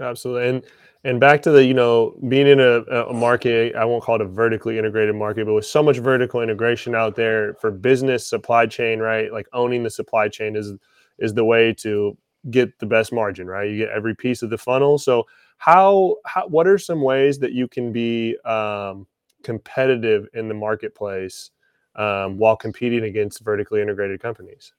Absolutely. 0.00 0.48
And 0.48 0.64
and 1.04 1.20
back 1.20 1.42
to 1.42 1.50
the, 1.50 1.62
you 1.62 1.74
know, 1.74 2.16
being 2.28 2.46
in 2.46 2.60
a, 2.60 2.80
a 2.80 3.12
market, 3.12 3.76
I 3.76 3.84
won't 3.84 4.02
call 4.02 4.14
it 4.14 4.22
a 4.22 4.26
vertically 4.26 4.78
integrated 4.78 5.14
market, 5.14 5.44
but 5.44 5.52
with 5.52 5.66
so 5.66 5.82
much 5.82 5.98
vertical 5.98 6.40
integration 6.40 6.94
out 6.94 7.14
there 7.14 7.54
for 7.60 7.70
business 7.70 8.26
supply 8.26 8.64
chain, 8.64 9.00
right? 9.00 9.30
Like 9.30 9.46
owning 9.52 9.82
the 9.82 9.90
supply 9.90 10.28
chain 10.28 10.56
is 10.56 10.72
is 11.18 11.34
the 11.34 11.44
way 11.44 11.74
to 11.74 12.16
get 12.50 12.78
the 12.78 12.86
best 12.86 13.12
margin, 13.12 13.46
right? 13.46 13.70
You 13.70 13.76
get 13.76 13.90
every 13.90 14.16
piece 14.16 14.42
of 14.42 14.50
the 14.50 14.58
funnel. 14.58 14.98
So 14.98 15.26
how, 15.58 16.16
how 16.24 16.48
what 16.48 16.66
are 16.66 16.78
some 16.78 17.02
ways 17.02 17.38
that 17.40 17.52
you 17.52 17.68
can 17.68 17.92
be 17.92 18.38
um, 18.44 19.06
competitive 19.42 20.26
in 20.32 20.48
the 20.48 20.54
marketplace 20.54 21.50
um, 21.96 22.38
while 22.38 22.56
competing 22.56 23.04
against 23.04 23.40
vertically 23.42 23.80
integrated 23.80 24.20
companies? 24.20 24.72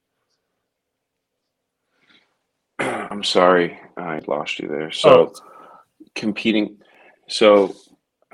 I'm 2.80 3.24
sorry, 3.24 3.80
I 3.98 4.22
lost 4.28 4.60
you 4.60 4.68
there. 4.68 4.92
So 4.92 5.10
Oh, 5.10 5.34
competing, 6.16 6.78
so 7.28 7.76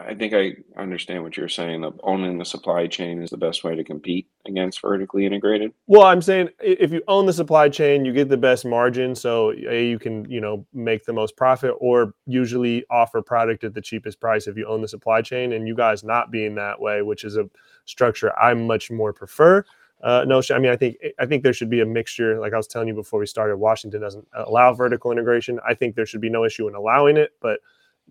I 0.08 0.16
think 0.16 0.34
I 0.34 0.54
understand 0.80 1.24
what 1.24 1.38
you're 1.38 1.50
saying. 1.50 1.84
Of 1.84 2.00
owning 2.04 2.38
the 2.38 2.46
supply 2.46 2.88
chain 2.88 3.22
is 3.22 3.30
the 3.30 3.38
best 3.38 3.64
way 3.64 3.76
to 3.76 3.84
compete 3.84 4.28
against 4.46 4.82
vertically 4.82 5.26
integrated. 5.26 5.74
Well, 5.88 6.04
I'm 6.04 6.22
saying 6.22 6.50
if 6.60 6.92
you 6.92 7.02
own 7.08 7.26
the 7.26 7.34
supply 7.34 7.70
chain, 7.70 8.06
you 8.06 8.14
get 8.14 8.30
the 8.30 8.38
best 8.38 8.66
margin. 8.66 9.16
So 9.16 9.52
A, 9.52 9.88
you 9.88 10.00
can, 10.00 10.30
you 10.30 10.42
know, 10.42 10.66
make 10.74 11.06
the 11.06 11.14
most 11.14 11.38
profit 11.38 11.74
or 11.80 12.14
usually 12.26 12.86
offer 12.90 13.22
product 13.22 13.64
at 13.64 13.74
the 13.74 13.82
cheapest 13.82 14.20
price 14.20 14.48
if 14.48 14.58
you 14.58 14.66
own 14.68 14.82
the 14.82 14.88
supply 14.88 15.22
chain. 15.22 15.54
And 15.54 15.68
you 15.68 15.76
guys 15.76 16.04
not 16.04 16.32
being 16.32 16.56
that 16.56 16.80
way, 16.80 17.02
which 17.02 17.24
is 17.24 17.38
a 17.38 17.50
structure 17.86 18.38
I 18.38 18.54
much 18.54 18.92
more 18.92 19.14
prefer. 19.14 19.64
Uh, 20.04 20.26
no, 20.28 20.42
I 20.52 20.58
mean, 20.58 20.72
I 20.72 20.76
think 20.76 20.98
I 21.20 21.26
think 21.26 21.44
there 21.44 21.54
should 21.54 21.70
be 21.70 21.82
a 21.82 21.86
mixture. 21.86 22.40
Like 22.40 22.54
I 22.54 22.58
was 22.58 22.68
telling 22.68 22.88
you 22.88 22.96
before 22.96 23.20
we 23.20 23.28
started, 23.28 23.58
Washington 23.58 24.02
doesn't 24.02 24.28
allow 24.34 24.74
vertical 24.74 25.12
integration. 25.12 25.60
I 25.68 25.76
think 25.76 25.96
there 25.96 26.08
should 26.08 26.22
be 26.22 26.30
no 26.30 26.44
issue 26.44 26.68
in 26.68 26.74
allowing 26.74 27.18
it, 27.18 27.34
but 27.40 27.60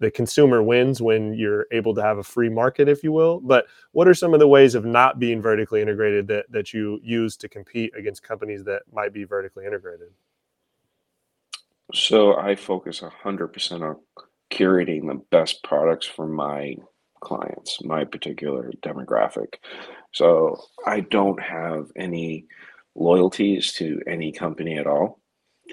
the 0.01 0.11
consumer 0.11 0.63
wins 0.63 1.01
when 1.01 1.35
you're 1.35 1.67
able 1.71 1.95
to 1.95 2.03
have 2.03 2.19
a 2.19 2.23
free 2.23 2.49
market, 2.49 2.89
if 2.89 3.05
you 3.05 3.13
will. 3.13 3.39
But 3.41 3.67
what 3.93 4.09
are 4.09 4.15
some 4.15 4.35
of 4.35 4.41
the 4.41 4.49
ways 4.49 4.75
of 4.75 4.85
not 4.85 5.19
being 5.19 5.41
vertically 5.41 5.81
integrated 5.81 6.27
that 6.29 6.51
that 6.51 6.73
you 6.73 6.99
use 7.03 7.37
to 7.39 7.49
compete 7.49 7.93
against 7.97 8.23
companies 8.23 8.65
that 8.65 8.83
might 8.93 9.13
be 9.13 9.25
vertically 9.25 9.67
integrated? 9.67 10.09
So 11.93 12.37
I 12.37 12.57
focus 12.57 13.01
100% 13.01 13.83
on 13.83 13.97
curating 14.51 15.07
the 15.07 15.23
best 15.31 15.63
products 15.63 16.07
for 16.07 16.27
my 16.27 16.77
clients, 17.21 17.83
my 17.85 18.05
particular 18.05 18.73
demographic. 18.83 19.55
So 20.13 20.61
I 20.87 21.01
don't 21.01 21.41
have 21.41 21.91
any 21.97 22.47
loyalties 22.95 23.73
to 23.75 24.01
any 24.07 24.33
company 24.33 24.79
at 24.79 24.87
all. 24.87 25.21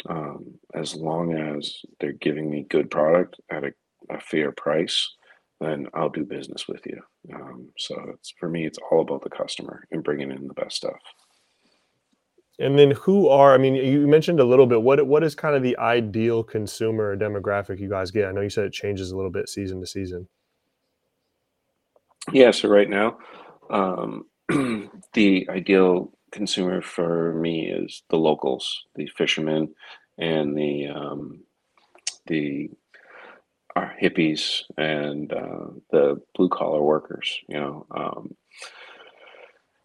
Um, 0.08 0.60
as 0.76 0.94
long 0.94 1.34
as 1.34 1.82
they're 2.00 2.12
giving 2.12 2.50
me 2.50 2.68
good 2.70 2.92
product 2.92 3.40
at 3.50 3.64
a, 3.64 3.74
a 4.10 4.20
fair 4.20 4.52
price, 4.52 5.16
then 5.60 5.88
I'll 5.94 6.10
do 6.10 6.24
business 6.24 6.68
with 6.68 6.86
you. 6.86 7.02
Um, 7.34 7.70
so 7.78 7.96
it's 8.14 8.34
for 8.40 8.50
me, 8.50 8.66
it's 8.66 8.80
all 8.92 9.02
about 9.02 9.24
the 9.24 9.30
customer 9.30 9.84
and 9.92 10.04
bringing 10.04 10.32
in 10.32 10.48
the 10.48 10.54
best 10.54 10.78
stuff. 10.78 11.00
And 12.60 12.78
then 12.78 12.92
who 12.92 13.28
are, 13.28 13.54
I 13.54 13.58
mean, 13.58 13.76
you 13.76 14.08
mentioned 14.08 14.40
a 14.40 14.44
little 14.46 14.66
bit, 14.66 14.82
what 14.82 15.06
what 15.06 15.24
is 15.24 15.36
kind 15.36 15.56
of 15.56 15.62
the 15.62 15.78
ideal 15.78 16.44
consumer 16.44 17.16
demographic 17.16 17.80
you 17.80 17.90
guys 17.90 18.10
get? 18.10 18.28
I 18.28 18.32
know 18.32 18.42
you 18.42 18.50
said 18.50 18.66
it 18.66 18.74
changes 18.74 19.12
a 19.12 19.16
little 19.16 19.32
bit 19.32 19.48
season 19.48 19.80
to 19.80 19.86
season. 19.86 20.28
Yeah, 22.32 22.52
so 22.52 22.68
right 22.68 22.90
now, 22.90 23.20
um, 23.70 24.26
the 25.14 25.48
ideal 25.50 26.12
consumer 26.32 26.82
for 26.82 27.34
me 27.36 27.70
is 27.70 28.04
the 28.10 28.18
locals, 28.18 28.86
the 28.96 29.08
fishermen, 29.16 29.74
and 30.18 30.58
the 30.58 30.88
um, 30.88 31.42
the 32.26 32.70
our 33.78 33.94
hippies 34.02 34.64
and 34.78 35.32
uh, 35.32 35.68
the 35.92 36.22
blue 36.36 36.50
collar 36.50 36.82
workers. 36.82 37.40
You 37.48 37.60
know, 37.60 37.86
um, 37.92 38.36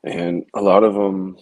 and 0.04 0.44
a 0.54 0.62
lot 0.62 0.82
of 0.82 0.94
them, 0.94 1.36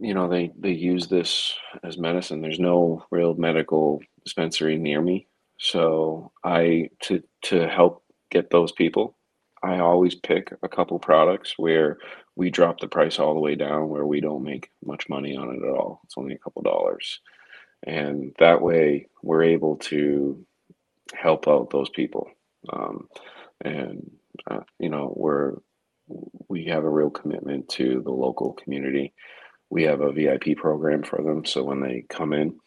you 0.00 0.14
know, 0.14 0.28
they 0.28 0.52
they 0.58 0.72
use 0.72 1.08
this 1.08 1.54
as 1.82 1.98
medicine. 1.98 2.40
There's 2.40 2.60
no 2.60 3.04
real 3.10 3.34
medical 3.34 4.00
dispensary 4.24 4.78
near 4.78 5.02
me, 5.02 5.26
so 5.58 6.32
I 6.44 6.90
to 7.02 7.22
to 7.42 7.68
help 7.68 8.04
get 8.30 8.50
those 8.50 8.72
people. 8.72 9.16
I 9.62 9.80
always 9.80 10.14
pick 10.14 10.52
a 10.62 10.68
couple 10.68 10.98
products 11.00 11.54
where 11.56 11.98
we 12.36 12.48
drop 12.48 12.78
the 12.78 12.86
price 12.86 13.18
all 13.18 13.34
the 13.34 13.40
way 13.40 13.56
down, 13.56 13.88
where 13.88 14.06
we 14.06 14.20
don't 14.20 14.44
make 14.44 14.70
much 14.84 15.08
money 15.08 15.36
on 15.36 15.48
it 15.52 15.66
at 15.66 15.74
all. 15.76 16.00
It's 16.04 16.14
only 16.16 16.34
a 16.34 16.38
couple 16.38 16.62
dollars, 16.62 17.20
and 17.82 18.32
that 18.38 18.62
way 18.62 19.08
we're 19.22 19.42
able 19.42 19.76
to 19.90 20.46
help 21.14 21.48
out 21.48 21.70
those 21.70 21.90
people. 21.90 22.28
Um, 22.72 23.08
and 23.60 24.10
uh, 24.50 24.60
you 24.78 24.88
know, 24.88 25.12
we're 25.16 25.54
we 26.48 26.64
have 26.66 26.84
a 26.84 26.90
real 26.90 27.10
commitment 27.10 27.68
to 27.70 28.00
the 28.04 28.10
local 28.10 28.52
community. 28.54 29.12
We 29.70 29.82
have 29.84 30.00
a 30.00 30.12
VIP 30.12 30.56
program 30.56 31.02
for 31.02 31.22
them, 31.22 31.44
so 31.44 31.62
when 31.62 31.80
they 31.80 32.06
come 32.08 32.32
in, 32.32 32.58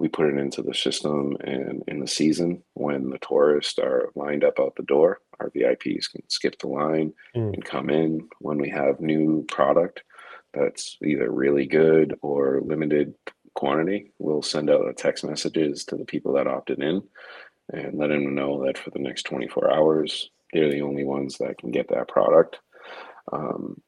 we 0.00 0.08
put 0.08 0.26
it 0.26 0.38
into 0.38 0.62
the 0.62 0.74
system, 0.74 1.36
and 1.44 1.84
in 1.86 2.00
the 2.00 2.08
season, 2.08 2.62
when 2.74 3.10
the 3.10 3.18
tourists 3.18 3.78
are 3.78 4.10
lined 4.16 4.42
up 4.42 4.58
out 4.58 4.74
the 4.74 4.82
door, 4.82 5.20
our 5.38 5.50
VIPs 5.50 6.10
can 6.10 6.28
skip 6.28 6.58
the 6.58 6.66
line 6.68 7.12
Mm. 7.36 7.54
and 7.54 7.64
come 7.64 7.90
in. 7.90 8.28
When 8.40 8.58
we 8.58 8.70
have 8.70 9.00
new 9.00 9.44
product 9.48 10.02
that's 10.52 10.96
either 11.04 11.30
really 11.30 11.66
good 11.66 12.18
or 12.22 12.60
limited 12.64 13.14
quantity, 13.54 14.12
we'll 14.18 14.42
send 14.42 14.68
out 14.70 14.88
a 14.88 14.92
text 14.92 15.24
messages 15.24 15.84
to 15.84 15.96
the 15.96 16.04
people 16.04 16.32
that 16.32 16.46
opted 16.48 16.82
in 16.82 17.02
and 17.72 17.98
let 17.98 18.08
them 18.08 18.34
know 18.34 18.64
that 18.64 18.78
for 18.78 18.90
the 18.90 18.98
next 18.98 19.24
24 19.24 19.72
hours, 19.72 20.30
they're 20.52 20.70
the 20.70 20.82
only 20.82 21.04
ones 21.04 21.38
that 21.38 21.58
can 21.58 21.70
get 21.70 21.88
that 21.88 22.08
product. 22.08 22.58
Um, 23.32 23.80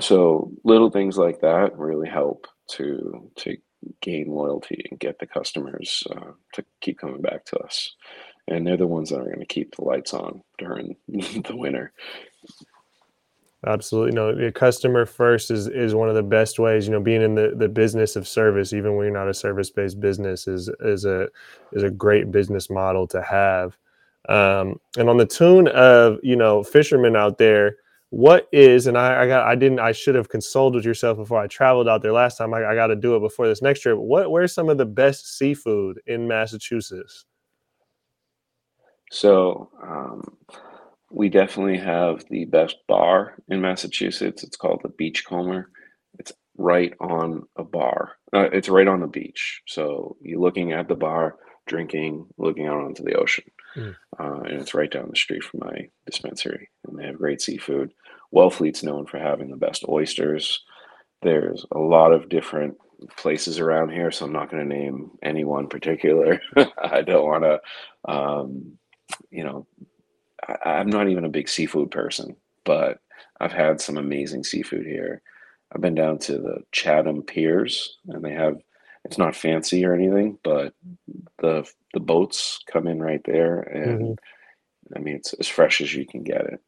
so 0.00 0.52
little 0.64 0.90
things 0.90 1.18
like 1.18 1.40
that 1.40 1.76
really 1.76 2.08
help 2.08 2.46
to 2.72 3.30
to 3.36 3.56
gain 4.00 4.28
loyalty 4.28 4.84
and 4.90 4.98
get 4.98 5.18
the 5.18 5.26
customers 5.26 6.04
uh, 6.10 6.32
to 6.52 6.64
keep 6.80 6.98
coming 6.98 7.22
back 7.22 7.44
to 7.46 7.58
us. 7.58 7.94
And 8.46 8.66
they're 8.66 8.76
the 8.76 8.86
ones 8.86 9.10
that 9.10 9.20
are 9.20 9.24
going 9.24 9.40
to 9.40 9.46
keep 9.46 9.76
the 9.76 9.84
lights 9.84 10.14
on 10.14 10.42
during 10.58 10.96
the 11.08 11.56
winter. 11.56 11.92
Absolutely. 13.66 14.12
No, 14.12 14.32
the 14.32 14.52
customer 14.52 15.04
first 15.04 15.50
is 15.50 15.66
is 15.66 15.92
one 15.92 16.08
of 16.08 16.14
the 16.14 16.22
best 16.22 16.60
ways, 16.60 16.86
you 16.86 16.92
know, 16.92 17.00
being 17.00 17.22
in 17.22 17.34
the, 17.34 17.54
the 17.56 17.68
business 17.68 18.14
of 18.14 18.28
service, 18.28 18.72
even 18.72 18.94
when 18.94 19.06
you're 19.06 19.14
not 19.14 19.28
a 19.28 19.34
service-based 19.34 19.98
business 19.98 20.46
is 20.46 20.70
is 20.80 21.04
a 21.04 21.28
is 21.72 21.82
a 21.82 21.90
great 21.90 22.30
business 22.30 22.70
model 22.70 23.06
to 23.08 23.20
have. 23.20 23.76
Um, 24.28 24.78
and 24.96 25.08
on 25.08 25.16
the 25.16 25.26
tune 25.26 25.66
of, 25.68 26.18
you 26.22 26.36
know, 26.36 26.62
fishermen 26.62 27.16
out 27.16 27.38
there, 27.38 27.78
what 28.10 28.48
is 28.52 28.86
and 28.86 28.96
I, 28.96 29.24
I 29.24 29.26
got 29.26 29.44
I 29.44 29.56
didn't 29.56 29.80
I 29.80 29.90
should 29.90 30.14
have 30.14 30.28
consulted 30.28 30.84
yourself 30.84 31.18
before 31.18 31.40
I 31.40 31.48
traveled 31.48 31.88
out 31.88 32.00
there 32.00 32.12
last 32.12 32.38
time. 32.38 32.54
I, 32.54 32.64
I 32.64 32.74
got 32.76 32.86
to 32.86 32.96
do 32.96 33.16
it 33.16 33.20
before 33.20 33.48
this 33.48 33.60
next 33.60 33.80
trip. 33.80 33.98
What 33.98 34.30
where's 34.30 34.54
some 34.54 34.68
of 34.68 34.78
the 34.78 34.86
best 34.86 35.36
seafood 35.36 36.00
in 36.06 36.28
Massachusetts? 36.28 37.24
So 39.10 39.68
um, 39.82 40.22
we 41.10 41.28
definitely 41.28 41.78
have 41.78 42.24
the 42.30 42.44
best 42.46 42.76
bar 42.86 43.34
in 43.48 43.60
Massachusetts. 43.60 44.42
It's 44.42 44.56
called 44.56 44.80
the 44.82 44.90
Beachcomber. 44.90 45.70
It's 46.18 46.32
right 46.56 46.92
on 47.00 47.44
a 47.56 47.64
bar. 47.64 48.12
Uh, 48.34 48.48
it's 48.52 48.68
right 48.68 48.88
on 48.88 49.00
the 49.00 49.06
beach. 49.06 49.62
So 49.66 50.16
you're 50.20 50.40
looking 50.40 50.72
at 50.72 50.88
the 50.88 50.94
bar, 50.94 51.36
drinking, 51.66 52.26
looking 52.36 52.66
out 52.66 52.84
onto 52.84 53.02
the 53.02 53.14
ocean. 53.14 53.44
Mm. 53.76 53.94
Uh, 54.18 54.40
and 54.42 54.60
it's 54.60 54.74
right 54.74 54.90
down 54.90 55.08
the 55.08 55.16
street 55.16 55.44
from 55.44 55.60
my 55.60 55.88
dispensary. 56.06 56.68
And 56.86 56.98
they 56.98 57.06
have 57.06 57.18
great 57.18 57.40
seafood. 57.40 57.92
Wellfleet's 58.34 58.82
known 58.82 59.06
for 59.06 59.18
having 59.18 59.50
the 59.50 59.56
best 59.56 59.84
oysters. 59.88 60.62
There's 61.22 61.64
a 61.72 61.78
lot 61.78 62.12
of 62.12 62.28
different 62.28 62.76
places 63.16 63.58
around 63.58 63.90
here, 63.90 64.10
so 64.10 64.26
I'm 64.26 64.32
not 64.32 64.50
going 64.50 64.68
to 64.68 64.76
name 64.76 65.12
any 65.22 65.44
one 65.44 65.68
particular. 65.68 66.40
I 66.82 67.02
don't 67.02 67.26
want 67.26 67.44
to, 67.44 68.12
um, 68.12 68.78
you 69.30 69.44
know, 69.44 69.66
I, 70.48 70.70
I'm 70.70 70.88
not 70.88 71.08
even 71.08 71.24
a 71.24 71.30
big 71.30 71.48
seafood 71.48 71.90
person, 71.90 72.36
but 72.64 73.00
I've 73.40 73.52
had 73.52 73.80
some 73.80 73.98
amazing 73.98 74.44
seafood 74.44 74.86
here. 74.86 75.22
I've 75.72 75.80
been 75.80 75.94
down 75.94 76.18
to 76.20 76.38
the 76.38 76.62
Chatham 76.72 77.22
Piers, 77.22 77.98
and 78.08 78.24
they 78.24 78.32
have. 78.32 78.58
It's 79.04 79.18
not 79.18 79.36
fancy 79.36 79.86
or 79.86 79.94
anything, 79.94 80.38
but 80.42 80.74
the 81.38 81.66
the 81.94 82.00
boats 82.00 82.60
come 82.70 82.86
in 82.86 83.00
right 83.00 83.22
there, 83.24 83.60
and 83.60 84.00
mm-hmm. 84.00 84.94
I 84.94 84.98
mean 84.98 85.16
it's 85.16 85.32
as 85.34 85.48
fresh 85.48 85.80
as 85.80 85.94
you 85.94 86.04
can 86.04 86.24
get 86.24 86.42
it. 86.42 86.60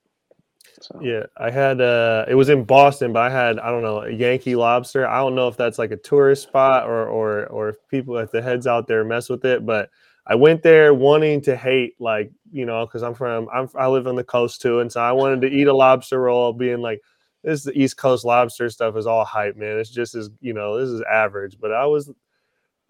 So. 0.81 1.01
Yeah, 1.03 1.27
I 1.37 1.51
had 1.51 1.81
uh 1.81 2.25
it 2.29 2.35
was 2.35 2.49
in 2.49 2.65
Boston, 2.65 3.13
but 3.13 3.21
I 3.21 3.31
had 3.31 3.59
I 3.59 3.71
don't 3.71 3.83
know 3.83 4.03
a 4.03 4.11
Yankee 4.11 4.57
lobster. 4.57 5.07
I 5.07 5.19
don't 5.19 5.35
know 5.35 5.49
if 5.49 5.57
that's 5.57 5.79
like 5.79 5.91
a 5.91 5.97
tourist 5.97 6.45
spot 6.45 6.87
or 6.87 7.07
or 7.07 7.47
or 7.47 7.69
if 7.71 7.77
people 7.89 8.17
if 8.17 8.31
the 8.31 8.41
heads 8.41 8.67
out 8.67 8.87
there 8.87 9.05
mess 9.05 9.29
with 9.29 9.45
it, 9.45 9.67
but 9.67 9.91
I 10.27 10.35
went 10.35 10.63
there 10.63 10.95
wanting 10.95 11.41
to 11.43 11.57
hate 11.57 11.95
like 11.99 12.31
you 12.53 12.67
know 12.67 12.87
because 12.87 13.03
I'm 13.03 13.15
from 13.15 13.49
I'm 13.53 13.69
I 13.75 13.89
live 13.89 14.07
on 14.07 14.17
the 14.17 14.25
coast 14.25 14.61
too, 14.61 14.81
and 14.81 14.91
so 14.91 15.01
I 15.01 15.13
wanted 15.13 15.41
to 15.43 15.49
eat 15.49 15.67
a 15.67 15.75
lobster 15.75 16.21
roll, 16.21 16.53
being 16.53 16.81
like 16.81 17.01
this 17.43 17.65
the 17.65 17.79
East 17.79 17.97
Coast 17.97 18.25
lobster 18.25 18.69
stuff 18.69 18.97
is 18.97 19.07
all 19.07 19.25
hype, 19.25 19.57
man. 19.57 19.79
It's 19.79 19.91
just 19.91 20.15
as 20.15 20.31
you 20.41 20.53
know, 20.53 20.79
this 20.79 20.91
is 20.91 21.03
average. 21.11 21.57
But 21.59 21.73
I 21.73 21.87
was, 21.87 22.11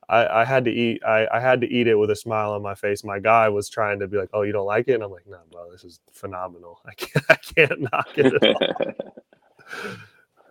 I, 0.08 0.26
I 0.40 0.44
had 0.44 0.64
to 0.64 0.70
eat, 0.72 1.02
I, 1.04 1.28
I 1.32 1.40
had 1.40 1.60
to 1.60 1.68
eat 1.68 1.86
it 1.86 1.94
with 1.94 2.10
a 2.10 2.16
smile 2.16 2.52
on 2.52 2.62
my 2.62 2.74
face. 2.74 3.04
My 3.04 3.20
guy 3.20 3.48
was 3.48 3.68
trying 3.68 4.00
to 4.00 4.08
be 4.08 4.16
like, 4.16 4.30
"Oh, 4.32 4.42
you 4.42 4.52
don't 4.52 4.66
like 4.66 4.88
it?" 4.88 4.94
And 4.94 5.04
I'm 5.04 5.10
like, 5.10 5.26
"No, 5.28 5.38
bro, 5.50 5.70
this 5.70 5.84
is 5.84 6.00
phenomenal. 6.12 6.80
I 6.86 6.94
can't, 6.94 7.24
I 7.28 7.36
can't 7.36 7.80
knock 7.80 8.08
it." 8.16 9.14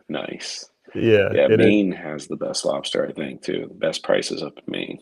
nice. 0.10 0.70
Yeah. 0.96 1.30
Yeah. 1.34 1.48
Maine 1.50 1.94
is. 1.94 2.00
has 2.00 2.28
the 2.28 2.38
best 2.38 2.66
lobster, 2.66 3.06
I 3.06 3.12
think, 3.12 3.44
too. 3.44 3.66
The 3.68 3.76
best 3.76 4.02
prices 4.04 4.42
up 4.42 4.58
in 4.58 4.64
Maine. 4.68 5.00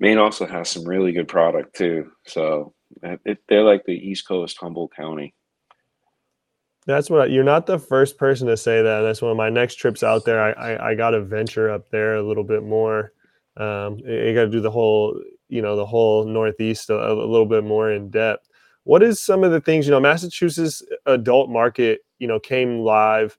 Maine 0.00 0.18
also 0.18 0.46
has 0.46 0.68
some 0.68 0.84
really 0.84 1.12
good 1.12 1.28
product 1.28 1.76
too. 1.76 2.10
So 2.26 2.74
it, 3.02 3.38
they're 3.48 3.62
like 3.62 3.84
the 3.84 3.92
East 3.92 4.26
Coast 4.26 4.58
Humboldt 4.58 4.94
County. 4.94 5.34
That's 6.86 7.10
what 7.10 7.22
I, 7.22 7.24
you're 7.26 7.44
not 7.44 7.66
the 7.66 7.78
first 7.78 8.16
person 8.16 8.46
to 8.46 8.56
say 8.56 8.80
that. 8.82 9.00
That's 9.00 9.20
one 9.20 9.32
of 9.32 9.36
my 9.36 9.50
next 9.50 9.76
trips 9.76 10.02
out 10.02 10.24
there. 10.24 10.40
I 10.40 10.50
I, 10.52 10.90
I 10.90 10.94
got 10.94 11.10
to 11.10 11.20
venture 11.20 11.70
up 11.70 11.88
there 11.90 12.16
a 12.16 12.22
little 12.22 12.44
bit 12.44 12.62
more. 12.62 13.12
Um, 13.56 13.98
I 14.06 14.32
got 14.34 14.44
to 14.44 14.50
do 14.50 14.60
the 14.60 14.70
whole 14.70 15.20
you 15.48 15.62
know 15.62 15.76
the 15.76 15.86
whole 15.86 16.24
Northeast 16.24 16.90
a, 16.90 16.94
a, 16.94 17.14
little 17.14 17.46
bit 17.46 17.64
more 17.64 17.90
in 17.90 18.10
depth. 18.10 18.48
What 18.84 19.02
is 19.02 19.20
some 19.20 19.42
of 19.42 19.50
the 19.50 19.60
things 19.60 19.86
you 19.86 19.92
know? 19.92 20.00
Massachusetts 20.00 20.82
adult 21.06 21.50
market 21.50 22.00
you 22.18 22.28
know 22.28 22.38
came 22.38 22.80
live 22.80 23.36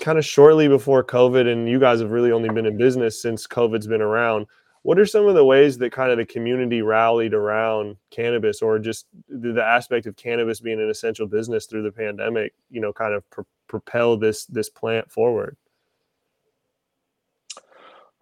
kind 0.00 0.18
of 0.18 0.24
shortly 0.24 0.66
before 0.66 1.04
COVID, 1.04 1.46
and 1.50 1.68
you 1.68 1.78
guys 1.78 2.00
have 2.00 2.10
really 2.10 2.32
only 2.32 2.48
been 2.48 2.66
in 2.66 2.76
business 2.76 3.20
since 3.20 3.46
COVID's 3.46 3.86
been 3.86 4.02
around 4.02 4.46
what 4.84 4.98
are 4.98 5.06
some 5.06 5.26
of 5.26 5.34
the 5.34 5.44
ways 5.44 5.78
that 5.78 5.92
kind 5.92 6.12
of 6.12 6.18
the 6.18 6.26
community 6.26 6.82
rallied 6.82 7.32
around 7.32 7.96
cannabis 8.10 8.60
or 8.60 8.78
just 8.78 9.06
the, 9.28 9.64
aspect 9.64 10.06
of 10.06 10.14
cannabis 10.14 10.60
being 10.60 10.78
an 10.78 10.90
essential 10.90 11.26
business 11.26 11.64
through 11.66 11.82
the 11.82 11.90
pandemic 11.90 12.52
you 12.70 12.80
know 12.80 12.92
kind 12.92 13.14
of 13.14 13.28
pr- 13.30 13.42
propel 13.66 14.16
this 14.16 14.44
this 14.46 14.68
plant 14.68 15.10
forward? 15.10 15.56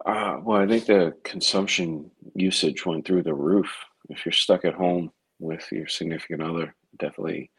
Uh, 0.05 0.39
well 0.41 0.61
i 0.61 0.67
think 0.67 0.85
the 0.85 1.13
consumption 1.23 2.09
usage 2.33 2.85
went 2.85 3.05
through 3.05 3.23
the 3.23 3.33
roof. 3.33 3.71
If 4.09 4.25
you're 4.25 4.33
stuck 4.33 4.65
at 4.65 4.73
home 4.73 5.11
with 5.39 5.69
your 5.71 5.87
significant 5.87 6.41
other 6.41 6.73
definitely 6.97 7.51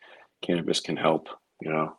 cannabis 0.43 0.81
can 0.81 0.97
help 0.97 1.29
you 1.61 1.71
know? 1.71 1.97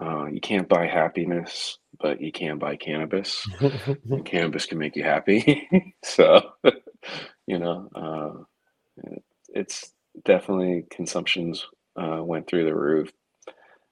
Uh, 0.00 0.26
you 0.26 0.40
can't 0.40 0.68
buy 0.68 0.86
happiness, 0.86 1.78
but 2.00 2.20
you 2.20 2.32
can 2.32 2.58
buy 2.58 2.76
cannabis. 2.76 3.46
and 3.60 4.24
cannabis 4.24 4.66
can 4.66 4.78
make 4.78 4.96
you 4.96 5.04
happy. 5.04 5.68
so, 6.04 6.52
you 7.46 7.58
know, 7.58 7.88
uh, 7.94 9.12
it's 9.48 9.92
definitely 10.24 10.86
consumptions 10.90 11.66
uh, 11.96 12.22
went 12.22 12.46
through 12.48 12.64
the 12.64 12.74
roof. 12.74 13.10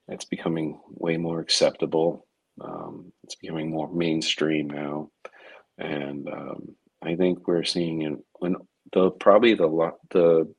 It's 0.08 0.24
becoming 0.24 0.80
way 0.88 1.16
more 1.16 1.40
acceptable. 1.40 2.26
Um, 2.60 3.12
it's 3.24 3.36
becoming 3.36 3.70
more 3.70 3.92
mainstream 3.92 4.68
now, 4.68 5.10
and 5.78 6.28
um, 6.28 6.74
I 7.00 7.14
think 7.14 7.46
we're 7.46 7.64
seeing 7.64 8.02
in 8.02 8.22
when 8.40 8.56
the 8.92 9.10
probably 9.12 9.54
the 9.54 9.92
the 10.10 10.52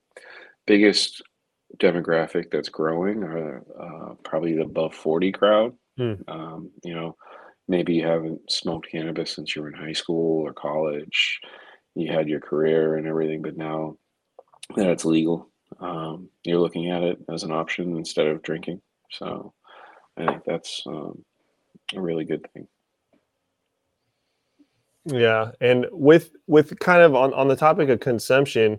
biggest 0.66 1.22
demographic 1.78 2.46
that's 2.52 2.70
growing 2.70 3.24
are 3.24 3.64
uh, 3.80 4.14
probably 4.24 4.56
the 4.56 4.64
above 4.64 4.96
40 4.96 5.32
crowd. 5.32 5.74
Hmm. 6.02 6.14
Um, 6.28 6.72
you 6.84 6.95
know, 6.95 7.16
maybe 7.68 7.93
you 7.93 8.08
haven't 8.08 8.39
smoked 8.49 8.89
cannabis 8.91 9.36
since 9.36 9.56
you 9.56 9.62
were 9.62 9.70
in 9.70 9.76
high 9.76 9.93
school 9.93 10.41
or 10.41 10.52
college. 10.52 11.39
You 11.93 12.12
had 12.12 12.28
your 12.28 12.39
career 12.39 12.95
and 12.95 13.08
everything, 13.08 13.43
but 13.43 13.56
now 13.56 13.97
that 14.76 14.88
it's 14.88 15.06
legal, 15.06 15.49
um, 15.80 16.28
you're 16.43 16.60
looking 16.60 16.89
at 16.89 17.04
it 17.04 17.20
as 17.32 17.43
an 17.43 17.52
option 17.52 17.95
instead 17.97 18.26
of 18.26 18.41
drinking. 18.41 18.82
So 19.12 19.54
I 20.18 20.26
think 20.26 20.41
that's 20.43 20.82
um, 20.88 21.24
a 21.93 22.02
really 22.02 22.26
good 22.26 22.47
thing. 22.52 22.68
Yeah, 25.06 25.52
and 25.60 25.88
with 25.91 26.32
with 26.47 26.80
kind 26.80 27.02
of 27.02 27.16
on 27.16 27.34
on 27.34 27.47
the 27.47 27.56
topic 27.56 27.89
of 27.89 27.99
consumption, 27.99 28.78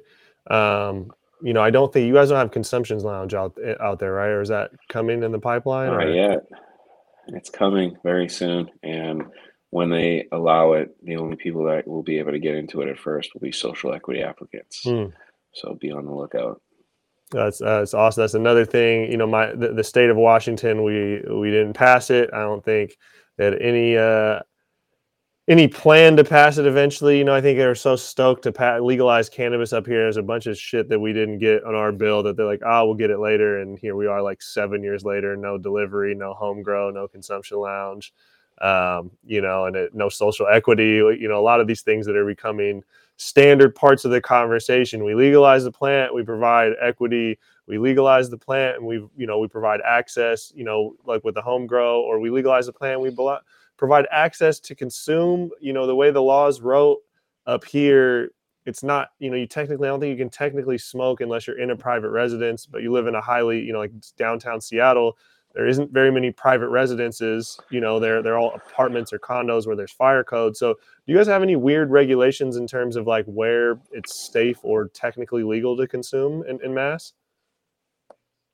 um, 0.51 1.11
you 1.43 1.53
know, 1.53 1.62
I 1.62 1.70
don't 1.70 1.93
think 1.93 2.07
you 2.07 2.14
guys 2.14 2.31
don't 2.31 2.39
have 2.39 2.53
consumptions 2.53 3.05
lounge 3.05 3.35
out 3.35 3.57
out 3.81 3.99
there, 3.99 4.12
right? 4.12 4.29
Or 4.29 4.41
is 4.41 4.49
that 4.49 4.70
coming 4.89 5.23
in 5.23 5.33
the 5.33 5.41
pipeline? 5.41 5.91
Not 5.91 6.07
or? 6.07 6.12
yet. 6.12 6.47
It's 7.29 7.51
coming 7.51 7.97
very 8.03 8.29
soon, 8.29 8.70
and 8.83 9.25
when 9.70 9.91
they 9.91 10.27
allow 10.33 10.73
it, 10.75 10.95
the 11.03 11.16
only 11.16 11.37
people 11.37 11.64
that 11.64 11.89
will 11.89 12.03
be 12.03 12.18
able 12.18 12.33
to 12.33 12.39
get 12.39 12.57
into 12.57 12.83
it 12.83 12.89
at 12.89 12.99
first 12.99 13.33
will 13.33 13.41
be 13.41 13.53
social 13.53 13.95
equity 13.95 14.23
applicants. 14.23 14.83
Hmm. 14.85 15.07
So 15.55 15.77
be 15.81 15.91
on 15.91 16.05
the 16.05 16.12
lookout. 16.12 16.61
That's 17.31 17.59
that's 17.59 17.95
awesome. 17.95 18.23
That's 18.23 18.35
another 18.35 18.64
thing. 18.64 19.11
You 19.11 19.16
know, 19.16 19.27
my 19.27 19.53
the, 19.55 19.73
the 19.73 19.85
state 19.85 20.11
of 20.11 20.16
Washington, 20.16 20.83
we 20.83 21.23
we 21.31 21.51
didn't 21.51 21.73
pass 21.73 22.11
it. 22.11 22.31
I 22.33 22.41
don't 22.41 22.64
think 22.64 22.97
that 23.39 23.61
any 23.62 23.97
uh, 23.97 24.41
any 25.53 25.68
plan 25.68 26.16
to 26.16 26.24
pass 26.24 26.57
it 26.57 26.66
eventually? 26.66 27.18
You 27.18 27.24
know, 27.24 27.34
I 27.34 27.40
think 27.42 27.59
they're 27.59 27.74
so 27.74 27.94
stoked 27.94 28.42
to 28.44 28.53
pa- 28.53 28.78
legalize 28.78 29.28
cannabis 29.28 29.74
up 29.74 29.86
here. 29.86 30.03
There's 30.03 30.16
a 30.16 30.22
bunch 30.22 30.46
of 30.46 30.59
shit 30.59 30.88
that 30.88 30.98
we 30.98 31.12
didn't 31.12 31.38
get 31.38 31.62
on 31.64 31.74
our 31.74 31.92
bill 31.92 32.22
that 32.22 32.36
they're 32.36 32.46
like, 32.46 32.62
oh, 32.64 32.86
we'll 32.86 32.94
get 32.94 33.11
it 33.11 33.18
later. 33.18 33.61
And 33.61 33.78
here 33.78 33.94
we 33.94 34.07
are, 34.07 34.22
like 34.22 34.40
seven 34.40 34.82
years 34.82 35.05
later, 35.05 35.36
no 35.36 35.59
delivery, 35.59 36.14
no 36.14 36.32
home 36.32 36.62
grow, 36.62 36.90
no 36.90 37.07
consumption 37.07 37.59
lounge, 37.59 38.14
um, 38.62 39.11
you 39.24 39.42
know, 39.42 39.66
and 39.66 39.76
it, 39.76 39.94
no 39.94 40.09
social 40.09 40.46
equity. 40.46 40.94
You 40.94 41.28
know, 41.28 41.38
a 41.38 41.44
lot 41.44 41.61
of 41.61 41.66
these 41.66 41.82
things 41.82 42.07
that 42.07 42.16
are 42.16 42.26
becoming 42.26 42.82
standard 43.16 43.74
parts 43.74 44.07
of 44.07 44.11
the 44.11 44.20
conversation. 44.20 45.05
We 45.05 45.14
legalize 45.14 45.64
the 45.64 45.72
plant, 45.72 46.14
we 46.14 46.24
provide 46.24 46.72
equity. 46.80 47.38
We 47.68 47.78
legalize 47.78 48.28
the 48.28 48.38
plant, 48.38 48.78
and 48.78 48.86
we, 48.86 48.96
you 49.16 49.26
know, 49.26 49.38
we 49.38 49.46
provide 49.46 49.80
access. 49.86 50.53
You 50.55 50.64
know, 50.64 50.96
like 51.05 51.22
with 51.22 51.36
the 51.36 51.42
home 51.42 51.66
grow, 51.66 52.00
or 52.00 52.18
we 52.18 52.28
legalize 52.28 52.66
the 52.66 52.72
plant, 52.72 53.00
we 53.00 53.11
provide 53.83 54.07
access 54.12 54.61
to 54.61 54.76
consume. 54.76 55.51
You 55.61 55.72
know, 55.72 55.89
the 55.89 55.97
way 55.97 56.12
the 56.12 56.22
laws 56.22 56.61
wrote 56.61 57.01
up 57.49 57.64
here, 57.64 58.30
it's 58.64 58.85
not, 58.85 59.09
you 59.18 59.28
know, 59.28 59.37
you 59.37 59.49
technically, 59.49 59.89
I 59.89 59.91
don't 59.91 59.99
think 59.99 60.16
you 60.16 60.24
can 60.24 60.30
technically 60.30 60.78
smoke 60.78 61.20
unless 61.20 61.49
you're 61.49 61.59
in 61.59 61.70
a 61.70 61.76
private 61.76 62.11
residence, 62.11 62.64
but 62.64 62.83
you 62.83 62.93
live 62.93 63.09
in 63.09 63.16
a 63.16 63.20
highly, 63.20 63.59
you 63.59 63.72
know, 63.72 63.80
like 63.80 63.91
downtown 64.16 64.61
Seattle. 64.61 65.18
There 65.57 65.66
isn't 65.66 65.93
very 65.93 66.12
many 66.12 66.30
private 66.30 66.68
residences. 66.68 67.59
You 67.70 67.80
know, 67.80 67.99
they're 67.99 68.22
they're 68.22 68.39
all 68.39 68.55
apartments 68.55 69.12
or 69.12 69.18
condos 69.18 69.66
where 69.66 69.74
there's 69.74 69.91
fire 69.91 70.22
code. 70.22 70.57
So, 70.57 70.74
do 70.74 71.12
you 71.12 71.16
guys 71.16 71.26
have 71.26 71.43
any 71.43 71.57
weird 71.57 71.91
regulations 71.91 72.59
in 72.59 72.68
terms 72.68 72.95
of 72.95 73.09
like 73.09 73.24
where 73.26 73.80
it's 73.91 74.33
safe 74.33 74.59
or 74.62 74.91
technically 74.91 75.43
legal 75.43 75.76
to 75.76 75.89
consume 75.89 76.45
in, 76.47 76.61
in 76.62 76.72
mass? 76.72 77.14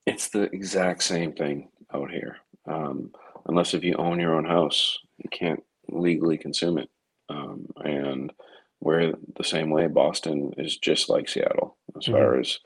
It's 0.07 0.31
the 0.31 0.45
exact 0.55 1.03
same 1.03 1.35
thing 1.35 1.69
out 1.93 2.11
here, 2.11 2.39
um, 2.65 3.13
unless 3.45 3.75
if 3.75 3.85
you 3.85 3.95
own 3.97 4.19
your 4.21 4.35
own 4.35 4.47
house 4.47 4.99
you 5.19 5.29
can't 5.31 5.63
legally 5.89 6.39
consume 6.39 6.79
it. 6.79 6.89
Um, 7.29 7.67
and 7.77 8.33
we're 8.81 9.13
the 9.37 9.45
same 9.45 9.71
way. 9.71 9.87
Boston 9.87 10.53
is 10.57 10.77
just 10.77 11.09
like 11.09 11.29
Seattle 11.29 11.77
as 11.97 12.05
mm-hmm. 12.05 12.13
far 12.13 12.41
as 12.41 12.59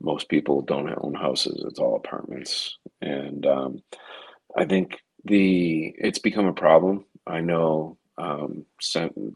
most 0.00 0.28
people 0.28 0.60
don't 0.62 0.92
own 1.02 1.14
houses; 1.14 1.64
it's 1.66 1.78
all 1.78 1.96
apartments. 1.96 2.76
And 3.00 3.46
um, 3.46 3.82
I 4.56 4.64
think 4.64 4.98
the 5.24 5.94
it's 5.98 6.18
become 6.18 6.46
a 6.46 6.52
problem. 6.52 7.04
I 7.26 7.40
know 7.40 7.98
um, 8.18 8.66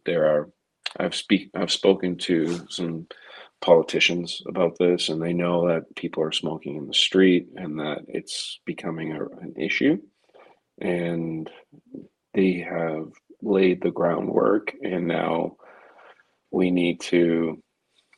there 0.05 0.27
are. 0.27 0.51
I've 0.99 1.14
speak. 1.14 1.51
I've 1.55 1.71
spoken 1.71 2.17
to 2.19 2.67
some 2.69 3.07
politicians 3.61 4.43
about 4.47 4.79
this, 4.79 5.09
and 5.09 5.23
they 5.23 5.33
know 5.33 5.69
that 5.69 5.95
people 5.95 6.23
are 6.23 6.33
smoking 6.33 6.77
in 6.77 6.87
the 6.87 6.95
street 6.95 7.49
and 7.57 7.79
that 7.79 8.05
it's 8.09 8.61
becoming 8.64 9.12
a, 9.12 9.25
an 9.25 9.55
issue. 9.57 9.99
And 10.81 11.51
they 12.37 12.59
have 12.59 13.09
laid 13.41 13.82
the 13.82 13.91
groundwork, 13.91 14.72
and 14.82 15.09
now 15.09 15.57
we 16.51 16.70
need 16.70 17.01
to 17.01 17.62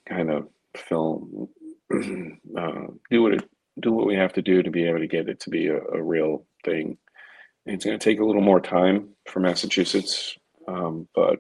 kind 0.09 0.31
of 0.31 0.49
film, 0.77 1.49
uh, 1.95 2.87
do 3.11 3.23
what 3.23 3.35
it, 3.35 3.49
do 3.81 3.93
what 3.93 4.07
we 4.09 4.17
have 4.17 4.33
to 4.33 4.43
do 4.43 4.63
to 4.63 4.71
be 4.73 4.85
able 4.85 4.99
to 4.99 5.07
get 5.07 5.29
it 5.29 5.39
to 5.41 5.51
be 5.51 5.69
a, 5.69 5.79
a 5.79 6.03
real 6.03 6.45
thing. 6.65 6.99
It's 7.65 7.85
going 7.85 7.99
to 7.99 8.05
take 8.05 8.19
a 8.19 8.25
little 8.25 8.43
more 8.43 8.61
time 8.61 9.11
for 9.29 9.39
Massachusetts, 9.39 10.37
um, 10.67 11.07
but 11.15 11.39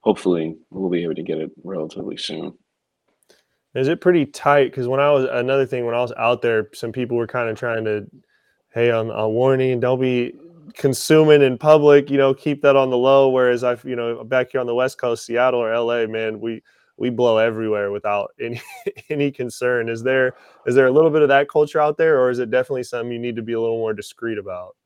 hopefully 0.00 0.56
we'll 0.70 0.90
be 0.90 1.04
able 1.04 1.14
to 1.14 1.22
get 1.22 1.38
it 1.38 1.52
relatively 1.62 2.16
soon. 2.16 2.54
Is 3.76 3.86
it 3.86 4.00
pretty 4.00 4.26
tight? 4.26 4.72
Because 4.72 4.88
when 4.88 4.98
I 4.98 5.12
was 5.12 5.28
another 5.30 5.66
thing, 5.66 5.86
when 5.86 5.94
I 5.94 6.00
was 6.00 6.12
out 6.16 6.42
there, 6.42 6.70
some 6.74 6.90
people 6.90 7.16
were 7.16 7.28
kind 7.28 7.48
of 7.48 7.56
trying 7.56 7.84
to, 7.84 8.06
hey, 8.72 8.90
on 8.90 9.10
a 9.10 9.28
warning, 9.28 9.78
don't 9.78 10.00
be 10.00 10.34
consuming 10.74 11.42
in 11.42 11.58
public. 11.58 12.10
You 12.10 12.18
know, 12.18 12.34
keep 12.34 12.62
that 12.62 12.76
on 12.76 12.90
the 12.90 12.98
low. 12.98 13.28
Whereas 13.28 13.64
I've, 13.64 13.84
you 13.84 13.96
know, 13.96 14.24
back 14.24 14.52
here 14.52 14.60
on 14.60 14.66
the 14.66 14.74
West 14.74 14.98
Coast, 14.98 15.26
Seattle 15.26 15.60
or 15.60 15.76
LA, 15.76 16.06
man, 16.06 16.40
we 16.40 16.62
we 16.96 17.10
blow 17.10 17.38
everywhere 17.38 17.90
without 17.90 18.32
any 18.40 18.60
any 19.10 19.30
concern. 19.30 19.88
Is 19.88 20.02
there 20.02 20.34
is 20.66 20.74
there 20.74 20.86
a 20.86 20.92
little 20.92 21.10
bit 21.10 21.22
of 21.22 21.28
that 21.28 21.48
culture 21.48 21.80
out 21.80 21.96
there, 21.96 22.20
or 22.20 22.30
is 22.30 22.38
it 22.38 22.50
definitely 22.50 22.84
something 22.84 23.12
you 23.12 23.18
need 23.18 23.36
to 23.36 23.42
be 23.42 23.54
a 23.54 23.60
little 23.60 23.78
more 23.78 23.94
discreet 23.94 24.38
about? 24.38 24.76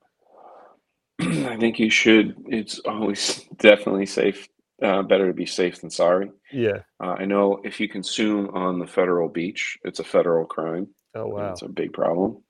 I 1.20 1.56
think 1.56 1.78
you 1.78 1.90
should. 1.90 2.36
It's 2.46 2.78
always 2.80 3.44
definitely 3.58 4.06
safe 4.06 4.48
uh, 4.82 5.02
better 5.02 5.28
to 5.28 5.32
be 5.32 5.46
safe 5.46 5.80
than 5.80 5.90
sorry. 5.90 6.30
Yeah. 6.52 6.80
Uh, 7.02 7.14
I 7.18 7.24
know 7.24 7.60
if 7.64 7.80
you 7.80 7.88
consume 7.88 8.48
on 8.50 8.78
the 8.78 8.86
federal 8.86 9.28
beach, 9.28 9.78
it's 9.84 10.00
a 10.00 10.04
federal 10.04 10.44
crime. 10.44 10.88
Oh 11.14 11.26
wow, 11.26 11.52
it's 11.52 11.62
a 11.62 11.68
big 11.68 11.92
problem. 11.92 12.42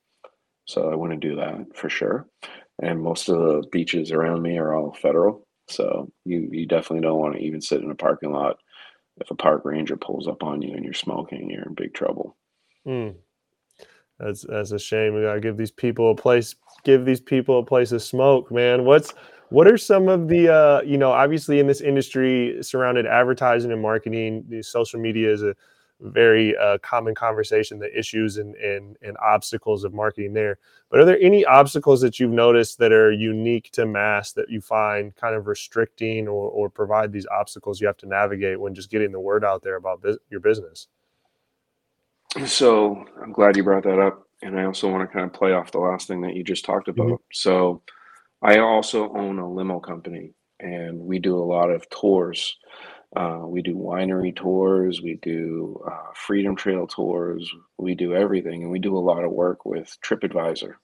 So 0.67 0.91
I 0.91 0.95
wouldn't 0.95 1.21
do 1.21 1.37
that 1.37 1.77
for 1.77 1.91
sure. 1.91 2.27
And 2.83 3.01
most 3.01 3.29
of 3.29 3.39
the 3.39 3.65
beaches 3.73 4.13
around 4.13 4.43
me 4.43 4.59
are 4.59 4.75
all 4.75 4.93
federal. 4.93 5.47
So 5.69 6.11
you 6.25 6.49
you 6.51 6.67
definitely 6.67 7.07
don't 7.07 7.21
want 7.21 7.37
to 7.37 7.41
even 7.41 7.61
sit 7.61 7.81
in 7.81 7.91
a 7.91 7.95
parking 7.95 8.33
lot. 8.33 8.59
If 9.21 9.31
a 9.31 9.35
park 9.35 9.65
ranger 9.65 9.97
pulls 9.97 10.27
up 10.27 10.43
on 10.43 10.61
you 10.63 10.75
and 10.75 10.85
you're 10.85 10.93
smoking, 10.93 11.49
you're 11.49 11.63
in 11.63 11.75
big 11.75 11.95
trouble. 11.95 12.37
Mm. 12.87 13.15
That's 14.19 14.43
that's 14.43 14.73
a 14.73 14.79
shame. 14.79 15.15
We 15.15 15.23
gotta 15.23 15.41
give 15.41 15.57
these 15.57 15.71
people 15.71 16.11
a 16.11 16.15
place. 16.15 16.55
Give 16.85 17.05
these 17.05 17.21
people 17.21 17.61
a 17.61 17.65
place 17.65 17.91
to 17.91 18.01
smoke, 18.01 18.51
man. 18.51 18.85
What's 18.85 19.15
what 19.53 19.69
are 19.69 19.77
some 19.77 20.09
of 20.09 20.29
the, 20.29 20.49
uh, 20.49 20.81
you 20.81 20.97
know, 20.97 21.13
obviously 21.13 21.61
in 21.61 21.67
this 21.67 21.83
industry 21.83 22.57
surrounded 22.63 23.07
advertising 23.07 23.71
and 23.71 23.83
marketing, 23.83 24.45
the 24.49 24.63
social 24.63 24.99
media 24.99 25.31
is 25.31 25.43
a 25.43 25.55
very 26.03 26.57
uh, 26.57 26.79
common 26.79 27.15
conversation, 27.15 27.79
the 27.79 27.97
issues 27.97 28.37
and, 28.37 28.55
and, 28.57 28.97
and 29.03 29.17
obstacles 29.19 29.85
of 29.85 29.95
marketing 29.95 30.33
there. 30.33 30.59
But 30.91 31.01
are 31.01 31.05
there 31.05 31.21
any 31.21 31.45
obstacles 31.45 32.01
that 32.03 32.21
you've 32.21 32.33
noticed 32.33 32.79
that 32.79 32.93
are 32.93 33.13
unique 33.13 33.71
to 33.73 33.87
mass 33.87 34.33
that 34.33 34.51
you 34.51 34.61
find 34.61 35.15
kind 35.17 35.35
of 35.35 35.47
restricting 35.47 36.29
or, 36.29 36.51
or 36.51 36.69
provide 36.69 37.13
these 37.13 37.27
obstacles 37.27 37.81
you 37.81 37.87
have 37.87 37.97
to 37.99 38.09
navigate 38.09 38.61
when 38.61 38.75
just 38.75 38.91
getting 38.91 39.13
the 39.13 39.21
word 39.21 39.45
out 39.45 39.63
there 39.63 39.77
about 39.77 40.03
bu- 40.03 40.19
your 40.29 40.41
business? 40.41 40.89
So 42.47 43.05
I'm 43.23 43.33
glad 43.33 43.57
you 43.57 43.63
brought 43.63 43.85
that 43.85 43.99
up. 43.99 44.27
And 44.43 44.59
I 44.59 44.65
also 44.65 44.91
want 44.91 45.09
to 45.09 45.13
kind 45.13 45.25
of 45.25 45.33
play 45.33 45.53
off 45.53 45.71
the 45.71 45.79
last 45.79 46.09
thing 46.09 46.21
that 46.23 46.35
you 46.35 46.43
just 46.43 46.65
talked 46.65 46.89
about. 46.89 47.07
Mm-hmm. 47.07 47.23
So 47.33 47.83
I 48.43 48.59
also 48.59 49.13
own 49.13 49.39
a 49.39 49.49
limo 49.49 49.79
company, 49.79 50.35
and 50.59 50.99
we 50.99 51.21
do 51.21 51.37
a 51.37 51.45
lot 51.45 51.71
of 51.71 51.89
tours. 51.91 52.59
Uh, 53.15 53.43
we 53.45 53.61
do 53.61 53.75
winery 53.75 54.35
tours, 54.35 55.03
we 55.03 55.19
do 55.23 55.83
uh, 55.87 56.13
Freedom 56.15 56.57
Trail 56.57 56.87
tours, 56.87 57.51
we 57.77 57.95
do 57.95 58.15
everything, 58.15 58.63
and 58.63 58.71
we 58.71 58.79
do 58.79 58.97
a 58.97 59.01
lot 59.01 59.25
of 59.25 59.33
work 59.33 59.67
with 59.67 59.97
TripAdvisor. 60.03 60.75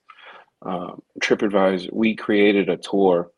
Um, 0.61 1.01
TripAdvisor, 1.21 1.91
we 1.91 2.15
created 2.15 2.69
a 2.69 2.77
tour 2.77 3.31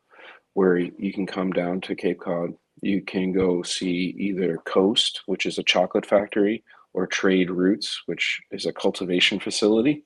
where 0.54 0.76
you 0.76 1.12
can 1.12 1.26
come 1.26 1.52
down 1.52 1.80
to 1.82 1.94
Cape 1.94 2.20
Cod. 2.20 2.50
You 2.82 3.00
can 3.00 3.32
go 3.32 3.62
see 3.62 4.14
either 4.18 4.58
Coast, 4.58 5.22
which 5.26 5.46
is 5.46 5.58
a 5.58 5.62
chocolate 5.62 6.04
factory, 6.04 6.62
or 6.94 7.06
Trade 7.06 7.50
Roots, 7.50 8.02
which 8.04 8.40
is 8.50 8.66
a 8.66 8.72
cultivation 8.72 9.40
facility. 9.40 10.04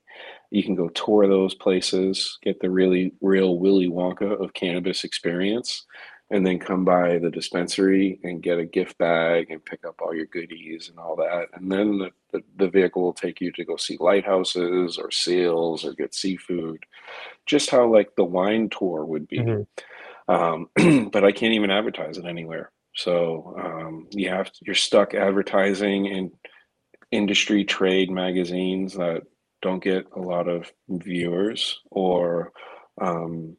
You 0.51 0.63
can 0.63 0.77
go 0.77 0.89
tour 0.91 1.27
those 1.27 1.55
places, 1.55 2.39
get 2.43 2.61
the 2.61 2.71
really 2.71 3.13
real 3.21 3.59
Willy 3.59 3.89
Wonka 3.89 4.41
of 4.41 4.55
cannabis 4.55 5.03
experience, 5.03 5.85
and 6.31 6.45
then 6.45 6.59
come 6.59 6.85
by 6.85 7.19
the 7.19 7.31
dispensary 7.31 8.19
and 8.25 8.43
get 8.43 8.59
a 8.59 8.65
gift 8.65 8.99
bag 8.99 9.51
and 9.51 9.65
pick 9.65 9.85
up 9.87 10.01
all 10.01 10.15
your 10.15 10.27
goodies 10.27 10.89
and 10.89 10.99
all 10.99 11.15
that. 11.15 11.47
And 11.55 11.71
then 11.71 11.99
the, 11.99 12.11
the, 12.33 12.43
the 12.57 12.69
vehicle 12.69 13.03
will 13.03 13.13
take 13.13 13.41
you 13.41 13.53
to 13.53 13.65
go 13.65 13.77
see 13.77 13.97
lighthouses 14.01 14.99
or 14.99 15.11
seals 15.13 15.85
or 15.85 15.93
get 15.93 16.15
seafood, 16.15 16.85
just 17.47 17.71
how 17.71 17.87
like 17.93 18.17
the 18.17 18.25
wine 18.25 18.69
tour 18.69 19.05
would 19.05 19.29
be. 19.29 19.39
Mm-hmm. 19.39 19.63
Um, 20.29 21.11
but 21.13 21.25
I 21.25 21.31
can't 21.31 21.55
even 21.55 21.71
advertise 21.71 22.19
it 22.19 22.25
anywhere. 22.25 22.73
So 22.97 23.55
um, 23.63 24.09
you 24.11 24.29
have 24.31 24.51
to, 24.51 24.59
you're 24.63 24.75
stuck 24.75 25.15
advertising 25.15 26.07
in 26.07 26.33
industry 27.13 27.65
trade 27.65 28.11
magazines 28.11 28.95
that 28.95 29.23
don't 29.63 29.83
get 29.83 30.07
a 30.17 30.21
lot 30.21 30.49
of 30.49 30.73
viewers 30.89 31.81
or 31.91 32.53
um, 33.01 33.57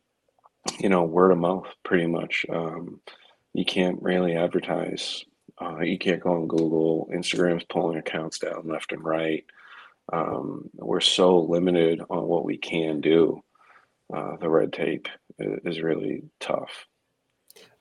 you 0.79 0.89
know 0.89 1.03
word 1.03 1.31
of 1.31 1.37
mouth 1.37 1.67
pretty 1.83 2.07
much 2.07 2.45
um, 2.49 2.99
you 3.53 3.65
can't 3.65 4.01
really 4.01 4.35
advertise 4.35 5.25
uh, 5.61 5.79
you 5.79 5.97
can't 5.97 6.21
go 6.21 6.33
on 6.33 6.47
google 6.47 7.09
instagram's 7.13 7.63
pulling 7.65 7.97
accounts 7.97 8.39
down 8.39 8.67
left 8.67 8.91
and 8.91 9.03
right. 9.03 9.45
Um, 10.11 10.69
we're 10.75 11.01
so 11.01 11.39
limited 11.39 12.01
on 12.09 12.23
what 12.27 12.45
we 12.45 12.57
can 12.57 13.01
do. 13.01 13.43
Uh, 14.13 14.37
the 14.37 14.49
red 14.49 14.71
tape 14.71 15.09
is 15.37 15.81
really 15.81 16.23
tough 16.39 16.87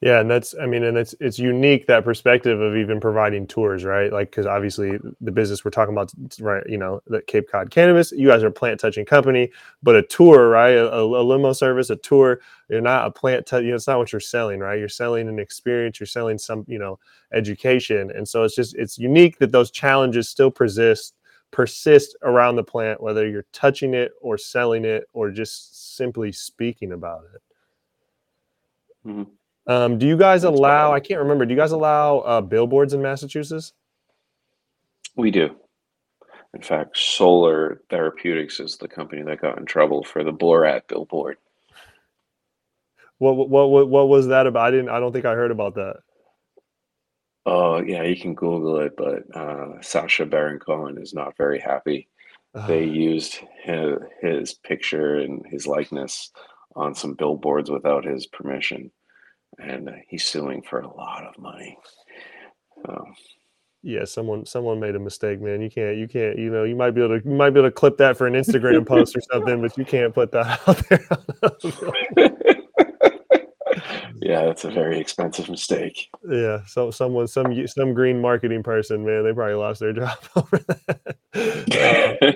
yeah, 0.03 0.20
and 0.20 0.31
that's 0.31 0.55
I 0.61 0.66
mean, 0.66 0.85
and 0.85 0.99
it's 0.99 1.14
it's 1.20 1.39
unique 1.39 1.87
that 1.87 2.05
perspective 2.05 2.61
of 2.61 2.77
even 2.77 3.01
providing 3.01 3.47
tours, 3.47 3.83
right? 3.83 4.12
Like 4.12 4.31
because 4.31 4.45
obviously 4.45 4.99
the 5.22 5.33
business 5.33 5.64
we're 5.64 5.70
talking 5.70 5.95
about, 5.95 6.12
right? 6.39 6.62
You 6.68 6.77
know, 6.77 7.01
the 7.07 7.22
Cape 7.22 7.51
Cod 7.51 7.70
Cannabis, 7.70 8.12
you 8.12 8.29
guys 8.29 8.43
are 8.43 8.49
a 8.49 8.53
plant 8.53 8.79
touching 8.79 9.07
company, 9.07 9.51
but 9.83 9.97
a 9.97 10.03
tour, 10.03 10.51
right? 10.51 10.74
A, 10.77 11.01
a, 11.01 11.22
limo 11.22 11.55
service, 11.55 11.89
a 11.89 11.97
tour, 11.97 12.41
you're 12.68 12.83
not 12.83 13.07
a 13.07 13.11
plant. 13.11 13.47
T- 13.47 13.57
you 13.57 13.70
know, 13.70 13.77
it's 13.77 13.87
not 13.87 13.97
what 13.97 14.12
you're 14.12 14.20
selling, 14.20 14.61
right? 14.61 14.79
You're 14.79 14.91
selling 14.91 15.29
an 15.29 15.39
experience, 15.39 15.99
you're 15.99 16.07
selling 16.07 16.37
some, 16.37 16.66
you 16.68 16.79
know, 16.79 16.99
education, 17.33 18.11
and 18.14 18.29
so 18.29 18.45
it's 18.45 18.55
just 18.55 18.74
it's 18.77 18.99
unique 18.99 19.39
that 19.39 19.51
those 19.51 19.70
challenges 19.70 20.29
still 20.29 20.51
persist 20.51 21.14
persist 21.53 22.16
around 22.22 22.57
the 22.57 22.64
plant, 22.64 23.01
whether 23.01 23.27
you're 23.27 23.47
touching 23.53 23.95
it 23.95 24.12
or 24.20 24.37
selling 24.37 24.85
it 24.85 25.05
or 25.14 25.31
just 25.31 25.97
simply 25.97 26.33
speaking 26.33 26.93
about 26.93 27.22
it. 27.35 27.41
Mm-hmm. 29.09 29.22
Um, 29.67 29.99
do 29.99 30.07
you 30.07 30.17
guys 30.17 30.45
allow? 30.45 30.93
I 30.93 31.01
can't 31.01 31.21
remember. 31.21 31.45
Do 31.45 31.53
you 31.53 31.61
guys 31.61 31.73
allow 31.73 32.19
uh, 32.19 32.41
billboards 32.41 32.95
in 32.95 33.03
Massachusetts? 33.03 33.73
We 35.17 35.31
do. 35.31 35.57
In 36.55 36.62
fact, 36.62 36.97
Solar 36.97 37.83
Therapeutics 37.91 38.61
is 38.61 38.77
the 38.77 38.89
company 38.89 39.23
that 39.23 39.41
got 39.41 39.59
in 39.59 39.67
trouble 39.67 40.05
for 40.05 40.23
the 40.23 40.33
Borat 40.33 40.87
billboard. 40.89 41.39
What 43.19 43.49
what 43.49 43.71
what 43.71 43.89
what 43.89 44.09
was 44.09 44.29
that 44.29 44.47
about? 44.47 44.69
I 44.69 44.71
didn't. 44.71 44.91
I 44.91 45.01
don't 45.01 45.12
think 45.12 45.25
I 45.25 45.35
heard 45.35 45.51
about 45.51 45.75
that. 45.75 45.97
Oh 47.45 47.81
yeah, 47.81 48.03
you 48.03 48.17
can 48.17 48.35
Google 48.35 48.79
it, 48.81 48.95
but 48.97 49.25
uh, 49.37 49.81
Sacha 49.81 50.27
Baron 50.27 50.59
Cohen 50.59 50.99
is 50.99 51.14
not 51.14 51.37
very 51.37 51.59
happy. 51.61 52.09
They 52.67 52.85
used 52.85 53.41
his, 53.62 53.99
his 54.23 54.55
picture 54.55 55.17
and 55.17 55.45
his 55.47 55.67
likeness 55.67 56.33
on 56.75 56.95
some 56.95 57.12
billboards 57.12 57.71
without 57.71 58.03
his 58.03 58.27
permission 58.27 58.91
and 59.59 59.89
uh, 59.89 59.93
he's 60.09 60.25
suing 60.25 60.63
for 60.63 60.81
a 60.81 60.89
lot 60.89 61.25
of 61.25 61.39
money. 61.39 61.79
Um, 62.89 63.15
yeah, 63.83 64.05
someone 64.05 64.45
someone 64.45 64.81
made 64.81 64.97
a 64.97 64.99
mistake, 64.99 65.41
man. 65.41 65.61
You 65.61 65.71
can't 65.71 65.97
you 65.97 66.09
can't 66.09 66.39
you 66.39 66.51
know 66.51 66.65
you 66.65 66.75
might 66.75 66.91
be 66.91 67.03
able 67.03 67.21
to 67.21 67.29
you 67.29 67.35
might 67.35 67.51
be 67.51 67.61
able 67.61 67.69
to 67.69 67.75
clip 67.75 67.97
that 67.99 68.17
for 68.17 68.27
an 68.27 68.35
Instagram 68.35 68.87
post 68.89 69.17
or 69.17 69.21
something, 69.33 69.63
but 69.63 69.77
you 69.79 69.85
can't 69.85 70.15
put 70.15 70.33
that 70.33 70.61
out 70.67 70.77
there. 70.89 71.07
yeah, 74.21 74.45
that's 74.45 74.65
a 74.65 74.71
very 74.71 74.99
expensive 74.99 75.49
mistake. 75.49 76.09
Yeah, 76.29 76.61
so 76.67 76.91
someone 76.91 77.29
some 77.29 77.67
some 77.69 77.95
green 77.95 78.21
marketing 78.21 78.63
person, 78.63 79.05
man, 79.05 79.25
they 79.25 79.33
probably 79.33 79.55
lost 79.55 79.81
their 79.81 79.93
job 79.93 80.19
over 80.35 80.59
that. 80.59 81.01
Uh, 81.35 82.33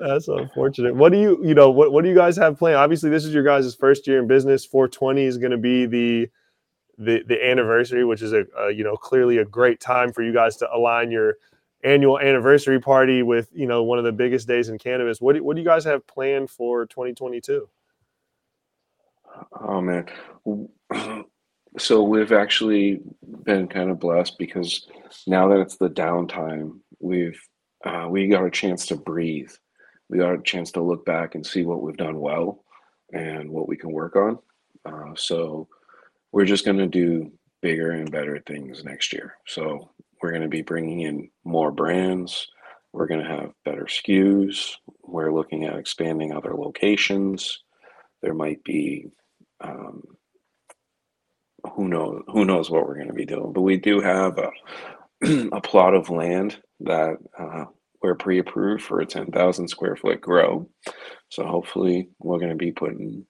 that's 0.00 0.28
unfortunate. 0.28 0.94
What 0.94 1.12
do 1.12 1.20
you, 1.20 1.38
you 1.44 1.54
know, 1.54 1.70
what, 1.70 1.92
what 1.92 2.02
do 2.02 2.08
you 2.08 2.16
guys 2.16 2.36
have 2.38 2.58
planned? 2.58 2.76
Obviously, 2.76 3.10
this 3.10 3.24
is 3.24 3.34
your 3.34 3.44
guys' 3.44 3.74
first 3.74 4.06
year 4.06 4.18
in 4.18 4.26
business. 4.26 4.64
420 4.64 5.24
is 5.24 5.38
going 5.38 5.50
to 5.50 5.58
be 5.58 5.86
the 5.86 6.28
the 7.00 7.22
the 7.26 7.44
anniversary, 7.44 8.04
which 8.04 8.22
is 8.22 8.32
a, 8.32 8.44
a, 8.56 8.70
you 8.70 8.84
know 8.84 8.96
clearly 8.96 9.38
a 9.38 9.44
great 9.44 9.80
time 9.80 10.12
for 10.12 10.22
you 10.22 10.32
guys 10.32 10.56
to 10.58 10.72
align 10.72 11.10
your 11.10 11.36
annual 11.82 12.20
anniversary 12.20 12.78
party 12.78 13.22
with 13.22 13.48
you 13.52 13.66
know 13.66 13.82
one 13.82 13.98
of 13.98 14.04
the 14.04 14.12
biggest 14.12 14.46
days 14.46 14.68
in 14.68 14.78
cannabis. 14.78 15.20
What 15.20 15.34
do, 15.34 15.42
what 15.42 15.56
do 15.56 15.62
you 15.62 15.68
guys 15.68 15.84
have 15.84 16.06
planned 16.06 16.50
for 16.50 16.86
2022? 16.86 17.68
Oh 19.60 19.80
man. 19.80 20.06
So 21.78 22.02
we've 22.02 22.32
actually 22.32 23.00
been 23.44 23.68
kind 23.68 23.90
of 23.90 24.00
blessed 24.00 24.38
because 24.38 24.88
now 25.28 25.46
that 25.48 25.60
it's 25.60 25.76
the 25.76 25.88
downtime, 25.88 26.80
we've 26.98 27.40
uh, 27.84 28.06
we 28.10 28.26
got 28.26 28.44
a 28.44 28.50
chance 28.50 28.86
to 28.86 28.96
breathe. 28.96 29.52
We 30.08 30.18
got 30.18 30.34
a 30.34 30.42
chance 30.42 30.72
to 30.72 30.82
look 30.82 31.06
back 31.06 31.36
and 31.36 31.46
see 31.46 31.62
what 31.62 31.80
we've 31.80 31.96
done 31.96 32.18
well 32.18 32.64
and 33.12 33.48
what 33.48 33.68
we 33.68 33.76
can 33.76 33.92
work 33.92 34.16
on. 34.16 34.38
Uh, 34.84 35.14
so 35.14 35.68
we're 36.32 36.44
just 36.44 36.64
going 36.64 36.78
to 36.78 36.86
do 36.86 37.32
bigger 37.62 37.90
and 37.90 38.10
better 38.10 38.42
things 38.46 38.84
next 38.84 39.12
year. 39.12 39.34
So 39.46 39.90
we're 40.22 40.30
going 40.30 40.42
to 40.42 40.48
be 40.48 40.62
bringing 40.62 41.00
in 41.00 41.30
more 41.44 41.70
brands. 41.70 42.46
We're 42.92 43.06
going 43.06 43.22
to 43.22 43.30
have 43.30 43.52
better 43.64 43.84
SKUs. 43.84 44.72
We're 45.02 45.32
looking 45.32 45.64
at 45.64 45.76
expanding 45.76 46.32
other 46.32 46.54
locations. 46.54 47.62
There 48.22 48.34
might 48.34 48.62
be, 48.64 49.06
um, 49.60 50.02
who 51.74 51.88
knows, 51.88 52.22
who 52.28 52.44
knows 52.44 52.70
what 52.70 52.86
we're 52.86 52.96
going 52.96 53.08
to 53.08 53.14
be 53.14 53.26
doing. 53.26 53.52
But 53.52 53.62
we 53.62 53.76
do 53.76 54.00
have 54.00 54.38
a, 54.38 54.50
a 55.52 55.60
plot 55.60 55.94
of 55.94 56.10
land 56.10 56.58
that 56.80 57.16
uh, 57.38 57.64
we're 58.02 58.14
pre-approved 58.14 58.82
for 58.82 59.00
a 59.00 59.06
10,000 59.06 59.68
square 59.68 59.96
foot 59.96 60.20
grow. 60.20 60.68
So 61.28 61.44
hopefully 61.44 62.08
we're 62.18 62.38
going 62.38 62.50
to 62.50 62.56
be 62.56 62.72
putting, 62.72 63.26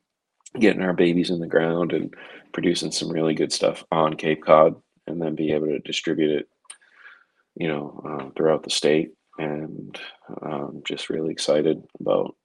getting 0.59 0.82
our 0.82 0.92
babies 0.92 1.30
in 1.30 1.40
the 1.40 1.46
ground 1.46 1.92
and 1.92 2.14
producing 2.53 2.90
some 2.90 3.11
really 3.11 3.34
good 3.34 3.53
stuff 3.53 3.84
on 3.92 4.14
Cape 4.14 4.42
Cod, 4.44 4.74
and 5.07 5.20
then 5.20 5.34
be 5.34 5.53
able 5.53 5.68
to 5.68 5.78
distribute 5.80 6.30
it, 6.30 6.48
you 7.57 7.68
know, 7.68 8.03
uh, 8.05 8.30
throughout 8.36 8.62
the 8.62 8.70
state. 8.70 9.12
And 9.38 9.98
um, 10.42 10.82
just 10.84 11.09
really 11.09 11.32
excited 11.32 11.82
about 11.98 12.36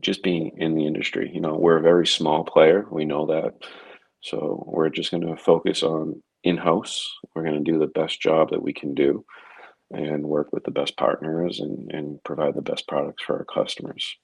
just 0.00 0.22
being 0.22 0.52
in 0.56 0.74
the 0.74 0.86
industry. 0.86 1.30
You 1.32 1.40
know, 1.40 1.56
we're 1.56 1.78
a 1.78 1.82
very 1.82 2.06
small 2.06 2.44
player. 2.44 2.86
We 2.90 3.04
know 3.04 3.26
that. 3.26 3.54
So 4.22 4.64
we're 4.66 4.88
just 4.88 5.10
going 5.10 5.26
to 5.26 5.36
focus 5.36 5.82
on 5.82 6.22
in 6.42 6.56
house. 6.56 7.08
We're 7.34 7.44
going 7.44 7.62
to 7.62 7.70
do 7.70 7.78
the 7.78 7.86
best 7.86 8.20
job 8.20 8.50
that 8.50 8.62
we 8.62 8.72
can 8.72 8.94
do 8.94 9.24
and 9.90 10.24
work 10.24 10.52
with 10.52 10.64
the 10.64 10.70
best 10.70 10.96
partners 10.96 11.60
and, 11.60 11.92
and 11.92 12.24
provide 12.24 12.54
the 12.54 12.62
best 12.62 12.88
products 12.88 13.22
for 13.22 13.38
our 13.38 13.44
customers. 13.44 14.16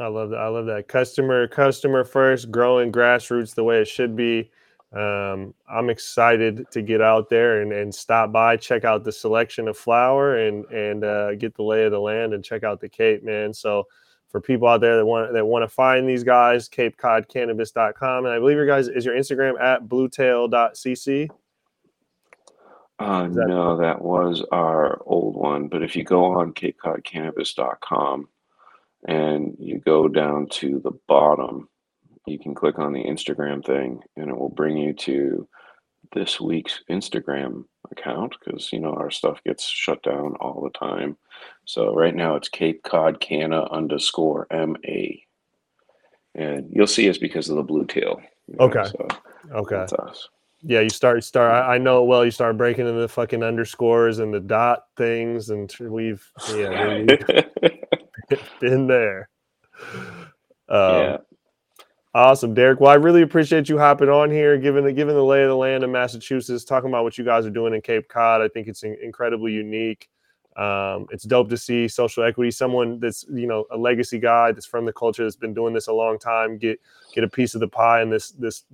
I 0.00 0.06
love 0.06 0.30
that. 0.30 0.38
I 0.38 0.48
love 0.48 0.66
that. 0.66 0.88
Customer, 0.88 1.46
customer 1.46 2.04
first, 2.04 2.50
growing 2.50 2.90
grassroots 2.90 3.54
the 3.54 3.64
way 3.64 3.80
it 3.80 3.88
should 3.88 4.16
be. 4.16 4.50
Um, 4.92 5.54
I'm 5.70 5.88
excited 5.88 6.66
to 6.72 6.82
get 6.82 7.00
out 7.00 7.28
there 7.28 7.60
and, 7.62 7.72
and 7.72 7.94
stop 7.94 8.32
by, 8.32 8.56
check 8.56 8.84
out 8.84 9.04
the 9.04 9.12
selection 9.12 9.68
of 9.68 9.76
flower 9.76 10.38
and 10.38 10.64
and 10.66 11.04
uh, 11.04 11.34
get 11.36 11.54
the 11.54 11.62
lay 11.62 11.84
of 11.84 11.92
the 11.92 12.00
land 12.00 12.34
and 12.34 12.42
check 12.42 12.64
out 12.64 12.80
the 12.80 12.88
Cape, 12.88 13.22
man. 13.22 13.54
So 13.54 13.86
for 14.30 14.40
people 14.40 14.66
out 14.66 14.80
there 14.80 14.96
that 14.96 15.06
want 15.06 15.32
that 15.32 15.46
want 15.46 15.62
to 15.62 15.68
find 15.68 16.08
these 16.08 16.24
guys, 16.24 16.68
CapeCodCannabis.com. 16.68 18.24
And 18.24 18.34
I 18.34 18.38
believe 18.38 18.56
your 18.56 18.66
guys 18.66 18.88
is 18.88 19.04
your 19.04 19.14
Instagram 19.14 19.60
at 19.60 19.88
bluetail.cc. 19.88 21.28
Uh, 22.98 23.28
that- 23.28 23.48
no, 23.48 23.76
that 23.76 24.02
was 24.02 24.42
our 24.50 25.00
old 25.06 25.36
one. 25.36 25.68
But 25.68 25.82
if 25.84 25.94
you 25.94 26.02
go 26.02 26.24
on 26.24 26.52
CapeCodCannabis.com 26.52 28.28
and 29.06 29.56
you 29.58 29.80
go 29.80 30.08
down 30.08 30.46
to 30.50 30.80
the 30.82 30.92
bottom, 31.06 31.68
you 32.26 32.38
can 32.38 32.54
click 32.54 32.78
on 32.78 32.92
the 32.92 33.04
Instagram 33.04 33.64
thing 33.64 34.00
and 34.16 34.28
it 34.30 34.36
will 34.36 34.50
bring 34.50 34.76
you 34.76 34.92
to 34.92 35.48
this 36.12 36.40
week's 36.40 36.80
Instagram 36.90 37.64
account 37.90 38.34
because 38.38 38.72
you 38.72 38.80
know 38.80 38.92
our 38.92 39.10
stuff 39.10 39.42
gets 39.44 39.68
shut 39.68 40.02
down 40.02 40.34
all 40.40 40.62
the 40.62 40.78
time. 40.78 41.16
So 41.64 41.94
right 41.94 42.14
now 42.14 42.36
it's 42.36 42.48
Cape 42.48 42.82
Cod 42.82 43.20
Canna 43.20 43.64
underscore 43.70 44.46
M 44.50 44.76
A. 44.84 45.22
And 46.34 46.68
you'll 46.70 46.86
see 46.86 47.08
us 47.08 47.18
because 47.18 47.48
of 47.48 47.56
the 47.56 47.62
blue 47.62 47.86
tail. 47.86 48.20
You 48.46 48.56
know, 48.56 48.66
okay. 48.66 48.84
So 48.84 49.08
okay. 49.52 49.76
That's 49.76 49.92
us. 49.94 50.28
Yeah, 50.62 50.80
you 50.80 50.90
start 50.90 51.24
start. 51.24 51.50
I, 51.52 51.74
I 51.74 51.78
know 51.78 52.04
well. 52.04 52.24
You 52.24 52.30
start 52.30 52.58
breaking 52.58 52.86
into 52.86 53.00
the 53.00 53.08
fucking 53.08 53.42
underscores 53.42 54.18
and 54.18 54.32
the 54.32 54.40
dot 54.40 54.84
things, 54.96 55.48
and 55.48 55.74
we've 55.80 56.24
yeah 56.54 56.98
we've 56.98 57.44
been 58.60 58.86
there. 58.86 59.28
Um, 60.68 61.02
yeah. 61.02 61.16
Awesome, 62.12 62.54
Derek. 62.54 62.80
Well, 62.80 62.90
I 62.90 62.94
really 62.94 63.22
appreciate 63.22 63.68
you 63.68 63.78
hopping 63.78 64.08
on 64.08 64.30
here, 64.30 64.58
giving 64.58 64.84
the 64.84 64.92
giving 64.92 65.14
the 65.14 65.24
lay 65.24 65.42
of 65.42 65.48
the 65.48 65.56
land 65.56 65.84
in 65.84 65.92
Massachusetts, 65.92 66.64
talking 66.64 66.88
about 66.90 67.04
what 67.04 67.16
you 67.16 67.24
guys 67.24 67.46
are 67.46 67.50
doing 67.50 67.72
in 67.72 67.80
Cape 67.80 68.08
Cod. 68.08 68.40
I 68.40 68.48
think 68.48 68.66
it's 68.66 68.82
incredibly 68.82 69.52
unique. 69.52 70.08
Um, 70.56 71.06
it's 71.10 71.22
dope 71.22 71.48
to 71.50 71.56
see 71.56 71.86
social 71.86 72.24
equity, 72.24 72.50
someone 72.50 72.98
that's 72.98 73.24
you 73.32 73.46
know 73.46 73.64
a 73.70 73.76
legacy 73.76 74.18
guy 74.18 74.50
that's 74.50 74.66
from 74.66 74.84
the 74.84 74.92
culture 74.92 75.22
that's 75.22 75.36
been 75.36 75.54
doing 75.54 75.72
this 75.72 75.86
a 75.86 75.92
long 75.92 76.18
time, 76.18 76.58
get 76.58 76.80
get 77.14 77.22
a 77.22 77.28
piece 77.28 77.54
of 77.54 77.60
the 77.60 77.68
pie 77.68 78.02
in 78.02 78.10
this 78.10 78.32
this 78.32 78.64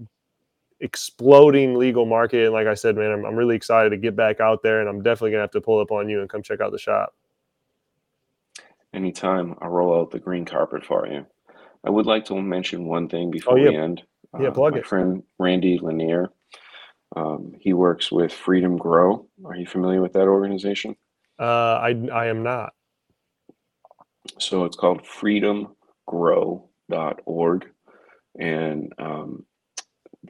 exploding 0.80 1.74
legal 1.74 2.06
market. 2.06 2.44
And 2.44 2.54
like 2.54 2.66
I 2.66 2.74
said, 2.74 2.96
man, 2.96 3.10
I'm, 3.10 3.26
I'm 3.26 3.36
really 3.36 3.56
excited 3.56 3.90
to 3.90 3.98
get 3.98 4.16
back 4.16 4.40
out 4.40 4.62
there, 4.62 4.80
and 4.80 4.88
I'm 4.88 5.02
definitely 5.02 5.32
gonna 5.32 5.42
have 5.42 5.50
to 5.50 5.60
pull 5.60 5.78
up 5.78 5.92
on 5.92 6.08
you 6.08 6.22
and 6.22 6.30
come 6.30 6.42
check 6.42 6.62
out 6.62 6.72
the 6.72 6.78
shop. 6.78 7.14
Anytime, 8.96 9.54
I'll 9.60 9.68
roll 9.68 10.00
out 10.00 10.10
the 10.10 10.18
green 10.18 10.46
carpet 10.46 10.82
for 10.82 11.06
you. 11.06 11.26
I 11.84 11.90
would 11.90 12.06
like 12.06 12.24
to 12.26 12.40
mention 12.40 12.86
one 12.86 13.10
thing 13.10 13.30
before 13.30 13.58
oh, 13.58 13.62
yeah. 13.62 13.68
we 13.68 13.76
end. 13.76 14.02
Yeah, 14.40 14.48
uh, 14.48 14.52
plug 14.52 14.72
my 14.72 14.78
it. 14.78 14.86
friend 14.86 15.22
Randy 15.38 15.78
Lanier. 15.78 16.30
Um, 17.14 17.52
he 17.60 17.74
works 17.74 18.10
with 18.10 18.32
Freedom 18.32 18.78
Grow. 18.78 19.28
Are 19.44 19.54
you 19.54 19.66
familiar 19.66 20.00
with 20.00 20.14
that 20.14 20.28
organization? 20.28 20.96
Uh, 21.38 21.44
I 21.44 21.90
I 22.12 22.28
am 22.28 22.42
not. 22.42 22.72
So 24.38 24.64
it's 24.64 24.76
called 24.76 25.04
freedomgrow.org, 25.04 27.66
and 28.38 28.92
um, 28.98 29.44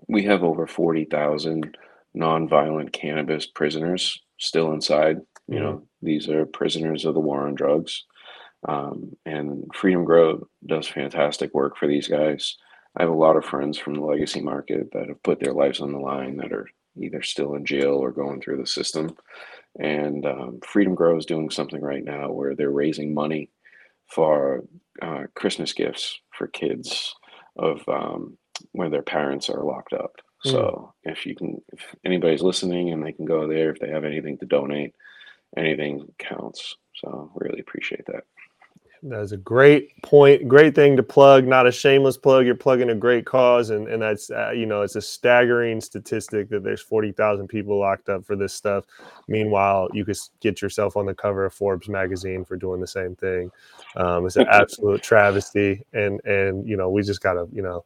we 0.09 0.25
have 0.25 0.43
over 0.43 0.67
forty 0.67 1.05
thousand 1.05 1.77
nonviolent 2.17 2.93
cannabis 2.93 3.47
prisoners 3.47 4.21
still 4.39 4.73
inside. 4.73 5.19
You 5.47 5.55
mm-hmm. 5.55 5.65
know, 5.65 5.87
these 6.03 6.29
are 6.29 6.47
prisoners 6.47 7.05
of 7.05 7.15
the 7.15 7.21
war 7.21 7.47
on 7.47 7.55
drugs. 7.55 8.05
Um, 8.67 9.17
and 9.25 9.71
Freedom 9.75 10.05
Grow 10.05 10.47
does 10.67 10.89
fantastic 10.89 11.55
work 11.55 11.77
for 11.77 11.87
these 11.87 12.09
guys. 12.09 12.57
I 12.97 13.03
have 13.03 13.11
a 13.11 13.15
lot 13.15 13.37
of 13.37 13.45
friends 13.45 13.79
from 13.79 13.95
the 13.95 14.01
legacy 14.01 14.41
market 14.41 14.91
that 14.93 15.09
have 15.09 15.23
put 15.23 15.41
their 15.41 15.53
lives 15.53 15.81
on 15.81 15.93
the 15.93 15.99
line 15.99 16.37
that 16.39 16.53
are 16.53 16.69
either 17.01 17.23
still 17.23 17.55
in 17.55 17.65
jail 17.65 17.95
or 17.95 18.11
going 18.11 18.41
through 18.41 18.57
the 18.57 18.67
system. 18.67 19.17
And 19.79 20.25
um, 20.25 20.61
Freedom 20.67 20.95
Grow 20.95 21.17
is 21.17 21.27
doing 21.27 21.51
something 21.51 21.81
right 21.81 22.05
now 22.05 22.33
where 22.33 22.55
they're 22.55 22.71
raising 22.71 23.15
money 23.15 23.51
for 24.07 24.65
uh, 25.03 25.25
Christmas 25.35 25.73
gifts 25.73 26.19
for 26.31 26.47
kids 26.47 27.15
of 27.57 27.87
um, 27.89 28.39
where 28.73 28.89
their 28.89 29.03
parents 29.03 29.51
are 29.51 29.63
locked 29.63 29.93
up. 29.93 30.17
Mm. 30.45 30.51
So 30.53 30.95
if 31.05 31.27
you 31.27 31.35
can, 31.35 31.61
if 31.73 31.95
anybody's 32.05 32.43
listening 32.43 32.93
and 32.93 33.05
they 33.05 33.13
can 33.13 33.27
go 33.27 33.47
there, 33.47 33.71
if 33.71 33.79
they 33.79 33.91
have 33.91 34.05
anything 34.05 34.39
to 34.39 34.47
donate, 34.47 34.95
anything 35.57 36.07
counts. 36.19 36.77
So 36.95 37.31
really 37.35 37.61
appreciate 37.61 38.07
that. 38.07 38.25
That's 39.09 39.31
a 39.31 39.37
great 39.37 40.03
point, 40.03 40.49
great 40.49 40.75
thing 40.75 40.97
to 40.97 41.03
plug. 41.03 41.47
Not 41.47 41.67
a 41.67 41.73
shameless 41.73 42.17
plug. 42.17 42.45
You're 42.45 42.57
plugging 42.57 42.91
a 42.91 42.95
great 42.95 43.25
cause, 43.25 43.71
and 43.71 43.87
and 43.87 44.03
that's 44.03 44.31
uh, 44.31 44.51
you 44.51 44.67
know 44.67 44.83
it's 44.83 44.97
a 44.97 45.01
staggering 45.01 45.81
statistic 45.81 46.49
that 46.49 46.65
there's 46.65 46.81
forty 46.81 47.13
thousand 47.13 47.47
people 47.47 47.79
locked 47.79 48.09
up 48.09 48.25
for 48.25 48.35
this 48.35 48.53
stuff. 48.53 48.85
Meanwhile, 49.29 49.91
you 49.93 50.05
could 50.05 50.19
get 50.41 50.61
yourself 50.61 50.97
on 50.97 51.07
the 51.07 51.15
cover 51.15 51.45
of 51.45 51.55
Forbes 51.55 51.89
magazine 51.89 52.45
for 52.45 52.57
doing 52.57 52.81
the 52.81 52.87
same 52.87 53.15
thing. 53.15 53.51
Um, 53.95 54.27
it's 54.27 54.37
an 54.37 54.49
absolute 54.51 55.03
travesty, 55.03 55.85
and 55.93 56.21
and 56.25 56.67
you 56.67 56.77
know 56.77 56.91
we 56.91 57.03
just 57.03 57.21
gotta 57.21 57.47
you 57.53 57.63
know 57.63 57.85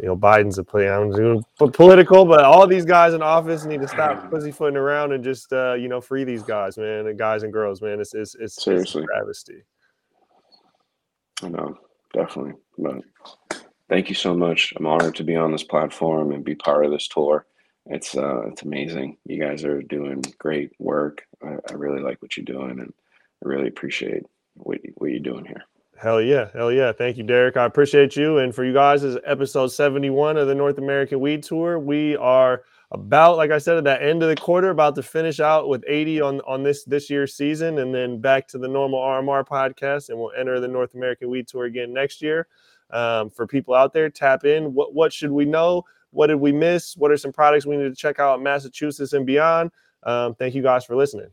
you 0.00 0.06
know, 0.06 0.16
Biden's 0.16 0.58
a 0.58 0.64
play. 0.64 0.88
I'm 0.88 1.10
doing 1.10 1.44
political, 1.72 2.24
but 2.24 2.44
all 2.44 2.66
these 2.66 2.84
guys 2.84 3.12
in 3.12 3.22
office 3.22 3.64
need 3.64 3.80
to 3.80 3.88
stop 3.88 4.30
pussyfooting 4.30 4.76
around 4.76 5.12
and 5.12 5.22
just, 5.22 5.52
uh, 5.52 5.74
you 5.74 5.88
know, 5.88 6.00
free 6.00 6.24
these 6.24 6.42
guys, 6.42 6.78
man, 6.78 7.08
and 7.08 7.18
guys 7.18 7.42
and 7.42 7.52
girls, 7.52 7.82
man. 7.82 8.00
It's 8.00 8.14
it's 8.14 8.34
it's, 8.36 8.62
Seriously. 8.62 9.02
it's 9.02 9.10
a 9.10 9.12
travesty. 9.12 9.62
I 11.42 11.48
know, 11.48 11.78
definitely. 12.12 12.54
But 12.78 13.02
thank 13.88 14.08
you 14.08 14.14
so 14.14 14.34
much. 14.34 14.72
I'm 14.76 14.86
honored 14.86 15.16
to 15.16 15.24
be 15.24 15.36
on 15.36 15.52
this 15.52 15.64
platform 15.64 16.32
and 16.32 16.44
be 16.44 16.54
part 16.54 16.84
of 16.84 16.90
this 16.90 17.08
tour. 17.08 17.46
It's 17.86 18.16
uh, 18.16 18.42
it's 18.48 18.62
amazing. 18.62 19.16
You 19.24 19.40
guys 19.42 19.64
are 19.64 19.82
doing 19.82 20.22
great 20.38 20.72
work. 20.78 21.26
I, 21.42 21.56
I 21.68 21.72
really 21.72 22.00
like 22.00 22.20
what 22.22 22.36
you're 22.36 22.44
doing, 22.44 22.78
and 22.78 22.92
I 23.44 23.48
really 23.48 23.68
appreciate 23.68 24.24
what 24.54 24.78
what 24.96 25.10
you're 25.10 25.20
doing 25.20 25.44
here. 25.44 25.64
Hell 26.00 26.20
yeah, 26.20 26.48
hell 26.52 26.70
yeah! 26.70 26.92
Thank 26.92 27.16
you, 27.16 27.24
Derek. 27.24 27.56
I 27.56 27.64
appreciate 27.64 28.16
you. 28.16 28.38
And 28.38 28.54
for 28.54 28.64
you 28.64 28.72
guys, 28.72 29.02
this 29.02 29.14
is 29.14 29.20
episode 29.26 29.68
71 29.68 30.36
of 30.36 30.46
the 30.46 30.54
North 30.54 30.78
American 30.78 31.20
Weed 31.20 31.42
Tour. 31.42 31.78
We 31.78 32.16
are 32.16 32.62
about 32.92 33.36
like 33.36 33.50
I 33.50 33.58
said 33.58 33.76
at 33.76 33.84
that 33.84 34.02
end 34.02 34.22
of 34.22 34.28
the 34.28 34.36
quarter, 34.36 34.70
about 34.70 34.94
to 34.96 35.02
finish 35.02 35.40
out 35.40 35.68
with 35.68 35.84
80 35.86 36.20
on 36.20 36.40
on 36.42 36.62
this 36.62 36.84
this 36.84 37.08
year's 37.08 37.34
season, 37.34 37.78
and 37.78 37.94
then 37.94 38.20
back 38.20 38.48
to 38.48 38.58
the 38.58 38.68
normal 38.68 38.98
RMR 38.98 39.46
podcast, 39.46 40.08
and 40.08 40.18
we'll 40.18 40.32
enter 40.36 40.58
the 40.60 40.68
North 40.68 40.94
American 40.94 41.30
Weed 41.30 41.46
Tour 41.48 41.64
again 41.64 41.92
next 41.92 42.20
year. 42.20 42.48
Um, 42.90 43.30
for 43.30 43.46
people 43.46 43.74
out 43.74 43.92
there, 43.92 44.10
tap 44.10 44.44
in. 44.44 44.74
What 44.74 44.94
what 44.94 45.12
should 45.12 45.30
we 45.30 45.44
know? 45.44 45.84
What 46.10 46.26
did 46.26 46.36
we 46.36 46.50
miss? 46.50 46.96
What 46.96 47.12
are 47.12 47.16
some 47.16 47.32
products 47.32 47.66
we 47.66 47.76
need 47.76 47.88
to 47.88 47.94
check 47.94 48.18
out 48.18 48.38
in 48.38 48.42
Massachusetts 48.42 49.12
and 49.12 49.24
beyond? 49.24 49.70
Um, 50.02 50.34
thank 50.34 50.54
you 50.54 50.62
guys 50.62 50.84
for 50.84 50.96
listening. 50.96 51.30